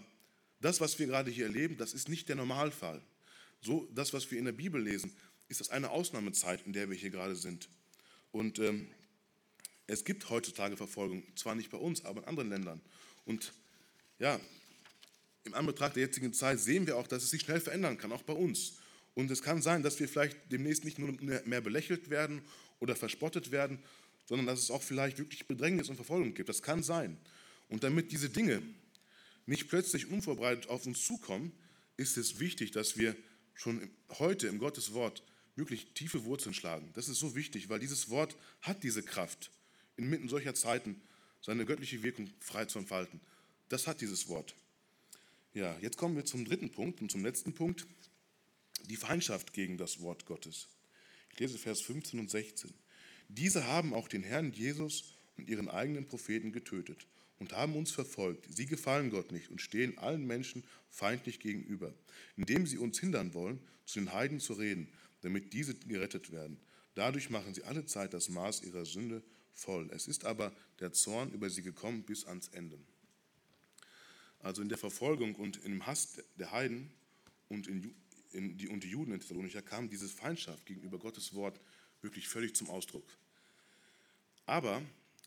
das, 0.61 0.81
was 0.81 0.99
wir 0.99 1.07
gerade 1.07 1.31
hier 1.31 1.45
erleben, 1.45 1.77
das 1.77 1.95
ist 1.95 2.09
nicht 2.09 2.29
der 2.29 2.35
Normalfall. 2.35 3.01
So, 3.61 3.89
das, 3.95 4.13
was 4.13 4.29
wir 4.33 4.37
in 4.37 4.45
der 4.45 4.51
Bibel 4.51 4.83
lesen, 4.83 5.13
ist 5.47 5.61
das 5.61 5.71
eine 5.71 5.91
Ausnahmezeit, 5.91 6.67
in 6.67 6.73
der 6.73 6.91
wir 6.91 6.97
hier 6.97 7.11
gerade 7.11 7.37
sind. 7.37 7.69
Und 8.33 8.59
ähm, 8.59 8.89
es 9.87 10.05
gibt 10.05 10.29
heutzutage 10.29 10.77
Verfolgung, 10.77 11.23
zwar 11.37 11.55
nicht 11.55 11.71
bei 11.71 11.79
uns, 11.79 12.05
aber 12.05 12.23
in 12.23 12.27
anderen 12.27 12.51
Ländern. 12.51 12.81
Und 13.25 13.53
ja, 14.19 14.41
im 15.45 15.55
Anbetracht 15.55 15.95
der 15.95 16.03
jetzigen 16.03 16.33
Zeit 16.33 16.59
sehen 16.59 16.89
wir 16.89 16.97
auch, 16.97 17.07
dass 17.07 17.23
es 17.23 17.31
sich 17.31 17.43
schnell 17.43 17.61
verändern 17.61 17.97
kann, 17.97 18.11
auch 18.11 18.23
bei 18.23 18.33
uns. 18.33 18.79
Und 19.15 19.31
es 19.31 19.41
kann 19.41 19.63
sein, 19.63 19.85
dass 19.85 20.01
wir 20.01 20.09
vielleicht 20.09 20.37
demnächst 20.51 20.85
nicht 20.85 20.99
nur 20.99 21.13
mehr 21.45 21.61
belächelt 21.61 22.11
werden 22.11 22.43
oder 22.81 22.97
verspottet 22.97 23.53
werden, 23.53 23.79
sondern 24.27 24.49
dass 24.49 24.59
es 24.59 24.73
auch 24.73 24.83
vielleicht 24.83 25.19
wirklich 25.19 25.47
Bedrängnis 25.47 25.89
und 25.89 25.95
Verfolgung 25.95 26.35
gibt. 26.35 26.49
Das 26.49 26.61
kann 26.61 26.83
sein. 26.83 27.17
Und 27.69 27.85
damit 27.85 28.11
diese 28.11 28.31
Dinge 28.31 28.63
nicht 29.51 29.69
plötzlich 29.69 30.07
unvorbereitet 30.07 30.69
auf 30.69 30.87
uns 30.87 31.05
zukommen, 31.05 31.53
ist 31.97 32.17
es 32.17 32.39
wichtig, 32.39 32.71
dass 32.71 32.97
wir 32.97 33.17
schon 33.53 33.91
heute 34.21 34.47
im 34.47 34.61
Gottes 34.61 34.95
Wort 34.95 35.25
wirklich 35.57 35.93
tiefe 35.93 36.25
Wurzeln 36.25 36.55
schlagen. 36.55 36.89
Das 36.95 37.09
ist 37.09 37.19
so 37.19 37.35
wichtig, 37.35 37.69
weil 37.69 37.81
dieses 37.81 38.09
Wort 38.11 38.37
hat 38.63 38.85
diese 38.85 39.03
Kraft, 39.03 39.51
inmitten 39.97 40.29
solcher 40.29 40.55
Zeiten 40.55 41.03
seine 41.43 41.67
göttliche 41.67 42.05
Wirkung 42.05 42.31
frei 42.39 42.67
zu 42.67 42.79
entfalten. 42.79 43.21
Das 43.69 43.89
hat 43.89 44.01
dieses 44.01 44.29
Wort. 44.29 44.55
Ja, 45.53 45.77
jetzt 45.81 45.97
kommen 45.97 46.15
wir 46.15 46.25
zum 46.25 46.45
dritten 46.45 46.71
Punkt 46.71 47.01
und 47.01 47.11
zum 47.11 47.25
letzten 47.25 47.53
Punkt 47.53 47.89
die 48.85 48.97
Feindschaft 48.97 49.53
gegen 49.53 49.79
das 49.79 50.01
Wort 50.01 50.27
Gottes. 50.27 50.69
Ich 51.33 51.41
lese 51.41 51.59
Vers 51.59 51.81
15 51.81 52.21
und 52.21 52.31
16. 52.31 52.73
Diese 53.29 53.67
haben 53.67 53.95
auch 53.95 54.07
den 54.07 54.23
Herrn 54.23 54.53
Jesus 54.53 55.17
und 55.37 55.49
ihren 55.49 55.69
eigenen 55.69 56.07
Propheten 56.07 56.53
getötet 56.53 57.05
und 57.41 57.53
haben 57.53 57.75
uns 57.75 57.91
verfolgt. 57.91 58.47
Sie 58.49 58.67
gefallen 58.67 59.11
Gott 59.11 59.33
nicht 59.33 59.51
und 59.51 59.61
stehen 59.61 59.99
allen 59.99 60.25
Menschen 60.27 60.63
feindlich 60.89 61.41
gegenüber, 61.41 61.93
indem 62.37 62.67
sie 62.67 62.79
uns 62.79 63.01
hindern 63.01 63.35
wollen, 63.35 63.59
zu 63.85 63.99
den 63.99 64.13
Heiden 64.13 64.39
zu 64.39 64.53
reden, 64.53 64.89
damit 65.23 65.53
diese 65.53 65.75
gerettet 65.75 66.31
werden. 66.31 66.61
Dadurch 66.95 67.31
machen 67.31 67.55
sie 67.55 67.65
alle 67.65 67.85
Zeit 67.87 68.15
das 68.15 68.29
Maß 68.29 68.63
ihrer 68.63 68.85
Sünde 68.85 69.23
voll. 69.53 69.91
Es 69.93 70.07
ist 70.07 70.25
aber 70.25 70.53
der 70.79 70.93
Zorn 70.93 71.33
über 71.33 71.51
sie 71.51 71.63
gekommen 71.63 72.05
bis 72.05 72.25
ans 72.27 72.49
Ende. 72.49 72.79
Also 74.39 74.63
in 74.63 74.69
der 74.69 74.79
Verfolgung 74.79 75.35
und 75.35 75.65
im 75.65 75.87
Hass 75.87 76.21
der 76.39 76.53
Heiden 76.53 76.91
und 77.49 77.67
in 77.67 77.95
in 78.33 78.57
die, 78.57 78.69
und 78.69 78.85
die 78.85 78.91
Juden 78.91 79.13
in 79.13 79.21
Thessalonica 79.21 79.61
kam 79.61 79.89
diese 79.89 80.09
Feindschaft 80.09 80.67
gegenüber 80.67 80.99
Gottes 80.99 81.35
Wort 81.35 81.61
wirklich 82.03 82.29
völlig 82.29 82.55
zum 82.55 82.71
Ausdruck. 82.71 83.05
Aber 84.47 84.83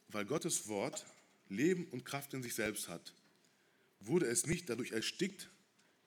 weil 0.09 0.25
Gottes 0.25 0.67
Wort 0.67 1.05
Leben 1.49 1.85
und 1.85 2.05
Kraft 2.05 2.33
in 2.33 2.43
sich 2.43 2.55
selbst 2.55 2.87
hat, 2.87 3.13
wurde 3.99 4.25
es 4.25 4.45
nicht 4.45 4.69
dadurch 4.69 4.91
erstickt, 4.91 5.49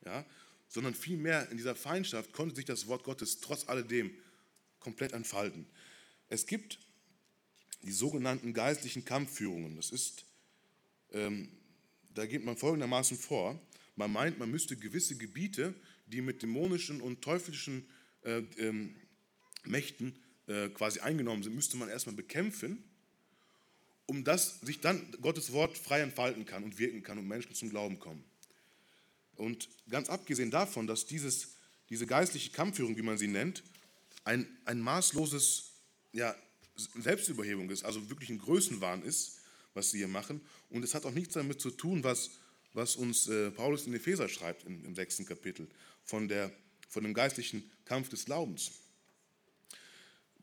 ja, 0.05 0.25
sondern 0.69 0.95
vielmehr 0.95 1.49
in 1.51 1.57
dieser 1.57 1.77
Feindschaft 1.77 2.33
konnte 2.33 2.57
sich 2.57 2.65
das 2.65 2.87
Wort 2.87 3.05
Gottes 3.05 3.41
trotz 3.41 3.69
alledem 3.69 4.11
komplett 4.81 5.13
entfalten. 5.13 5.67
Es 6.29 6.47
gibt 6.47 6.79
die 7.83 7.93
sogenannten 7.93 8.53
geistlichen 8.53 9.05
Kampfführungen. 9.05 9.77
Das 9.77 9.91
ist, 9.91 10.25
ähm, 11.13 11.49
da 12.11 12.27
geht 12.27 12.45
man 12.45 12.57
folgendermaßen 12.57 13.17
vor. 13.17 13.61
Man 13.95 14.13
meint, 14.13 14.39
man 14.39 14.51
müsste 14.51 14.77
gewisse 14.77 15.17
Gebiete 15.17 15.75
die 16.07 16.21
mit 16.21 16.43
dämonischen 16.43 17.01
und 17.01 17.23
teuflischen 17.23 17.87
äh, 18.23 18.43
ähm, 18.59 18.95
Mächten 19.65 20.19
äh, 20.47 20.69
quasi 20.69 21.01
eingenommen 21.01 21.43
sind, 21.43 21.55
müsste 21.55 21.77
man 21.77 21.89
erstmal 21.89 22.15
bekämpfen, 22.15 22.85
um 24.07 24.25
dass 24.25 24.61
sich 24.61 24.81
dann 24.81 25.05
Gottes 25.21 25.53
Wort 25.53 25.77
frei 25.77 26.01
entfalten 26.01 26.47
kann 26.47 26.65
und 26.65 26.79
wirken 26.79 27.03
kann 27.03 27.19
und 27.19 27.27
Menschen 27.27 27.55
zum 27.55 27.71
Glauben 27.71 27.99
kommen. 27.99 28.25
Und 29.35 29.69
ganz 29.91 30.09
abgesehen 30.09 30.51
davon, 30.51 30.87
dass 30.87 31.07
dieses, 31.07 31.57
diese 31.91 32.07
geistliche 32.07 32.51
Kampfführung, 32.51 32.97
wie 32.97 33.03
man 33.03 33.19
sie 33.19 33.29
nennt, 33.29 33.63
ein, 34.25 34.47
ein 34.65 34.81
maßloses 34.81 35.73
ja, 36.13 36.35
Selbstüberhebung 36.77 37.71
ist, 37.71 37.85
also 37.85 38.09
wirklich 38.09 38.31
ein 38.31 38.39
Größenwahn 38.39 39.03
ist, 39.03 39.41
was 39.75 39.91
sie 39.91 39.99
hier 39.99 40.09
machen. 40.09 40.41
Und 40.71 40.85
es 40.85 40.95
hat 40.95 41.05
auch 41.05 41.13
nichts 41.13 41.35
damit 41.35 41.61
zu 41.61 41.71
tun, 41.71 42.03
was, 42.03 42.31
was 42.73 42.97
uns 42.97 43.29
äh, 43.29 43.51
Paulus 43.51 43.87
in 43.87 43.95
Epheser 43.95 44.29
schreibt 44.29 44.65
im, 44.65 44.85
im 44.85 44.95
sechsten 44.95 45.27
Kapitel 45.27 45.69
von, 46.05 46.29
der, 46.29 46.51
von 46.89 47.03
dem 47.03 47.13
geistlichen 47.13 47.71
Kampf 47.85 48.09
des 48.09 48.25
Glaubens. 48.25 48.73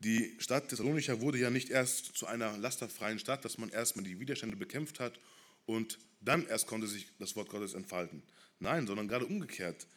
Die 0.03 0.35
Stadt 0.39 0.67
Thessalonica 0.67 1.21
wurde 1.21 1.37
ja 1.37 1.49
nicht 1.49 1.69
erst 1.69 2.17
zu 2.17 2.27
einer 2.27 2.57
lasterfreien 2.57 3.19
Stadt, 3.19 3.45
dass 3.45 3.57
man 3.57 3.69
erstmal 3.69 4.03
die 4.03 4.19
Widerstände 4.19 4.57
bekämpft 4.57 4.99
hat 4.99 5.17
und 5.65 5.97
dann 6.19 6.45
erst 6.45 6.67
konnte 6.67 6.87
sich 6.87 7.07
das 7.19 7.37
Wort 7.37 7.47
Gottes 7.47 7.73
entfalten. 7.73 8.21
Nein, 8.59 8.85
sondern 8.85 9.07
gerade 9.07 9.25
umgekehrt. 9.25 9.87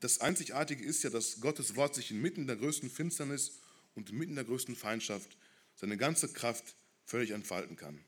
das 0.00 0.20
Einzigartige 0.20 0.84
ist 0.84 1.02
ja, 1.04 1.10
dass 1.10 1.40
Gottes 1.40 1.74
Wort 1.74 1.94
sich 1.94 2.10
inmitten 2.10 2.46
der 2.46 2.56
größten 2.56 2.90
Finsternis 2.90 3.60
und 3.94 4.10
inmitten 4.10 4.34
der 4.34 4.44
größten 4.44 4.76
Feindschaft 4.76 5.38
seine 5.74 5.96
ganze 5.96 6.28
Kraft 6.28 6.74
völlig 7.06 7.30
entfalten 7.30 7.76
kann. 7.76 8.04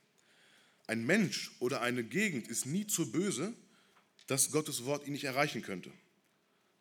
Ein 0.87 1.07
Mensch 1.07 1.53
oder 1.61 1.81
eine 1.81 2.05
Gegend 2.05 2.49
ist 2.49 2.67
nie 2.67 2.87
zu 2.87 3.11
böse, 3.11 3.55
dass 4.27 4.51
Gottes 4.51 4.85
Wort 4.85 5.07
ihn 5.07 5.15
nicht 5.15 5.25
erreichen 5.25 5.63
könnte. 5.63 5.91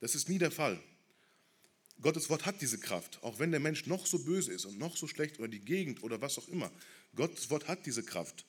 Das 0.01 0.13
ist 0.13 0.27
nie 0.27 0.39
der 0.39 0.51
Fall. 0.51 0.81
Gottes 2.01 2.29
Wort 2.29 2.45
hat 2.45 2.61
diese 2.61 2.77
Kraft, 2.77 3.19
auch 3.23 3.39
wenn 3.39 3.51
der 3.51 3.59
Mensch 3.59 3.85
noch 3.85 4.05
so 4.05 4.19
böse 4.19 4.51
ist 4.51 4.65
und 4.65 4.77
noch 4.77 4.97
so 4.97 5.07
schlecht 5.07 5.39
oder 5.39 5.47
die 5.47 5.59
Gegend 5.59 6.03
oder 6.03 6.21
was 6.21 6.37
auch 6.37 6.47
immer. 6.49 6.71
Gottes 7.15 7.49
Wort 7.49 7.67
hat 7.67 7.85
diese 7.85 8.03
Kraft. 8.03 8.45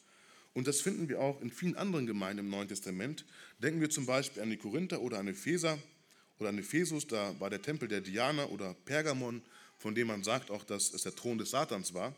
Und 0.52 0.66
das 0.66 0.80
finden 0.80 1.08
wir 1.08 1.20
auch 1.20 1.40
in 1.40 1.50
vielen 1.50 1.76
anderen 1.76 2.06
Gemeinden 2.06 2.46
im 2.46 2.50
Neuen 2.50 2.68
Testament. 2.68 3.24
Denken 3.58 3.80
wir 3.80 3.90
zum 3.90 4.06
Beispiel 4.06 4.42
an 4.42 4.50
die 4.50 4.56
Korinther 4.56 5.00
oder 5.00 5.18
an 5.18 5.28
Epheser 5.28 5.78
oder 6.38 6.48
an 6.48 6.58
Ephesus, 6.58 7.06
da 7.06 7.38
war 7.38 7.50
der 7.50 7.62
Tempel 7.62 7.88
der 7.88 8.00
Diana 8.00 8.46
oder 8.46 8.74
Pergamon, 8.84 9.42
von 9.78 9.94
dem 9.94 10.08
man 10.08 10.24
sagt 10.24 10.50
auch, 10.50 10.64
dass 10.64 10.92
es 10.92 11.02
der 11.02 11.14
Thron 11.14 11.38
des 11.38 11.50
Satans 11.50 11.94
war. 11.94 12.14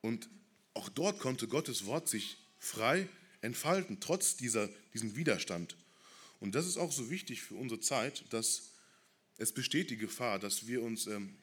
Und 0.00 0.28
auch 0.74 0.88
dort 0.88 1.18
konnte 1.18 1.48
Gottes 1.48 1.86
Wort 1.86 2.08
sich 2.08 2.38
frei 2.58 3.08
entfalten, 3.42 3.98
trotz 4.00 4.36
dieser, 4.36 4.68
diesem 4.94 5.16
Widerstand. 5.16 5.76
Und 6.38 6.54
das 6.54 6.66
ist 6.66 6.76
auch 6.76 6.92
so 6.92 7.10
wichtig 7.10 7.42
für 7.42 7.54
unsere 7.54 7.80
Zeit, 7.80 8.24
dass 8.30 8.69
es 9.40 9.52
besteht 9.52 9.90
die 9.90 9.96
Gefahr, 9.96 10.38
dass 10.38 10.66
wir 10.66 10.82
uns, 10.82 11.06
ähm, 11.06 11.34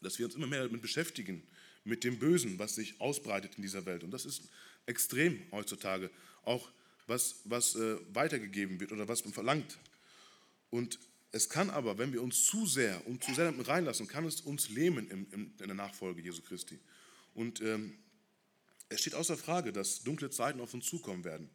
dass 0.00 0.18
wir 0.18 0.26
uns 0.26 0.34
immer 0.34 0.46
mehr 0.46 0.62
damit 0.62 0.82
beschäftigen, 0.82 1.42
mit 1.82 2.04
dem 2.04 2.18
Bösen, 2.18 2.58
was 2.58 2.74
sich 2.74 3.00
ausbreitet 3.00 3.56
in 3.56 3.62
dieser 3.62 3.86
Welt. 3.86 4.04
Und 4.04 4.10
das 4.10 4.24
ist 4.26 4.42
extrem 4.86 5.42
heutzutage, 5.50 6.10
auch 6.42 6.70
was, 7.06 7.40
was 7.44 7.76
äh, 7.76 7.96
weitergegeben 8.12 8.78
wird 8.78 8.92
oder 8.92 9.08
was 9.08 9.24
man 9.24 9.32
verlangt. 9.32 9.78
Und 10.70 10.98
es 11.32 11.48
kann 11.48 11.70
aber, 11.70 11.98
wenn 11.98 12.12
wir 12.12 12.22
uns 12.22 12.44
zu 12.44 12.66
sehr 12.66 13.06
und 13.06 13.24
zu 13.24 13.34
sehr 13.34 13.46
damit 13.46 13.68
reinlassen, 13.68 14.06
kann 14.06 14.24
es 14.24 14.42
uns 14.42 14.68
lähmen 14.68 15.08
in, 15.10 15.56
der 15.58 15.74
Nachfolge 15.74 16.22
Jesu 16.22 16.42
Christi. 16.42 16.78
Und 17.34 17.60
ähm, 17.60 17.98
es 18.88 19.00
steht 19.00 19.14
außer 19.14 19.36
Frage, 19.36 19.72
dass 19.72 20.02
dunkle 20.02 20.30
Zeiten 20.30 20.60
auf 20.60 20.74
uns 20.74 20.86
zukommen 20.86 21.24
werden. 21.24 21.50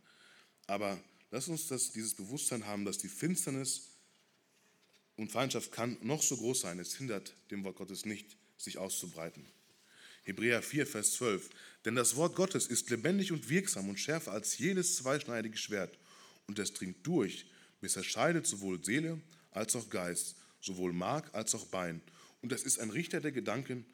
Aber 0.68 1.00
Lass 1.32 1.48
uns 1.48 1.68
das, 1.68 1.92
dieses 1.92 2.16
Bewusstsein 2.16 2.66
haben, 2.66 2.86
dass 2.86 2.98
die 2.98 3.08
Finsternis 3.08 3.88
und 5.20 5.32
Feindschaft 5.32 5.74
kann 5.74 5.98
noch 6.02 6.24
so 6.24 6.38
groß 6.38 6.62
sein. 6.62 6.80
Es 6.80 6.96
hindert 6.96 7.34
dem 7.52 7.66
Wort 7.66 7.76
Gottes 7.76 8.06
nicht, 8.06 8.38
sich 8.58 8.78
auszubreiten. 8.78 9.46
Hebräer 10.24 10.62
4, 10.62 10.88
Vers 10.88 11.14
12. 11.14 11.50
Denn 11.84 11.96
das 11.96 12.16
Wort 12.16 12.36
Gottes 12.36 12.68
ist 12.68 12.90
lebendig 12.90 13.34
und 13.34 13.50
wirksam 13.50 13.90
und 13.90 14.00
schärfer 14.00 14.32
als 14.32 14.58
jedes 14.58 14.96
zweischneidige 14.96 15.58
Schwert. 15.58 15.98
Und 16.48 16.58
es 16.58 16.74
dringt 16.74 17.06
durch, 17.06 17.46
bis 17.82 17.98
er 17.98 18.04
scheidet 18.04 18.48
sowohl 18.48 18.84
Seele 18.84 19.20
als 19.52 19.76
auch 19.76 19.90
Geist, 19.90 20.38
sowohl 20.62 20.94
Mark 20.94 21.30
als 21.34 21.54
auch 21.54 21.66
Bein. 21.66 22.02
Und 22.42 22.54
es 22.54 22.64
ist 22.64 22.80
ein 22.80 22.90
Richter 22.90 23.20
der 23.20 23.34
Gedanken 23.34 23.86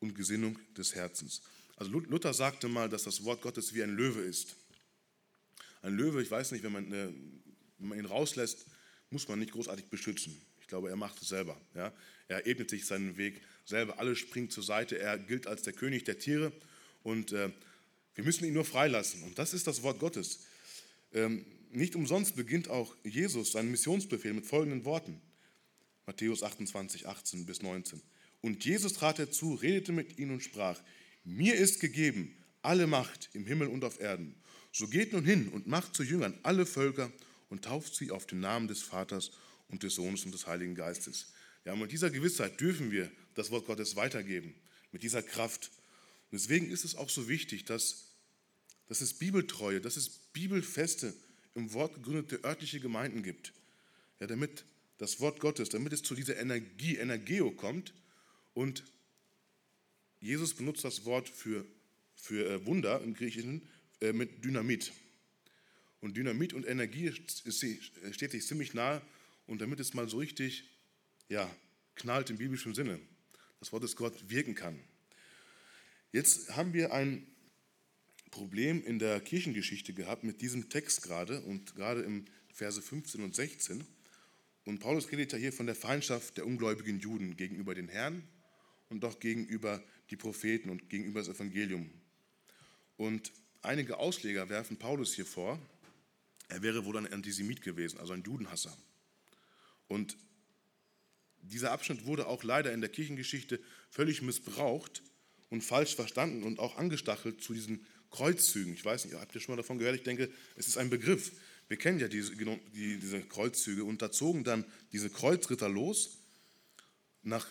und 0.00 0.14
Gesinnung 0.14 0.58
des 0.76 0.94
Herzens. 0.94 1.40
Also 1.76 1.90
Luther 1.90 2.34
sagte 2.34 2.68
mal, 2.68 2.90
dass 2.90 3.04
das 3.04 3.24
Wort 3.24 3.40
Gottes 3.40 3.72
wie 3.72 3.82
ein 3.82 3.96
Löwe 3.96 4.20
ist. 4.20 4.56
Ein 5.80 5.94
Löwe, 5.94 6.22
ich 6.22 6.30
weiß 6.30 6.52
nicht, 6.52 6.64
wenn 6.64 6.72
man, 6.72 6.92
äh, 6.92 7.12
wenn 7.78 7.88
man 7.88 7.98
ihn 7.98 8.06
rauslässt, 8.06 8.66
muss 9.08 9.26
man 9.28 9.38
nicht 9.38 9.52
großartig 9.52 9.86
beschützen. 9.86 10.38
Ich 10.66 10.68
glaube, 10.68 10.88
er 10.88 10.96
macht 10.96 11.22
es 11.22 11.28
selber. 11.28 11.56
Ja? 11.76 11.92
Er 12.26 12.44
ebnet 12.44 12.70
sich 12.70 12.86
seinen 12.86 13.16
Weg 13.16 13.40
selber. 13.64 14.00
Alles 14.00 14.18
springt 14.18 14.50
zur 14.50 14.64
Seite. 14.64 14.98
Er 14.98 15.16
gilt 15.16 15.46
als 15.46 15.62
der 15.62 15.72
König 15.72 16.02
der 16.02 16.18
Tiere. 16.18 16.50
Und 17.04 17.30
äh, 17.30 17.50
wir 18.16 18.24
müssen 18.24 18.44
ihn 18.44 18.52
nur 18.52 18.64
freilassen. 18.64 19.22
Und 19.22 19.38
das 19.38 19.54
ist 19.54 19.68
das 19.68 19.84
Wort 19.84 20.00
Gottes. 20.00 20.40
Ähm, 21.12 21.46
nicht 21.70 21.94
umsonst 21.94 22.34
beginnt 22.34 22.68
auch 22.68 22.96
Jesus 23.04 23.52
seinen 23.52 23.70
Missionsbefehl 23.70 24.32
mit 24.32 24.44
folgenden 24.44 24.84
Worten. 24.84 25.20
Matthäus 26.04 26.42
28, 26.42 27.06
18 27.06 27.46
bis 27.46 27.62
19. 27.62 28.02
Und 28.40 28.64
Jesus 28.64 28.94
trat 28.94 29.18
herzu, 29.18 29.54
redete 29.54 29.92
mit 29.92 30.18
ihnen 30.18 30.32
und 30.32 30.42
sprach, 30.42 30.82
mir 31.22 31.54
ist 31.54 31.78
gegeben 31.78 32.36
alle 32.62 32.88
Macht 32.88 33.30
im 33.34 33.46
Himmel 33.46 33.68
und 33.68 33.84
auf 33.84 34.00
Erden. 34.00 34.34
So 34.72 34.88
geht 34.88 35.12
nun 35.12 35.24
hin 35.24 35.46
und 35.46 35.68
macht 35.68 35.94
zu 35.94 36.02
Jüngern 36.02 36.36
alle 36.42 36.66
Völker 36.66 37.12
und 37.50 37.64
tauft 37.64 37.94
sie 37.94 38.10
auf 38.10 38.26
den 38.26 38.40
Namen 38.40 38.66
des 38.66 38.82
Vaters 38.82 39.30
und 39.68 39.82
des 39.82 39.94
Sohnes 39.94 40.24
und 40.24 40.32
des 40.32 40.46
Heiligen 40.46 40.74
Geistes. 40.74 41.32
Ja, 41.64 41.74
mit 41.74 41.92
dieser 41.92 42.10
Gewissheit 42.10 42.60
dürfen 42.60 42.90
wir 42.90 43.10
das 43.34 43.50
Wort 43.50 43.66
Gottes 43.66 43.96
weitergeben. 43.96 44.54
mit 44.92 45.02
dieser 45.02 45.22
Kraft. 45.22 45.70
Und 46.30 46.40
deswegen 46.40 46.70
ist 46.70 46.84
es 46.84 46.94
auch 46.94 47.10
so 47.10 47.28
wichtig, 47.28 47.64
dass, 47.64 48.06
dass 48.88 49.00
es 49.02 49.12
Bibeltreue, 49.14 49.80
dass 49.80 49.96
es 49.96 50.08
Bibelfeste 50.08 51.12
im 51.54 51.72
Wort 51.74 51.94
gegründete 51.94 52.42
örtliche 52.44 52.80
Gemeinden 52.80 53.22
gibt. 53.22 53.52
Ja, 54.20 54.26
damit 54.26 54.64
das 54.98 55.20
Wort 55.20 55.40
Gottes, 55.40 55.68
damit 55.68 55.92
es 55.92 56.02
zu 56.02 56.14
dieser 56.14 56.36
Energie, 56.36 56.96
Energeo 56.96 57.50
kommt. 57.50 57.92
Und 58.54 58.84
Jesus 60.20 60.54
benutzt 60.54 60.84
das 60.84 61.04
Wort 61.04 61.28
für, 61.28 61.66
für 62.14 62.48
äh, 62.48 62.64
Wunder 62.64 63.02
im 63.02 63.14
Griechischen 63.14 63.68
äh, 64.00 64.12
mit 64.12 64.44
Dynamit. 64.44 64.92
Und 66.00 66.16
Dynamit 66.16 66.52
und 66.52 66.66
Energie 66.66 67.12
steht 67.12 68.30
sich 68.30 68.46
ziemlich 68.46 68.74
nahe. 68.74 69.02
Und 69.46 69.60
damit 69.60 69.80
es 69.80 69.94
mal 69.94 70.08
so 70.08 70.18
richtig 70.18 70.64
ja, 71.28 71.50
knallt 71.94 72.30
im 72.30 72.38
biblischen 72.38 72.74
Sinne, 72.74 73.00
das 73.60 73.72
Wort 73.72 73.82
des 73.82 73.96
Gott 73.96 74.28
wirken 74.28 74.54
kann. 74.54 74.78
Jetzt 76.12 76.56
haben 76.56 76.72
wir 76.72 76.92
ein 76.92 77.26
Problem 78.30 78.84
in 78.84 78.98
der 78.98 79.20
Kirchengeschichte 79.20 79.92
gehabt 79.92 80.24
mit 80.24 80.40
diesem 80.40 80.68
Text 80.68 81.02
gerade 81.02 81.40
und 81.42 81.74
gerade 81.74 82.02
im 82.02 82.24
Verse 82.52 82.80
15 82.80 83.22
und 83.22 83.34
16. 83.34 83.86
Und 84.64 84.80
Paulus 84.80 85.10
redet 85.12 85.32
ja 85.32 85.38
hier 85.38 85.52
von 85.52 85.66
der 85.66 85.74
Feindschaft 85.74 86.36
der 86.36 86.46
ungläubigen 86.46 86.98
Juden 86.98 87.36
gegenüber 87.36 87.74
den 87.74 87.88
Herrn 87.88 88.26
und 88.88 89.04
auch 89.04 89.20
gegenüber 89.20 89.82
die 90.10 90.16
Propheten 90.16 90.70
und 90.70 90.88
gegenüber 90.88 91.20
das 91.20 91.28
Evangelium. 91.28 91.90
Und 92.96 93.32
einige 93.62 93.98
Ausleger 93.98 94.48
werfen 94.48 94.76
Paulus 94.76 95.14
hier 95.14 95.26
vor, 95.26 95.60
er 96.48 96.62
wäre 96.62 96.84
wohl 96.84 96.96
ein 96.96 97.12
Antisemit 97.12 97.62
gewesen, 97.62 97.98
also 97.98 98.12
ein 98.12 98.22
Judenhasser. 98.22 98.76
Und 99.88 100.16
dieser 101.42 101.72
Abschnitt 101.72 102.06
wurde 102.06 102.26
auch 102.26 102.42
leider 102.42 102.72
in 102.72 102.80
der 102.80 102.90
Kirchengeschichte 102.90 103.60
völlig 103.90 104.22
missbraucht 104.22 105.02
und 105.48 105.62
falsch 105.62 105.94
verstanden 105.94 106.42
und 106.42 106.58
auch 106.58 106.76
angestachelt 106.76 107.42
zu 107.42 107.54
diesen 107.54 107.86
Kreuzzügen. 108.10 108.74
Ich 108.74 108.84
weiß 108.84 109.04
nicht, 109.04 109.14
habt 109.14 109.34
ihr 109.34 109.40
schon 109.40 109.54
mal 109.54 109.62
davon 109.62 109.78
gehört? 109.78 109.96
Ich 109.96 110.02
denke, 110.02 110.30
es 110.56 110.66
ist 110.66 110.78
ein 110.78 110.90
Begriff. 110.90 111.32
Wir 111.68 111.76
kennen 111.76 111.98
ja 111.98 112.08
diese, 112.08 112.34
die, 112.36 112.98
diese 112.98 113.20
Kreuzzüge 113.22 113.84
und 113.84 114.02
da 114.02 114.10
zogen 114.10 114.44
dann 114.44 114.64
diese 114.92 115.10
Kreuzritter 115.10 115.68
los, 115.68 116.18
nach, 117.22 117.48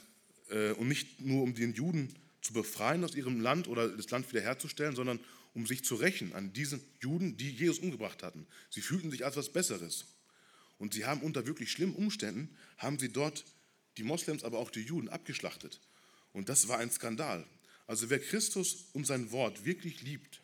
äh, 0.49 0.71
und 0.71 0.87
nicht 0.87 1.21
nur 1.21 1.43
um 1.43 1.53
den 1.53 1.73
Juden 1.73 2.13
zu 2.41 2.53
befreien 2.53 3.03
aus 3.03 3.15
ihrem 3.15 3.41
Land 3.41 3.67
oder 3.67 3.89
das 3.89 4.09
Land 4.09 4.29
wiederherzustellen, 4.31 4.95
sondern 4.95 5.19
um 5.53 5.65
sich 5.65 5.83
zu 5.83 5.95
rächen 5.95 6.33
an 6.33 6.53
diesen 6.53 6.81
Juden, 7.01 7.37
die 7.37 7.51
Jesus 7.51 7.79
umgebracht 7.79 8.23
hatten. 8.23 8.45
Sie 8.69 8.81
fühlten 8.81 9.11
sich 9.11 9.25
als 9.25 9.35
etwas 9.35 9.51
Besseres. 9.51 10.05
Und 10.77 10.93
sie 10.93 11.05
haben 11.05 11.21
unter 11.21 11.45
wirklich 11.47 11.71
schlimmen 11.71 11.95
Umständen, 11.95 12.55
haben 12.77 12.99
sie 12.99 13.09
dort 13.09 13.45
die 13.97 14.03
Moslems, 14.03 14.43
aber 14.43 14.59
auch 14.59 14.71
die 14.71 14.81
Juden 14.81 15.09
abgeschlachtet. 15.09 15.79
Und 16.33 16.49
das 16.49 16.67
war 16.67 16.79
ein 16.79 16.91
Skandal. 16.91 17.45
Also 17.87 18.09
wer 18.09 18.19
Christus 18.19 18.85
und 18.93 19.05
sein 19.05 19.31
Wort 19.31 19.65
wirklich 19.65 20.01
liebt, 20.01 20.41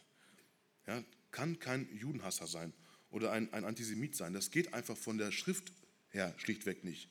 ja, 0.88 1.04
kann 1.32 1.60
kein 1.60 1.88
Judenhasser 1.98 2.48
sein 2.48 2.74
oder 3.10 3.32
ein, 3.32 3.52
ein 3.54 3.66
Antisemit 3.66 4.16
sein. 4.16 4.34
Das 4.34 4.52
geht 4.52 4.74
einfach 4.74 4.98
von 4.98 5.18
der 5.18 5.32
Schrift 5.32 5.72
her 6.12 6.34
schlichtweg 6.38 6.84
nicht. 6.84 7.10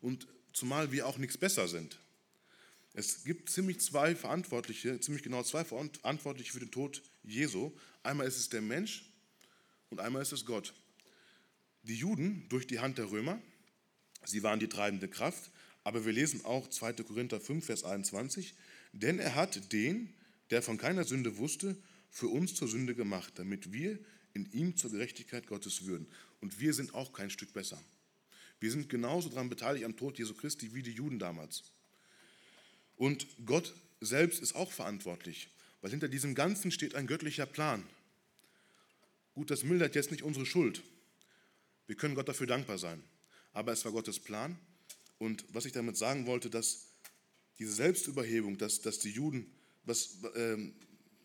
Und 0.00 0.26
zumal 0.52 0.92
wir 0.92 1.06
auch 1.06 1.18
nichts 1.18 1.36
besser 1.36 1.68
sind. 1.68 1.98
Es 2.94 3.24
gibt 3.24 3.50
ziemlich 3.50 3.80
zwei 3.80 4.14
Verantwortliche, 4.14 5.00
ziemlich 5.00 5.24
genau 5.24 5.42
zwei 5.42 5.64
Verantwortliche 5.64 6.52
für 6.52 6.60
den 6.60 6.70
Tod 6.70 7.02
Jesu. 7.24 7.72
Einmal 8.04 8.26
ist 8.28 8.38
es 8.38 8.48
der 8.48 8.62
Mensch 8.62 9.10
und 9.90 9.98
einmal 9.98 10.22
ist 10.22 10.32
es 10.32 10.46
Gott. 10.46 10.72
Die 11.84 11.96
Juden 11.96 12.46
durch 12.48 12.66
die 12.66 12.80
Hand 12.80 12.98
der 12.98 13.10
Römer, 13.10 13.40
sie 14.24 14.42
waren 14.42 14.58
die 14.58 14.68
treibende 14.68 15.08
Kraft, 15.08 15.50
aber 15.84 16.06
wir 16.06 16.12
lesen 16.12 16.44
auch 16.44 16.68
2. 16.68 16.94
Korinther 17.04 17.40
5, 17.40 17.64
Vers 17.64 17.84
21, 17.84 18.54
denn 18.92 19.18
er 19.18 19.34
hat 19.34 19.72
den, 19.72 20.12
der 20.50 20.62
von 20.62 20.78
keiner 20.78 21.04
Sünde 21.04 21.36
wusste, 21.36 21.76
für 22.10 22.28
uns 22.28 22.54
zur 22.54 22.68
Sünde 22.68 22.94
gemacht, 22.94 23.34
damit 23.36 23.72
wir 23.72 23.98
in 24.32 24.50
ihm 24.52 24.76
zur 24.76 24.92
Gerechtigkeit 24.92 25.46
Gottes 25.46 25.84
würden. 25.84 26.06
Und 26.40 26.58
wir 26.58 26.72
sind 26.72 26.94
auch 26.94 27.12
kein 27.12 27.28
Stück 27.28 27.52
besser. 27.52 27.82
Wir 28.60 28.70
sind 28.70 28.88
genauso 28.88 29.28
daran 29.28 29.50
beteiligt 29.50 29.84
am 29.84 29.96
Tod 29.96 30.18
Jesu 30.18 30.32
Christi 30.32 30.74
wie 30.74 30.82
die 30.82 30.92
Juden 30.92 31.18
damals. 31.18 31.64
Und 32.96 33.26
Gott 33.44 33.74
selbst 34.00 34.40
ist 34.40 34.54
auch 34.54 34.72
verantwortlich, 34.72 35.48
weil 35.82 35.90
hinter 35.90 36.08
diesem 36.08 36.34
Ganzen 36.34 36.70
steht 36.70 36.94
ein 36.94 37.06
göttlicher 37.06 37.46
Plan. 37.46 37.84
Gut, 39.34 39.50
das 39.50 39.64
mildert 39.64 39.94
jetzt 39.94 40.12
nicht 40.12 40.22
unsere 40.22 40.46
Schuld. 40.46 40.82
Wir 41.86 41.96
können 41.96 42.14
Gott 42.14 42.28
dafür 42.28 42.46
dankbar 42.46 42.78
sein. 42.78 43.02
Aber 43.52 43.72
es 43.72 43.84
war 43.84 43.92
Gottes 43.92 44.18
Plan. 44.18 44.58
Und 45.18 45.44
was 45.48 45.64
ich 45.64 45.72
damit 45.72 45.96
sagen 45.96 46.26
wollte, 46.26 46.50
dass 46.50 46.88
diese 47.58 47.72
Selbstüberhebung, 47.72 48.58
dass, 48.58 48.80
dass 48.80 48.98
die 48.98 49.10
Juden 49.10 49.52
was, 49.84 50.18
ähm, 50.34 50.74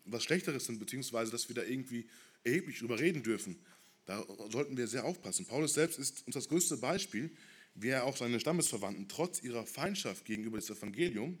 was 0.04 0.24
Schlechteres 0.24 0.66
sind, 0.66 0.78
beziehungsweise 0.78 1.32
dass 1.32 1.48
wir 1.48 1.56
da 1.56 1.62
irgendwie 1.62 2.08
erheblich 2.44 2.78
drüber 2.78 2.98
reden 2.98 3.22
dürfen, 3.22 3.58
da 4.06 4.24
sollten 4.50 4.76
wir 4.76 4.88
sehr 4.88 5.04
aufpassen. 5.04 5.46
Paulus 5.46 5.74
selbst 5.74 5.98
ist 5.98 6.26
uns 6.26 6.34
das 6.34 6.48
größte 6.48 6.76
Beispiel, 6.76 7.30
wie 7.74 7.88
er 7.88 8.04
auch 8.04 8.16
seine 8.16 8.40
Stammesverwandten 8.40 9.08
trotz 9.08 9.42
ihrer 9.42 9.66
Feindschaft 9.66 10.24
gegenüber 10.24 10.58
das 10.58 10.70
Evangelium 10.70 11.38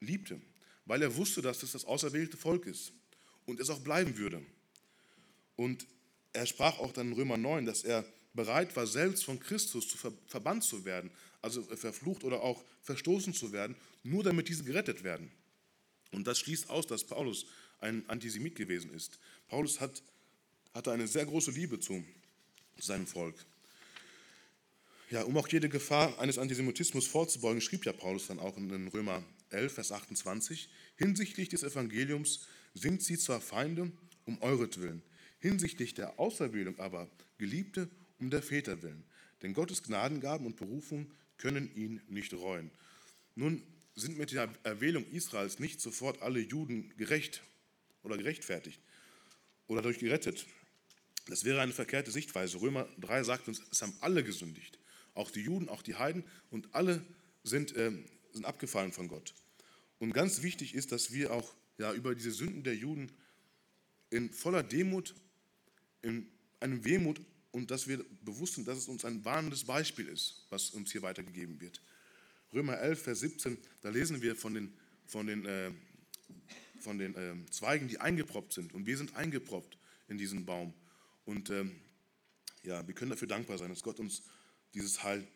liebte, 0.00 0.40
weil 0.84 1.02
er 1.02 1.16
wusste, 1.16 1.42
dass 1.42 1.62
es 1.62 1.72
das 1.72 1.84
auserwählte 1.84 2.36
Volk 2.36 2.66
ist 2.66 2.92
und 3.44 3.60
es 3.60 3.70
auch 3.70 3.80
bleiben 3.80 4.18
würde. 4.18 4.42
Und 5.54 5.86
er 6.32 6.46
sprach 6.46 6.78
auch 6.78 6.92
dann 6.92 7.08
in 7.08 7.12
Römer 7.14 7.36
9, 7.36 7.64
dass 7.64 7.84
er 7.84 8.04
bereit 8.36 8.76
war, 8.76 8.86
selbst 8.86 9.24
von 9.24 9.40
Christus 9.40 9.88
zu 9.88 9.98
ver 9.98 10.12
verbannt 10.26 10.62
zu 10.62 10.84
werden, 10.84 11.10
also 11.42 11.62
verflucht 11.62 12.24
oder 12.24 12.42
auch 12.42 12.62
verstoßen 12.82 13.34
zu 13.34 13.52
werden, 13.52 13.74
nur 14.04 14.22
damit 14.22 14.48
diese 14.48 14.64
gerettet 14.64 15.02
werden. 15.02 15.30
Und 16.12 16.26
das 16.26 16.38
schließt 16.38 16.70
aus, 16.70 16.86
dass 16.86 17.04
Paulus 17.04 17.46
ein 17.80 18.08
Antisemit 18.08 18.54
gewesen 18.54 18.92
ist. 18.94 19.18
Paulus 19.48 19.80
hat, 19.80 20.02
hatte 20.72 20.92
eine 20.92 21.06
sehr 21.06 21.26
große 21.26 21.50
Liebe 21.50 21.80
zu 21.80 22.04
seinem 22.78 23.06
Volk. 23.06 23.34
Ja, 25.10 25.22
um 25.22 25.36
auch 25.36 25.48
jede 25.48 25.68
Gefahr 25.68 26.18
eines 26.18 26.38
Antisemitismus 26.38 27.06
vorzubeugen, 27.06 27.60
schrieb 27.60 27.84
ja 27.84 27.92
Paulus 27.92 28.26
dann 28.26 28.40
auch 28.40 28.56
in 28.56 28.88
Römer 28.88 29.22
11, 29.50 29.74
Vers 29.74 29.92
28, 29.92 30.68
hinsichtlich 30.96 31.48
des 31.48 31.62
Evangeliums 31.62 32.46
sind 32.74 33.02
sie 33.02 33.16
zwar 33.16 33.40
Feinde 33.40 33.92
um 34.24 34.42
euretwillen, 34.42 35.02
hinsichtlich 35.38 35.94
der 35.94 36.18
Auserwählung 36.18 36.78
aber 36.80 37.08
Geliebte 37.38 37.88
um 38.18 38.30
der 38.30 38.42
Väter 38.42 38.82
willen. 38.82 39.04
Denn 39.42 39.52
Gottes 39.52 39.82
Gnadengaben 39.82 40.46
und 40.46 40.56
Berufung 40.56 41.10
können 41.38 41.74
ihn 41.74 42.00
nicht 42.08 42.32
reuen. 42.32 42.70
Nun 43.34 43.62
sind 43.94 44.18
mit 44.18 44.32
der 44.32 44.48
Erwählung 44.62 45.06
Israels 45.06 45.58
nicht 45.58 45.80
sofort 45.80 46.22
alle 46.22 46.40
Juden 46.40 46.94
gerecht 46.96 47.42
oder 48.02 48.16
gerechtfertigt 48.16 48.80
oder 49.66 49.82
dadurch 49.82 49.98
gerettet. 49.98 50.46
Das 51.28 51.44
wäre 51.44 51.60
eine 51.60 51.72
verkehrte 51.72 52.10
Sichtweise. 52.10 52.60
Römer 52.60 52.88
3 52.98 53.24
sagt 53.24 53.48
uns, 53.48 53.62
es 53.70 53.82
haben 53.82 53.94
alle 54.00 54.22
gesündigt. 54.22 54.78
Auch 55.14 55.30
die 55.30 55.40
Juden, 55.40 55.68
auch 55.68 55.82
die 55.82 55.96
Heiden 55.96 56.24
und 56.50 56.74
alle 56.74 57.04
sind, 57.42 57.74
äh, 57.74 57.92
sind 58.32 58.44
abgefallen 58.44 58.92
von 58.92 59.08
Gott. 59.08 59.34
Und 59.98 60.12
ganz 60.12 60.42
wichtig 60.42 60.74
ist, 60.74 60.92
dass 60.92 61.12
wir 61.12 61.32
auch 61.32 61.54
ja, 61.78 61.92
über 61.94 62.14
diese 62.14 62.30
Sünden 62.30 62.62
der 62.62 62.76
Juden 62.76 63.10
in 64.10 64.30
voller 64.30 64.62
Demut, 64.62 65.14
in 66.02 66.28
einem 66.60 66.84
Wehmut 66.84 67.20
und 67.56 67.70
dass 67.70 67.88
wir 67.88 68.04
bewusst 68.20 68.56
sind, 68.56 68.68
dass 68.68 68.76
es 68.76 68.86
uns 68.86 69.06
ein 69.06 69.24
warnendes 69.24 69.64
Beispiel 69.64 70.08
ist, 70.08 70.44
was 70.50 70.68
uns 70.68 70.92
hier 70.92 71.00
weitergegeben 71.00 71.58
wird. 71.58 71.80
Römer 72.52 72.78
11, 72.78 73.02
Vers 73.02 73.20
17, 73.20 73.56
da 73.80 73.88
lesen 73.88 74.20
wir 74.20 74.36
von 74.36 74.52
den, 74.52 74.74
von 75.06 75.26
den, 75.26 75.46
äh, 75.46 75.70
von 76.80 76.98
den 76.98 77.14
äh, 77.14 77.34
Zweigen, 77.50 77.88
die 77.88 77.98
eingeproppt 77.98 78.52
sind. 78.52 78.74
Und 78.74 78.84
wir 78.84 78.98
sind 78.98 79.16
eingeproppt 79.16 79.78
in 80.08 80.18
diesen 80.18 80.44
Baum. 80.44 80.74
Und 81.24 81.48
ähm, 81.48 81.80
ja, 82.62 82.86
wir 82.86 82.94
können 82.94 83.12
dafür 83.12 83.26
dankbar 83.26 83.56
sein, 83.56 83.70
dass 83.70 83.82
Gott 83.82 84.00
uns 84.00 84.24
dieses 84.74 85.02
Heil 85.02 85.26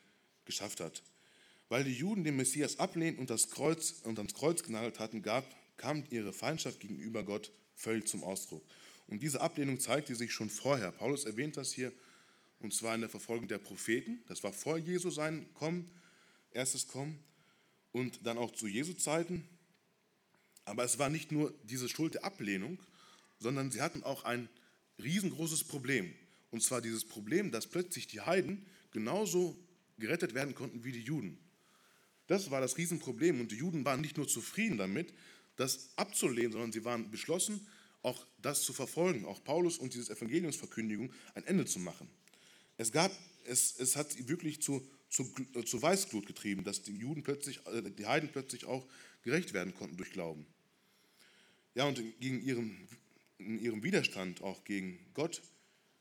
geschafft 0.45 0.81
hat. 0.81 1.03
Weil 1.71 1.85
die 1.85 1.95
Juden 1.95 2.23
den 2.23 2.37
Messias 2.37 2.79
ablehnten 2.79 3.23
und 3.23 3.31
das 3.31 3.49
Kreuz 3.49 4.03
und 4.05 4.19
ans 4.19 4.35
Kreuz 4.35 4.63
genagelt 4.63 4.99
hatten, 4.99 5.23
gab, 5.23 5.47
kam 5.79 6.05
ihre 6.11 6.35
Feindschaft 6.35 6.81
gegenüber 6.81 7.23
Gott 7.23 7.51
völlig 7.77 8.09
zum 8.09 8.25
Ausdruck. 8.25 8.63
Und 9.07 9.23
diese 9.23 9.41
Ablehnung 9.41 9.81
zeigte 9.81 10.15
sich 10.15 10.35
schon 10.35 10.51
vorher. 10.51 10.93
Paulus 10.93 11.25
erwähnt 11.25 11.57
das 11.57 11.73
hier, 11.73 11.95
und 12.61 12.73
zwar 12.73 12.95
in 12.95 13.01
der 13.01 13.11
Verfolgung 13.11 13.49
der 13.49 13.59
Propheten. 13.59 14.23
Das 14.27 14.43
war 14.43 14.53
vor 14.53 14.79
Jesu 14.79 15.11
sein 15.11 15.53
Kommen, 15.55 15.91
erstes 16.53 16.87
Kommen, 16.87 17.19
und 17.93 18.25
dann 18.25 18.39
auch 18.39 18.53
zu 18.53 18.67
Jesu 18.67 18.93
Zeiten. 18.93 19.45
Aber 20.65 20.85
es 20.85 20.99
war 20.99 21.09
nicht 21.09 21.33
nur 21.33 21.53
diese 21.65 21.89
Schuld 21.89 22.15
der 22.15 22.25
Ablehnung, 22.25 22.79
sondern 23.39 23.71
sie 23.71 23.83
hatten 23.83 24.05
auch 24.05 24.25
ein 24.25 24.49
riesengroßes 25.03 25.65
Problem. 25.65 26.15
Und 26.51 26.63
zwar 26.63 26.81
dieses 26.81 27.05
Problem, 27.05 27.51
dass 27.51 27.67
plötzlich 27.67 28.07
die 28.07 28.21
Heiden 28.21 28.67
genauso 28.93 29.57
gerettet 29.99 30.35
werden 30.35 30.55
konnten 30.55 30.85
wie 30.85 30.93
die 30.93 31.03
Juden. 31.03 31.39
Das 32.27 32.51
war 32.51 32.61
das 32.61 32.77
Riesenproblem. 32.77 33.41
Und 33.41 33.51
die 33.51 33.57
Juden 33.57 33.85
waren 33.85 34.01
nicht 34.01 34.17
nur 34.17 34.29
zufrieden 34.29 34.79
damit, 34.79 35.13
das 35.57 35.91
abzulehnen, 35.97 36.53
sondern 36.53 36.73
sie 36.73 36.85
waren 36.85 37.11
beschlossen, 37.11 37.67
auch 38.03 38.25
das 38.41 38.63
zu 38.63 38.73
verfolgen, 38.73 39.27
auch 39.27 39.43
Paulus 39.45 39.79
und 39.79 39.93
diese 39.95 40.13
Evangeliumsverkündigung 40.13 41.13
ein 41.35 41.45
Ende 41.45 41.67
zu 41.67 41.79
machen. 41.79 42.09
Es, 42.81 42.93
gab, 42.93 43.13
es, 43.45 43.79
es 43.79 43.95
hat 43.95 44.27
wirklich 44.27 44.63
zu, 44.63 44.83
zu, 45.11 45.31
zu 45.67 45.83
Weißglut 45.83 46.27
getrieben, 46.27 46.65
dass 46.65 46.81
die 46.81 46.97
Juden 46.97 47.23
plötzlich, 47.23 47.61
äh, 47.67 47.83
die 47.91 48.07
Heiden 48.07 48.31
plötzlich 48.33 48.65
auch 48.65 48.87
gerecht 49.21 49.53
werden 49.53 49.75
konnten 49.75 49.99
durch 49.99 50.13
Glauben. 50.13 50.47
Ja, 51.75 51.85
und 51.85 52.03
gegen 52.21 52.41
ihren, 52.43 52.89
in 53.37 53.59
ihrem 53.59 53.83
Widerstand 53.83 54.41
auch 54.41 54.65
gegen 54.65 54.99
Gott 55.13 55.43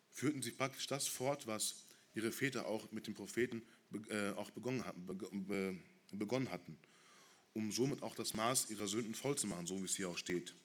führten 0.09 0.41
sie 0.41 0.51
praktisch 0.51 0.87
das 0.87 1.05
fort, 1.05 1.47
was 1.47 1.85
ihre 2.13 2.31
Väter 2.31 2.65
auch 2.65 2.89
mit 2.93 3.07
den 3.07 3.13
Propheten 3.13 3.61
äh, 4.09 4.29
auch 4.29 4.49
begonnen 4.51 4.85
hatten, 4.85 5.05
begonnen 6.13 6.49
hatten, 6.49 6.77
um 7.51 7.73
somit 7.73 8.03
auch 8.03 8.15
das 8.15 8.33
Maß 8.35 8.69
ihrer 8.69 8.87
Sünden 8.87 9.15
voll 9.15 9.37
zu 9.37 9.47
machen, 9.47 9.67
so 9.67 9.81
wie 9.81 9.85
es 9.85 9.97
hier 9.97 10.07
auch 10.07 10.17
steht. 10.17 10.55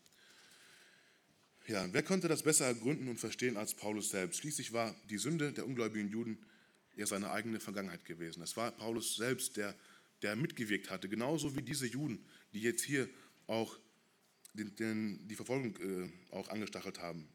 Ja, 1.67 1.89
wer 1.93 2.03
könnte 2.03 2.29
das 2.29 2.43
besser 2.43 2.67
ergründen 2.67 3.09
und 3.09 3.19
verstehen 3.19 3.57
als 3.57 3.73
Paulus 3.73 4.11
selbst? 4.11 4.41
Schließlich 4.41 4.75
war 4.75 4.95
die 5.09 5.17
Sünde 5.17 5.51
der 5.53 5.67
ungläubigen 5.67 6.11
Juden 6.11 6.39
ja 6.95 7.07
seine 7.07 7.31
eigene 7.31 7.59
Vergangenheit 7.59 8.05
gewesen. 8.05 8.43
Es 8.43 8.57
war 8.57 8.71
Paulus 8.71 9.17
selbst, 9.17 9.57
der, 9.57 9.75
der 10.21 10.37
mitgewirkt 10.37 10.91
hatte, 10.91 11.09
genauso 11.09 11.57
wie 11.57 11.63
diese 11.63 11.87
Juden, 11.87 12.23
die 12.53 12.61
jetzt 12.61 12.85
hier 12.85 13.09
auch 13.47 13.79
den, 14.53 14.77
den, 14.77 15.27
die 15.27 15.37
Verfolgung 15.37 15.75
äh, 15.79 16.35
auch 16.35 16.49
angestachelt 16.49 17.01
haben. 17.01 17.27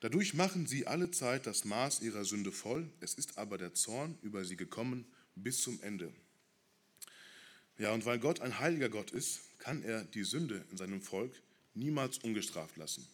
Dadurch 0.00 0.34
machen 0.34 0.66
sie 0.66 0.86
alle 0.86 1.10
Zeit 1.10 1.46
das 1.46 1.64
Maß 1.64 2.02
ihrer 2.02 2.26
Sünde 2.26 2.52
voll, 2.52 2.90
es 3.00 3.14
ist 3.14 3.38
aber 3.38 3.56
der 3.56 3.72
Zorn 3.72 4.18
über 4.20 4.44
sie 4.44 4.56
gekommen 4.56 5.06
bis 5.34 5.62
zum 5.62 5.82
Ende. 5.82 6.12
Ja, 7.78 7.92
und 7.92 8.04
weil 8.04 8.18
Gott 8.18 8.40
ein 8.40 8.58
heiliger 8.58 8.90
Gott 8.90 9.12
ist, 9.12 9.40
kann 9.58 9.82
er 9.82 10.04
die 10.04 10.24
Sünde 10.24 10.64
in 10.70 10.76
seinem 10.76 11.00
Volk 11.00 11.40
niemals 11.74 12.18
ungestraft 12.18 12.76
lassen. 12.76 13.06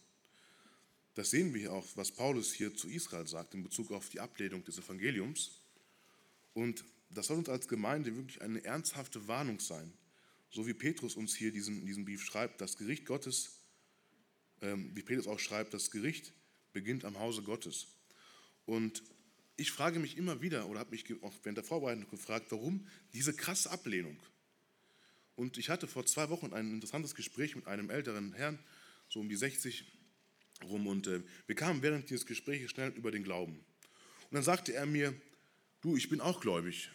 Das 1.15 1.31
sehen 1.31 1.55
wir 1.55 1.73
auch, 1.73 1.87
was 1.97 2.13
Paulus 2.13 2.53
hier 2.53 2.75
zu 2.75 2.89
Israel 2.89 3.27
sagt 3.27 3.55
in 3.55 3.63
Bezug 3.63 3.91
auf 3.91 4.09
die 4.09 4.21
Ablehnung 4.21 4.65
des 4.65 4.79
Evangeliums. 4.79 5.51
Und 6.55 6.85
das 7.11 7.27
soll 7.27 7.39
uns 7.39 7.49
als 7.49 7.69
Gemeinde 7.69 8.15
wirklich 8.15 8.41
eine 8.41 8.65
ernsthafte 8.65 9.27
Warnung 9.27 9.61
sein. 9.61 9.93
So 10.51 10.67
wie 10.67 10.75
Petrus 10.75 11.17
uns 11.17 11.35
hier 11.35 11.53
diesen, 11.53 11.85
diesen 11.87 12.05
Brief 12.05 12.25
schreibt, 12.25 12.61
das 12.61 12.77
Gericht 12.77 13.07
Gottes, 13.07 13.51
ähm, 14.63 14.91
wie 14.95 15.03
Petrus 15.03 15.27
auch 15.27 15.39
schreibt, 15.39 15.75
das 15.75 15.91
Gericht 15.91 16.33
beginnt 16.73 17.05
am 17.05 17.19
Hause 17.19 17.43
Gottes. 17.43 17.89
Und 18.67 19.03
ich 19.57 19.73
frage 19.73 19.99
mich 19.99 20.17
immer 20.17 20.41
wieder 20.41 20.69
oder 20.69 20.81
habe 20.81 20.93
mich 20.93 21.05
auch 21.23 21.35
während 21.43 21.59
der 21.59 21.65
Vorbereitung 21.65 22.09
gefragt, 22.09 22.47
warum 22.51 22.87
diese 23.13 23.35
krasse 23.35 23.71
Ablehnung. 23.71 24.17
Und 25.41 25.57
ich 25.57 25.71
hatte 25.71 25.89
vor 25.89 26.05
zwei 26.05 26.29
Wochen 26.29 26.53
ein 26.53 26.71
interessantes 26.71 27.15
Gespräch 27.15 27.57
mit 27.57 27.67
einem 27.67 27.89
älteren 27.89 28.35
Herrn, 28.35 28.59
so 29.09 29.21
um 29.21 29.29
die 29.31 29.37
60 29.37 29.91
rum, 30.65 30.87
und 30.87 31.07
äh, 31.07 31.23
wir 31.47 31.57
kamen 31.57 31.81
während 31.81 32.11
dieses 32.11 32.27
Gesprächs 32.27 32.71
schnell 32.71 32.91
über 32.91 33.11
den 33.11 33.25
Glauben. 33.25 33.55
Und 33.55 34.35
dann 34.35 34.43
sagte 34.43 34.75
er 34.75 34.85
mir, 34.85 35.15
du, 35.81 35.97
ich 35.97 36.11
bin 36.11 36.21
auch 36.21 36.43
gläubig. 36.43 36.91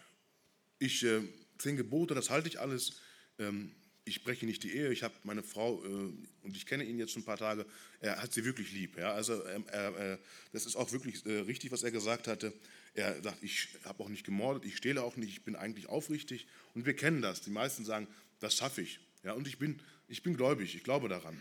Ich, 0.77 1.03
äh, 1.03 1.21
zehn 1.57 1.75
Gebote, 1.75 2.13
das 2.13 2.29
halte 2.29 2.47
ich 2.47 2.59
alles. 2.59 3.01
Ähm, 3.39 3.71
ich 4.07 4.23
breche 4.23 4.45
nicht 4.45 4.61
die 4.61 4.75
Ehe, 4.75 4.91
ich 4.91 5.01
habe 5.01 5.15
meine 5.23 5.41
Frau, 5.41 5.83
äh, 5.83 5.87
und 5.87 6.55
ich 6.55 6.67
kenne 6.67 6.83
ihn 6.83 6.99
jetzt 6.99 7.13
schon 7.13 7.23
ein 7.23 7.25
paar 7.25 7.37
Tage, 7.37 7.65
er 7.99 8.21
hat 8.21 8.31
sie 8.31 8.45
wirklich 8.45 8.71
lieb. 8.71 8.95
Ja? 8.95 9.13
Also 9.13 9.43
ähm, 9.47 9.65
äh, 9.71 10.17
das 10.51 10.67
ist 10.67 10.75
auch 10.75 10.91
wirklich 10.91 11.25
äh, 11.25 11.39
richtig, 11.39 11.71
was 11.71 11.81
er 11.81 11.89
gesagt 11.89 12.27
hatte. 12.27 12.53
Er 12.93 13.21
sagt, 13.23 13.41
ich 13.41 13.69
habe 13.83 14.03
auch 14.03 14.09
nicht 14.09 14.23
gemordet, 14.23 14.63
ich 14.65 14.77
stehle 14.77 15.01
auch 15.01 15.17
nicht, 15.17 15.29
ich 15.29 15.43
bin 15.43 15.55
eigentlich 15.55 15.89
aufrichtig. 15.89 16.47
Und 16.75 16.85
wir 16.85 16.95
kennen 16.95 17.23
das. 17.23 17.41
Die 17.41 17.49
meisten 17.49 17.83
sagen, 17.83 18.07
das 18.45 18.55
schaffe 18.55 18.81
ich. 18.81 18.99
Ja? 19.23 19.33
Und 19.33 19.47
ich 19.47 19.57
bin, 19.57 19.79
ich 20.07 20.23
bin 20.23 20.37
gläubig, 20.37 20.75
ich 20.75 20.83
glaube 20.83 21.09
daran. 21.09 21.37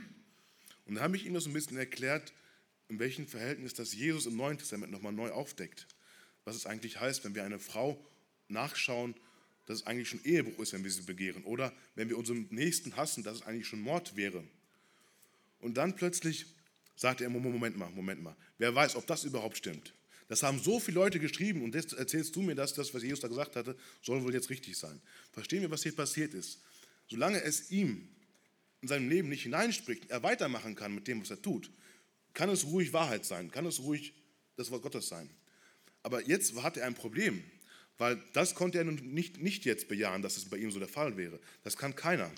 Und 0.86 0.96
dann 0.96 1.04
habe 1.04 1.16
ich 1.16 1.26
ihm 1.26 1.34
das 1.34 1.46
ein 1.46 1.52
bisschen 1.52 1.76
erklärt, 1.76 2.32
in 2.88 2.98
welchem 2.98 3.26
Verhältnis 3.26 3.74
das 3.74 3.94
Jesus 3.94 4.26
im 4.26 4.36
Neuen 4.36 4.58
Testament 4.58 4.90
nochmal 4.90 5.12
neu 5.12 5.30
aufdeckt. 5.30 5.86
Was 6.44 6.56
es 6.56 6.66
eigentlich 6.66 7.00
heißt, 7.00 7.24
wenn 7.24 7.34
wir 7.34 7.44
eine 7.44 7.58
Frau 7.58 8.02
nachschauen, 8.48 9.14
dass 9.66 9.78
es 9.78 9.86
eigentlich 9.86 10.08
schon 10.08 10.24
Ehebruch 10.24 10.58
ist, 10.58 10.72
wenn 10.72 10.84
wir 10.84 10.90
sie 10.90 11.02
begehren. 11.02 11.44
Oder 11.44 11.72
wenn 11.94 12.08
wir 12.08 12.18
unseren 12.18 12.46
Nächsten 12.50 12.96
hassen, 12.96 13.22
dass 13.22 13.36
es 13.36 13.42
eigentlich 13.42 13.66
schon 13.66 13.80
Mord 13.80 14.16
wäre. 14.16 14.44
Und 15.60 15.74
dann 15.74 15.96
plötzlich 15.96 16.46
sagt 16.96 17.20
er, 17.20 17.30
Moment 17.30 17.76
mal, 17.76 17.90
Moment 17.90 18.22
mal, 18.22 18.36
wer 18.58 18.74
weiß, 18.74 18.96
ob 18.96 19.06
das 19.06 19.24
überhaupt 19.24 19.56
stimmt. 19.56 19.94
Das 20.28 20.42
haben 20.42 20.58
so 20.58 20.80
viele 20.80 20.96
Leute 20.96 21.18
geschrieben 21.18 21.62
und 21.62 21.74
jetzt 21.74 21.92
erzählst 21.92 22.34
du 22.34 22.42
mir, 22.42 22.54
dass 22.54 22.72
das, 22.72 22.94
was 22.94 23.02
Jesus 23.02 23.20
da 23.20 23.28
gesagt 23.28 23.56
hatte, 23.56 23.76
soll 24.02 24.22
wohl 24.22 24.32
jetzt 24.32 24.48
richtig 24.48 24.76
sein. 24.76 25.00
Verstehen 25.32 25.62
wir, 25.62 25.70
was 25.70 25.82
hier 25.82 25.94
passiert 25.94 26.34
ist? 26.34 26.60
Solange 27.08 27.42
es 27.42 27.70
ihm 27.70 28.08
in 28.80 28.88
seinem 28.88 29.08
Leben 29.08 29.28
nicht 29.28 29.42
hineinspricht, 29.42 30.10
er 30.10 30.22
weitermachen 30.22 30.74
kann 30.74 30.94
mit 30.94 31.08
dem, 31.08 31.20
was 31.20 31.30
er 31.30 31.40
tut, 31.40 31.70
kann 32.32 32.50
es 32.50 32.64
ruhig 32.64 32.92
Wahrheit 32.92 33.24
sein, 33.24 33.50
kann 33.50 33.66
es 33.66 33.80
ruhig 33.80 34.14
das 34.56 34.70
Wort 34.70 34.82
Gottes 34.82 35.08
sein. 35.08 35.30
Aber 36.02 36.26
jetzt 36.26 36.54
hat 36.62 36.76
er 36.76 36.86
ein 36.86 36.94
Problem. 36.94 37.42
Weil 37.98 38.20
das 38.32 38.54
konnte 38.54 38.78
er 38.78 38.84
nun 38.84 38.96
nicht, 38.96 39.40
nicht 39.40 39.64
jetzt 39.64 39.88
bejahen, 39.88 40.22
dass 40.22 40.36
es 40.36 40.46
bei 40.46 40.56
ihm 40.56 40.70
so 40.70 40.78
der 40.78 40.88
Fall 40.88 41.16
wäre. 41.16 41.38
Das 41.62 41.76
kann 41.76 41.94
keiner. 41.94 42.30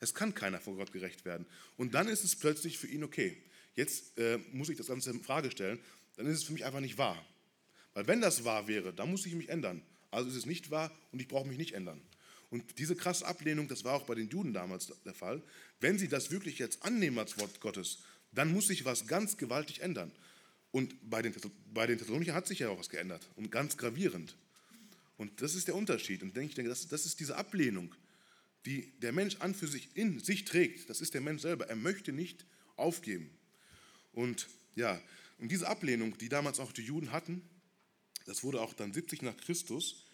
Es 0.00 0.14
kann 0.14 0.34
keiner 0.34 0.60
vor 0.60 0.76
Gott 0.76 0.92
gerecht 0.92 1.24
werden. 1.24 1.46
Und 1.76 1.94
dann 1.94 2.08
ist 2.08 2.24
es 2.24 2.36
plötzlich 2.36 2.78
für 2.78 2.88
ihn 2.88 3.04
okay. 3.04 3.36
Jetzt 3.74 4.18
äh, 4.18 4.38
muss 4.52 4.68
ich 4.68 4.76
das 4.76 4.88
Ganze 4.88 5.10
in 5.10 5.22
Frage 5.22 5.50
stellen. 5.50 5.78
Dann 6.16 6.26
ist 6.26 6.38
es 6.38 6.44
für 6.44 6.52
mich 6.52 6.64
einfach 6.64 6.80
nicht 6.80 6.98
wahr. 6.98 7.24
Weil 7.94 8.06
wenn 8.08 8.20
das 8.20 8.44
wahr 8.44 8.66
wäre, 8.66 8.92
dann 8.92 9.10
muss 9.10 9.24
ich 9.24 9.34
mich 9.34 9.48
ändern. 9.48 9.82
Also 10.10 10.28
ist 10.30 10.36
es 10.36 10.46
nicht 10.46 10.70
wahr 10.70 10.90
und 11.12 11.20
ich 11.20 11.28
brauche 11.28 11.46
mich 11.46 11.58
nicht 11.58 11.74
ändern. 11.74 12.00
Und 12.50 12.78
diese 12.78 12.96
krasse 12.96 13.26
Ablehnung, 13.26 13.68
das 13.68 13.84
war 13.84 13.94
auch 13.94 14.04
bei 14.04 14.14
den 14.14 14.28
Juden 14.28 14.52
damals 14.52 14.92
der 15.04 15.14
Fall. 15.14 15.42
Wenn 15.80 15.98
sie 15.98 16.08
das 16.08 16.30
wirklich 16.30 16.58
jetzt 16.58 16.82
annehmen 16.82 17.18
als 17.18 17.38
Wort 17.38 17.60
Gottes, 17.60 17.98
dann 18.32 18.52
muss 18.52 18.68
sich 18.68 18.84
was 18.84 19.06
ganz 19.06 19.36
gewaltig 19.36 19.80
ändern. 19.80 20.10
Und 20.70 20.94
bei 21.08 21.22
den, 21.22 21.34
bei 21.72 21.86
den 21.86 21.98
Thessalonicher 21.98 22.34
hat 22.34 22.46
sich 22.46 22.60
ja 22.60 22.68
auch 22.68 22.78
was 22.78 22.88
geändert 22.88 23.28
und 23.36 23.50
ganz 23.50 23.76
gravierend. 23.76 24.36
Und 25.16 25.42
das 25.42 25.54
ist 25.54 25.68
der 25.68 25.74
Unterschied. 25.74 26.22
Und 26.22 26.36
ich 26.36 26.54
denke, 26.54 26.68
das, 26.68 26.86
das 26.88 27.04
ist 27.04 27.20
diese 27.20 27.36
Ablehnung, 27.36 27.94
die 28.64 28.92
der 29.00 29.12
Mensch 29.12 29.36
an 29.40 29.54
für 29.54 29.66
sich 29.66 29.96
in 29.96 30.20
sich 30.20 30.44
trägt. 30.44 30.88
Das 30.88 31.00
ist 31.00 31.14
der 31.14 31.20
Mensch 31.20 31.42
selber. 31.42 31.68
Er 31.68 31.76
möchte 31.76 32.12
nicht 32.12 32.44
aufgeben. 32.76 33.30
Und 34.12 34.48
ja, 34.74 35.00
und 35.38 35.50
diese 35.50 35.68
Ablehnung, 35.68 36.16
die 36.18 36.28
damals 36.28 36.60
auch 36.60 36.72
die 36.72 36.82
Juden 36.82 37.12
hatten, 37.12 37.42
das 38.26 38.44
wurde 38.44 38.60
auch 38.60 38.74
dann 38.74 38.92
70 38.92 39.22
nach 39.22 39.36
Christus 39.36 40.04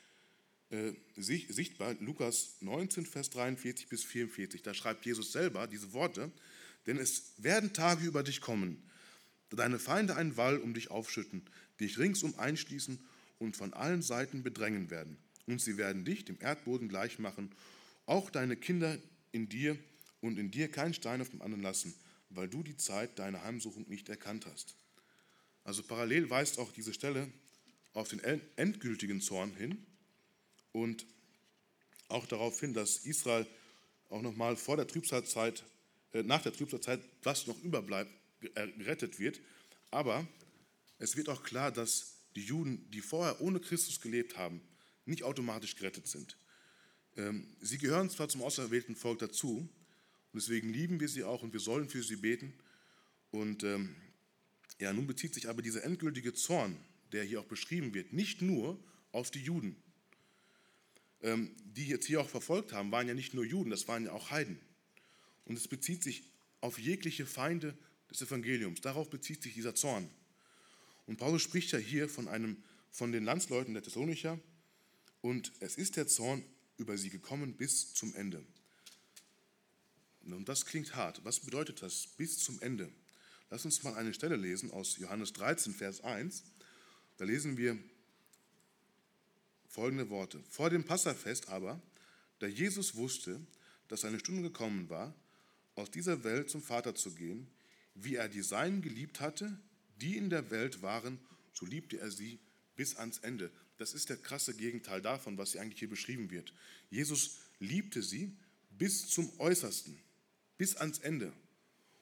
äh, 0.71 0.93
sichtbar. 1.17 1.95
Lukas 2.01 2.57
19, 2.61 3.07
Vers 3.07 3.31
43 3.31 3.89
bis 3.89 4.05
44. 4.05 4.63
Da 4.63 4.75
schreibt 4.75 5.07
Jesus 5.07 5.33
selber 5.33 5.67
diese 5.67 5.93
Worte. 5.93 6.33
Denn 6.87 6.99
es 6.99 7.33
werden 7.39 7.73
Tage 7.73 8.05
über 8.05 8.23
dich 8.23 8.41
kommen, 8.41 8.83
da 9.49 9.57
deine 9.57 9.79
Feinde 9.79 10.17
einen 10.17 10.37
Wall 10.37 10.59
um 10.59 10.75
dich 10.75 10.91
aufschütten, 10.91 11.43
dich 11.81 11.99
ringsum 11.99 12.39
einschließen 12.39 12.99
und 13.39 13.57
von 13.57 13.73
allen 13.73 14.03
Seiten 14.03 14.43
bedrängen 14.43 14.91
werden. 14.91 15.17
Und 15.47 15.61
sie 15.61 15.77
werden 15.77 16.05
dich 16.05 16.25
dem 16.25 16.39
Erdboden 16.41 16.89
gleich 16.89 17.19
machen, 17.19 17.51
auch 18.07 18.31
deine 18.31 18.57
Kinder 18.57 18.99
in 19.33 19.49
dir 19.49 19.79
und 20.21 20.39
in 20.39 20.51
dir 20.51 20.71
keinen 20.71 20.95
Stein 20.95 21.21
auf 21.21 21.31
dem 21.31 21.43
anderen 21.43 21.63
lassen, 21.63 21.95
weil 22.31 22.49
du 22.49 22.63
die 22.63 22.77
Zeit 22.77 23.19
deiner 23.19 23.43
Heimsuchung 23.43 23.89
nicht 23.89 24.09
erkannt 24.09 24.47
hast. 24.47 24.75
Also 25.65 25.83
parallel 25.83 26.29
weist 26.29 26.59
auch 26.59 26.73
diese 26.73 26.93
Stelle 26.93 27.31
auf 27.95 28.09
den 28.09 28.21
endgültigen 28.57 29.21
Zorn 29.21 29.55
hin 29.55 29.87
und 30.75 31.07
auch 32.09 32.27
darauf 32.27 32.59
hin, 32.61 32.75
dass 32.75 32.99
Israel 32.99 33.47
auch 34.11 34.21
nochmal 34.21 34.57
vor 34.57 34.77
der 34.77 34.87
Trübsalzeit, 34.87 35.65
äh, 36.13 36.23
nach 36.23 36.43
der 36.43 36.53
Trübsalzeit, 36.53 37.01
was 37.23 37.47
noch 37.47 37.63
überbleibt, 37.63 38.11
gerettet 38.41 39.19
wird. 39.19 39.41
Aber 39.91 40.27
es 40.99 41.17
wird 41.17 41.29
auch 41.29 41.43
klar, 41.43 41.73
dass 41.73 42.17
die 42.37 42.43
Juden, 42.43 42.91
die 42.91 43.01
vorher 43.01 43.41
ohne 43.41 43.61
Christus 43.61 44.01
gelebt 44.01 44.37
haben, 44.37 44.61
nicht 45.07 45.23
automatisch 45.23 45.77
gerettet 45.77 46.09
sind. 46.09 46.37
Ähm, 47.17 47.47
sie 47.61 47.79
gehören 47.79 48.11
zwar 48.11 48.29
zum 48.29 48.43
auserwählten 48.43 48.97
Volk 48.97 49.21
dazu, 49.21 49.69
und 50.33 50.43
deswegen 50.43 50.71
lieben 50.71 50.99
wir 50.99 51.09
sie 51.09 51.23
auch 51.23 51.43
und 51.43 51.53
wir 51.53 51.61
sollen 51.61 51.89
für 51.89 52.03
sie 52.03 52.17
beten. 52.17 52.53
Und 53.31 53.63
ähm, 53.63 53.95
ja, 54.81 54.93
nun 54.93 55.07
bezieht 55.07 55.33
sich 55.33 55.49
aber 55.49 55.63
dieser 55.63 55.85
endgültige 55.85 56.35
Zorn, 56.35 56.77
der 57.13 57.23
hier 57.23 57.39
auch 57.39 57.47
beschrieben 57.47 57.95
wird, 57.95 58.13
nicht 58.13 58.43
nur 58.43 58.77
auf 59.13 59.31
die 59.31 59.43
Juden. 59.43 59.77
Ähm, 61.25 61.57
die 61.65 61.87
jetzt 61.87 62.05
hier 62.05 62.21
auch 62.21 62.29
verfolgt 62.29 62.75
haben, 62.75 62.93
waren 62.93 63.09
ja 63.09 63.15
nicht 63.15 63.33
nur 63.33 63.47
Juden, 63.47 63.71
das 63.71 63.89
waren 63.89 64.05
ja 64.05 64.13
auch 64.13 64.31
Heiden. 64.31 64.61
Und 65.47 65.57
es 65.57 65.67
bezieht 65.67 66.03
sich 66.03 66.31
auf 66.61 66.79
jegliche 66.79 67.25
Feinde 67.25 67.77
des 68.11 68.21
Evangeliums. 68.21 68.83
Darauf 68.83 69.09
bezieht 69.09 69.43
sich 69.43 69.55
dieser 69.55 69.75
Zorn. 69.75 70.11
Und 71.07 71.17
Paulus 71.17 71.41
spricht 71.41 71.73
ja 71.73 71.79
hier 71.79 72.11
von, 72.11 72.29
einem, 72.29 72.63
von 72.91 73.11
den 73.11 73.25
Landsleuten 73.25 73.73
der 73.73 73.83
Thessalonicher 73.83 74.39
und 75.23 75.51
es 75.61 75.77
ist 75.77 75.97
der 75.97 76.07
Zorn 76.07 76.45
über 76.77 76.99
sie 76.99 77.09
gekommen 77.09 77.55
bis 77.55 77.95
zum 77.95 78.15
Ende. 78.15 78.45
Und 80.27 80.49
das 80.49 80.67
klingt 80.67 80.95
hart. 80.95 81.25
Was 81.25 81.41
bedeutet 81.41 81.81
das 81.81 82.07
bis 82.19 82.39
zum 82.39 82.61
Ende? 82.61 82.91
Lass 83.49 83.65
uns 83.65 83.83
mal 83.83 83.95
eine 83.95 84.13
Stelle 84.13 84.37
lesen 84.37 84.71
aus 84.71 84.99
Johannes 84.99 85.33
13, 85.33 85.73
Vers 85.73 86.03
1. 86.03 86.45
Da 87.17 87.25
lesen 87.25 87.57
wir 87.57 87.79
folgende 89.75 90.09
Worte. 90.09 90.41
Vor 90.49 90.71
dem 90.71 90.85
Passafest 90.85 91.49
aber, 91.49 91.83
da 92.39 92.47
Jesus 92.47 92.95
wusste, 92.95 93.41
dass 93.89 94.03
seine 94.03 94.21
Stunde 94.21 94.43
gekommen 94.43 94.89
war, 94.89 95.13
aus 95.75 95.91
dieser 95.91 96.23
Welt 96.23 96.49
zum 96.49 96.63
Vater 96.63 96.95
zu 96.95 97.11
gehen, 97.11 97.49
wie 97.97 98.15
er 98.15 98.29
die 98.29 98.43
Seinen 98.43 98.83
geliebt 98.83 99.21
hatte, 99.21 99.59
die 100.01 100.17
in 100.17 100.31
der 100.31 100.51
Welt 100.51 100.81
waren, 100.81 101.19
so 101.53 101.67
liebte 101.67 101.99
er 101.99 102.11
sie 102.11 102.39
bis 102.77 102.97
ans 102.97 103.19
Ende. 103.19 103.51
das 103.77 103.93
ist 103.93 104.09
der 104.09 104.17
krasse 104.17 104.55
Gegenteil 104.55 105.03
davon, 105.03 105.37
was 105.37 105.53
hier 105.53 105.61
eigentlich 105.61 105.81
hier 105.81 105.89
beschrieben 105.91 106.31
wird. 106.31 106.53
Jesus 106.91 107.39
liebte 107.59 108.03
sie 108.03 108.33
bis 108.71 109.09
zum 109.09 109.29
Äußersten, 109.41 109.99
bis 110.57 110.77
ans 110.77 111.01
Ende. 111.01 111.33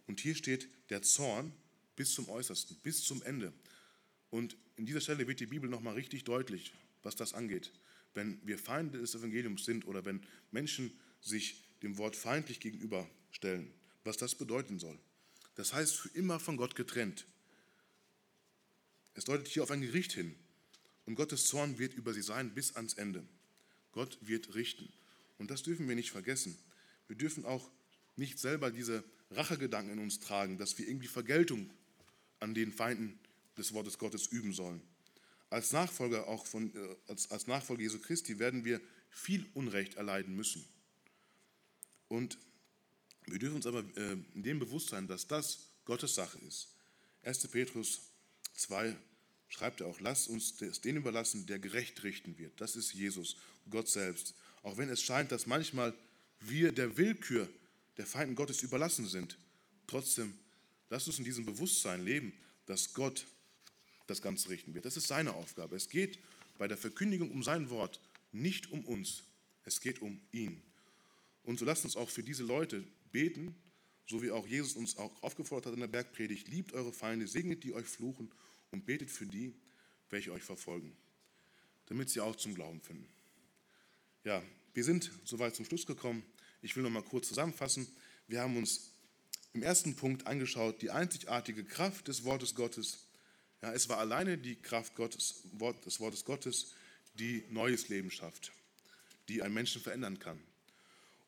Und 0.07 0.21
hier 0.21 0.35
steht 0.35 0.69
der 0.91 1.01
Zorn 1.01 1.53
bis 1.97 2.13
zum 2.13 2.29
Äußersten, 2.29 2.77
bis 2.83 3.03
zum 3.03 3.23
Ende. 3.23 3.55
Und 4.29 4.57
in 4.77 4.85
dieser 4.85 5.01
Stelle 5.01 5.27
wird 5.27 5.41
die 5.41 5.47
Bibel 5.47 5.71
nochmal 5.71 5.95
richtig 5.95 6.25
deutlich, 6.25 6.73
was 7.03 7.17
das 7.17 7.35
angeht. 7.35 7.73
Wenn 8.15 8.41
wir 8.47 8.59
Feinde 8.59 8.99
des 8.99 9.15
Evangeliums 9.15 9.65
sind 9.65 9.87
oder 9.87 10.05
wenn 10.05 10.21
Menschen 10.51 10.93
sich 11.21 11.65
dem 11.83 11.99
Wort 11.99 12.17
feindlich 12.17 12.61
gegenüberstellen, 12.61 13.73
was 14.05 14.17
das 14.17 14.35
bedeuten 14.35 14.79
soll. 14.79 14.99
Das 15.55 15.73
heißt, 15.73 15.97
für 15.97 16.09
immer 16.11 16.41
von 16.41 16.57
Gott 16.57 16.75
getrennt. 16.75 17.27
Es 19.15 19.25
deutet 19.25 19.49
hier 19.49 19.63
auf 19.63 19.71
ein 19.71 19.83
Gericht 19.83 20.13
hin. 20.13 20.35
Und 21.05 21.17
Gottes 21.17 21.47
Zorn 21.47 21.79
wird 21.79 21.95
über 21.95 22.15
sie 22.15 22.23
sein 22.23 22.55
bis 22.55 22.77
ans 22.77 22.95
Ende. 22.95 23.27
Gott 23.93 24.19
wird 24.23 24.55
richten. 24.55 24.93
Und 25.39 25.51
das 25.51 25.63
dürfen 25.63 25.89
wir 25.89 25.97
nicht 25.97 26.11
vergessen. 26.11 26.57
Wir 27.09 27.17
dürfen 27.17 27.45
auch 27.45 27.71
nicht 28.17 28.39
selber 28.39 28.71
diese 28.71 29.05
Rachegedanken 29.31 29.95
in 29.95 29.99
uns 29.99 30.21
tragen, 30.21 30.59
dass 30.59 30.79
wir 30.79 30.87
irgendwie 30.87 31.09
Vergeltung 31.09 31.71
an 32.41 32.55
den 32.55 32.73
Feinden 32.73 33.19
des 33.57 33.73
Wortes 33.73 33.99
Gottes 33.99 34.27
üben 34.27 34.53
sollen. 34.53 34.81
Als 35.53 35.71
Nachfolger 35.73 36.29
auch 36.29 36.47
von, 36.47 36.75
äh, 36.75 36.97
als, 37.09 37.31
als 37.31 37.47
Nachfolger 37.47 37.83
Jesu 37.83 37.99
Christi 37.99 38.39
werden 38.39 38.65
wir 38.65 38.81
viel 39.11 39.47
Unrecht 39.53 39.97
erleiden 39.97 40.35
müssen. 40.35 40.65
Und 42.09 42.39
wir 43.27 43.39
dürfen 43.39 43.57
uns 43.57 43.67
aber 43.67 43.85
äh, 43.99 44.17
in 44.33 44.43
dem 44.43 44.59
Bewusstsein, 44.59 45.07
dass 45.07 45.27
das 45.27 45.59
Gottes 45.85 46.15
Sache 46.15 46.39
ist. 46.49 46.69
1. 47.23 47.47
Petrus 47.49 48.01
2 48.55 48.97
schreibt 49.49 49.83
er 49.83 49.89
auch, 49.89 50.01
lasst 50.01 50.29
uns 50.29 50.59
es 50.63 50.81
den 50.81 50.97
überlassen, 50.97 51.45
der 51.45 51.59
gerecht 51.59 52.03
richten 52.03 52.39
wird. 52.39 52.59
Das 52.59 52.75
ist 52.75 52.95
Jesus, 52.95 53.37
Gott 53.69 53.91
selbst. 53.91 54.35
Auch 54.63 54.79
wenn 54.79 54.89
es 54.89 55.03
scheint, 55.03 55.33
dass 55.33 55.47
manchmal 55.47 55.93
wir 56.41 56.73
der 56.73 56.97
Willkür 56.97 57.47
der 57.99 58.07
Feinden 58.07 58.37
Gottes 58.37 58.63
überlassen 58.63 59.07
sind, 59.07 59.37
trotzdem 59.87 60.33
lasst 60.89 61.09
uns 61.09 61.19
in 61.19 61.25
diesem 61.25 61.45
Bewusstsein 61.45 62.03
leben, 62.03 62.33
dass 62.65 62.95
Gott 62.95 63.27
das 64.07 64.23
Ganze 64.23 64.49
richten 64.49 64.75
wird. 64.75 64.85
Das 64.85 64.97
ist 64.97 65.09
seine 65.09 65.35
Aufgabe. 65.35 65.77
Es 65.77 65.89
geht 65.89 66.19
bei 66.59 66.69
der 66.69 66.77
Verkündigung 66.77 67.31
um 67.31 67.43
sein 67.43 67.71
Wort 67.71 68.01
nicht 68.33 68.71
um 68.71 68.85
uns, 68.85 69.25
es 69.65 69.81
geht 69.81 70.01
um 70.01 70.21
ihn. 70.33 70.63
Und 71.45 71.59
so 71.59 71.65
lasst 71.65 71.85
uns 71.85 71.97
auch 71.97 72.09
für 72.09 72.23
diese 72.23 72.45
Leute 72.45 72.85
beten, 73.11 73.55
so 74.09 74.23
wie 74.23 74.31
auch 74.31 74.47
Jesus 74.47 74.75
uns 74.75 74.97
auch 74.97 75.23
aufgefordert 75.23 75.67
hat 75.67 75.75
in 75.75 75.81
der 75.81 75.87
Bergpredigt, 75.87 76.49
liebt 76.49 76.73
eure 76.73 76.93
Feinde, 76.93 77.27
segnet 77.27 77.63
die 77.65 77.73
euch 77.73 77.87
fluchen 77.87 78.31
und 78.71 78.87
betet 78.87 79.11
für 79.11 79.27
die, 79.27 79.55
welche 80.11 80.33
euch 80.33 80.43
verfolgen, 80.43 80.97
damit 81.87 82.11
sie 82.11 82.21
auch 82.21 82.37
zum 82.37 82.55
Glauben 82.55 82.81
finden. 82.81 83.09
Ja, 84.25 84.43
wir 84.75 84.85
sind 84.85 85.11
soweit 85.25 85.55
zum 85.55 85.65
Schluss 85.65 85.87
gekommen. 85.87 86.23
Ich 86.63 86.77
will 86.77 86.83
noch 86.83 86.91
mal 86.91 87.03
kurz 87.03 87.29
zusammenfassen. 87.29 87.87
Wir 88.29 88.41
haben 88.41 88.57
uns 88.57 88.93
im 89.53 89.63
ersten 89.63 89.97
Punkt 89.97 90.27
angeschaut, 90.27 90.81
die 90.81 90.91
einzigartige 90.91 91.65
Kraft 91.65 92.09
des 92.09 92.25
Wortes 92.25 92.55
Gottes. 92.55 93.07
Ja, 93.63 93.73
es 93.73 93.89
war 93.89 93.99
alleine 93.99 94.39
die 94.39 94.57
Kraft 94.57 94.97
Gottes, 94.97 95.43
des 95.87 96.01
Wortes 96.01 96.25
Gottes, 96.25 96.75
die 97.15 97.45
neues 97.49 97.89
Leben 97.89 98.11
schafft, 98.11 98.53
die 99.29 99.43
einen 99.43 99.55
Menschen 99.55 99.81
verändern 99.81 100.19
kann. 100.19 100.41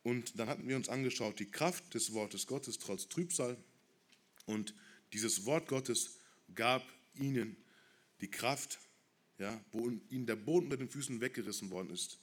Und 0.02 0.38
dann 0.38 0.48
hatten 0.48 0.68
wir 0.68 0.76
uns 0.76 0.88
angeschaut, 0.88 1.38
die 1.38 1.50
Kraft 1.50 1.94
des 1.94 2.12
Wortes 2.12 2.46
Gottes 2.46 2.78
trotz 2.78 3.08
Trübsal. 3.08 3.56
Und 4.46 4.74
dieses 5.12 5.46
Wort 5.46 5.68
Gottes 5.68 6.18
gab 6.54 6.84
ihnen 7.14 7.56
die 8.20 8.30
Kraft, 8.30 8.80
ja, 9.38 9.58
wo 9.72 9.88
ihnen 10.10 10.26
der 10.26 10.36
Boden 10.36 10.66
unter 10.66 10.76
den 10.76 10.90
Füßen 10.90 11.20
weggerissen 11.20 11.70
worden 11.70 11.90
ist. 11.90 12.18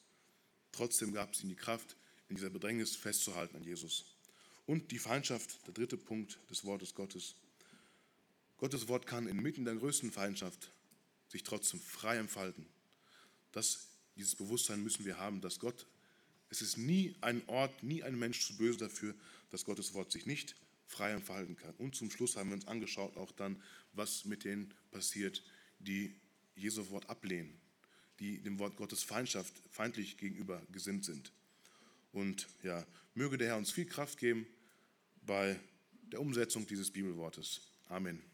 Trotzdem 0.71 1.13
gab 1.13 1.33
es 1.33 1.41
ihnen 1.41 1.49
die 1.49 1.55
Kraft, 1.55 1.95
in 2.29 2.35
dieser 2.35 2.49
Bedrängnis 2.49 2.95
festzuhalten 2.95 3.55
an 3.57 3.63
Jesus. 3.63 4.05
Und 4.65 4.91
die 4.91 4.99
Feindschaft, 4.99 5.65
der 5.67 5.73
dritte 5.73 5.97
Punkt 5.97 6.39
des 6.49 6.63
Wortes 6.65 6.93
Gottes. 6.95 7.35
Gottes 8.61 8.87
Wort 8.87 9.07
kann 9.07 9.25
inmitten 9.25 9.65
der 9.65 9.73
größten 9.73 10.11
Feindschaft 10.11 10.69
sich 11.29 11.41
trotzdem 11.41 11.79
frei 11.79 12.17
entfalten. 12.17 12.67
Das, 13.51 13.87
dieses 14.15 14.35
Bewusstsein 14.35 14.83
müssen 14.83 15.03
wir 15.03 15.17
haben, 15.17 15.41
dass 15.41 15.59
Gott, 15.59 15.87
es 16.51 16.61
ist 16.61 16.77
nie 16.77 17.15
ein 17.21 17.41
Ort, 17.47 17.81
nie 17.81 18.03
ein 18.03 18.19
Mensch 18.19 18.45
zu 18.45 18.55
böse 18.57 18.77
dafür, 18.77 19.15
dass 19.49 19.65
Gottes 19.65 19.95
Wort 19.95 20.11
sich 20.11 20.27
nicht 20.27 20.55
frei 20.85 21.11
entfalten 21.11 21.55
kann. 21.55 21.73
Und 21.79 21.95
zum 21.95 22.11
Schluss 22.11 22.35
haben 22.35 22.49
wir 22.49 22.53
uns 22.53 22.67
angeschaut 22.67 23.17
auch 23.17 23.31
dann, 23.31 23.59
was 23.93 24.25
mit 24.25 24.43
denen 24.43 24.71
passiert, 24.91 25.43
die 25.79 26.13
Jesu 26.55 26.87
Wort 26.91 27.09
ablehnen, 27.09 27.59
die 28.19 28.43
dem 28.43 28.59
Wort 28.59 28.75
Gottes 28.75 29.01
Feindschaft, 29.01 29.55
feindlich 29.71 30.17
gegenüber 30.17 30.61
gesinnt 30.71 31.03
sind. 31.03 31.31
Und 32.11 32.47
ja, 32.61 32.85
möge 33.15 33.39
der 33.39 33.47
Herr 33.47 33.57
uns 33.57 33.71
viel 33.71 33.87
Kraft 33.87 34.19
geben 34.19 34.45
bei 35.25 35.59
der 36.11 36.21
Umsetzung 36.21 36.67
dieses 36.67 36.91
Bibelwortes. 36.91 37.61
Amen. 37.89 38.30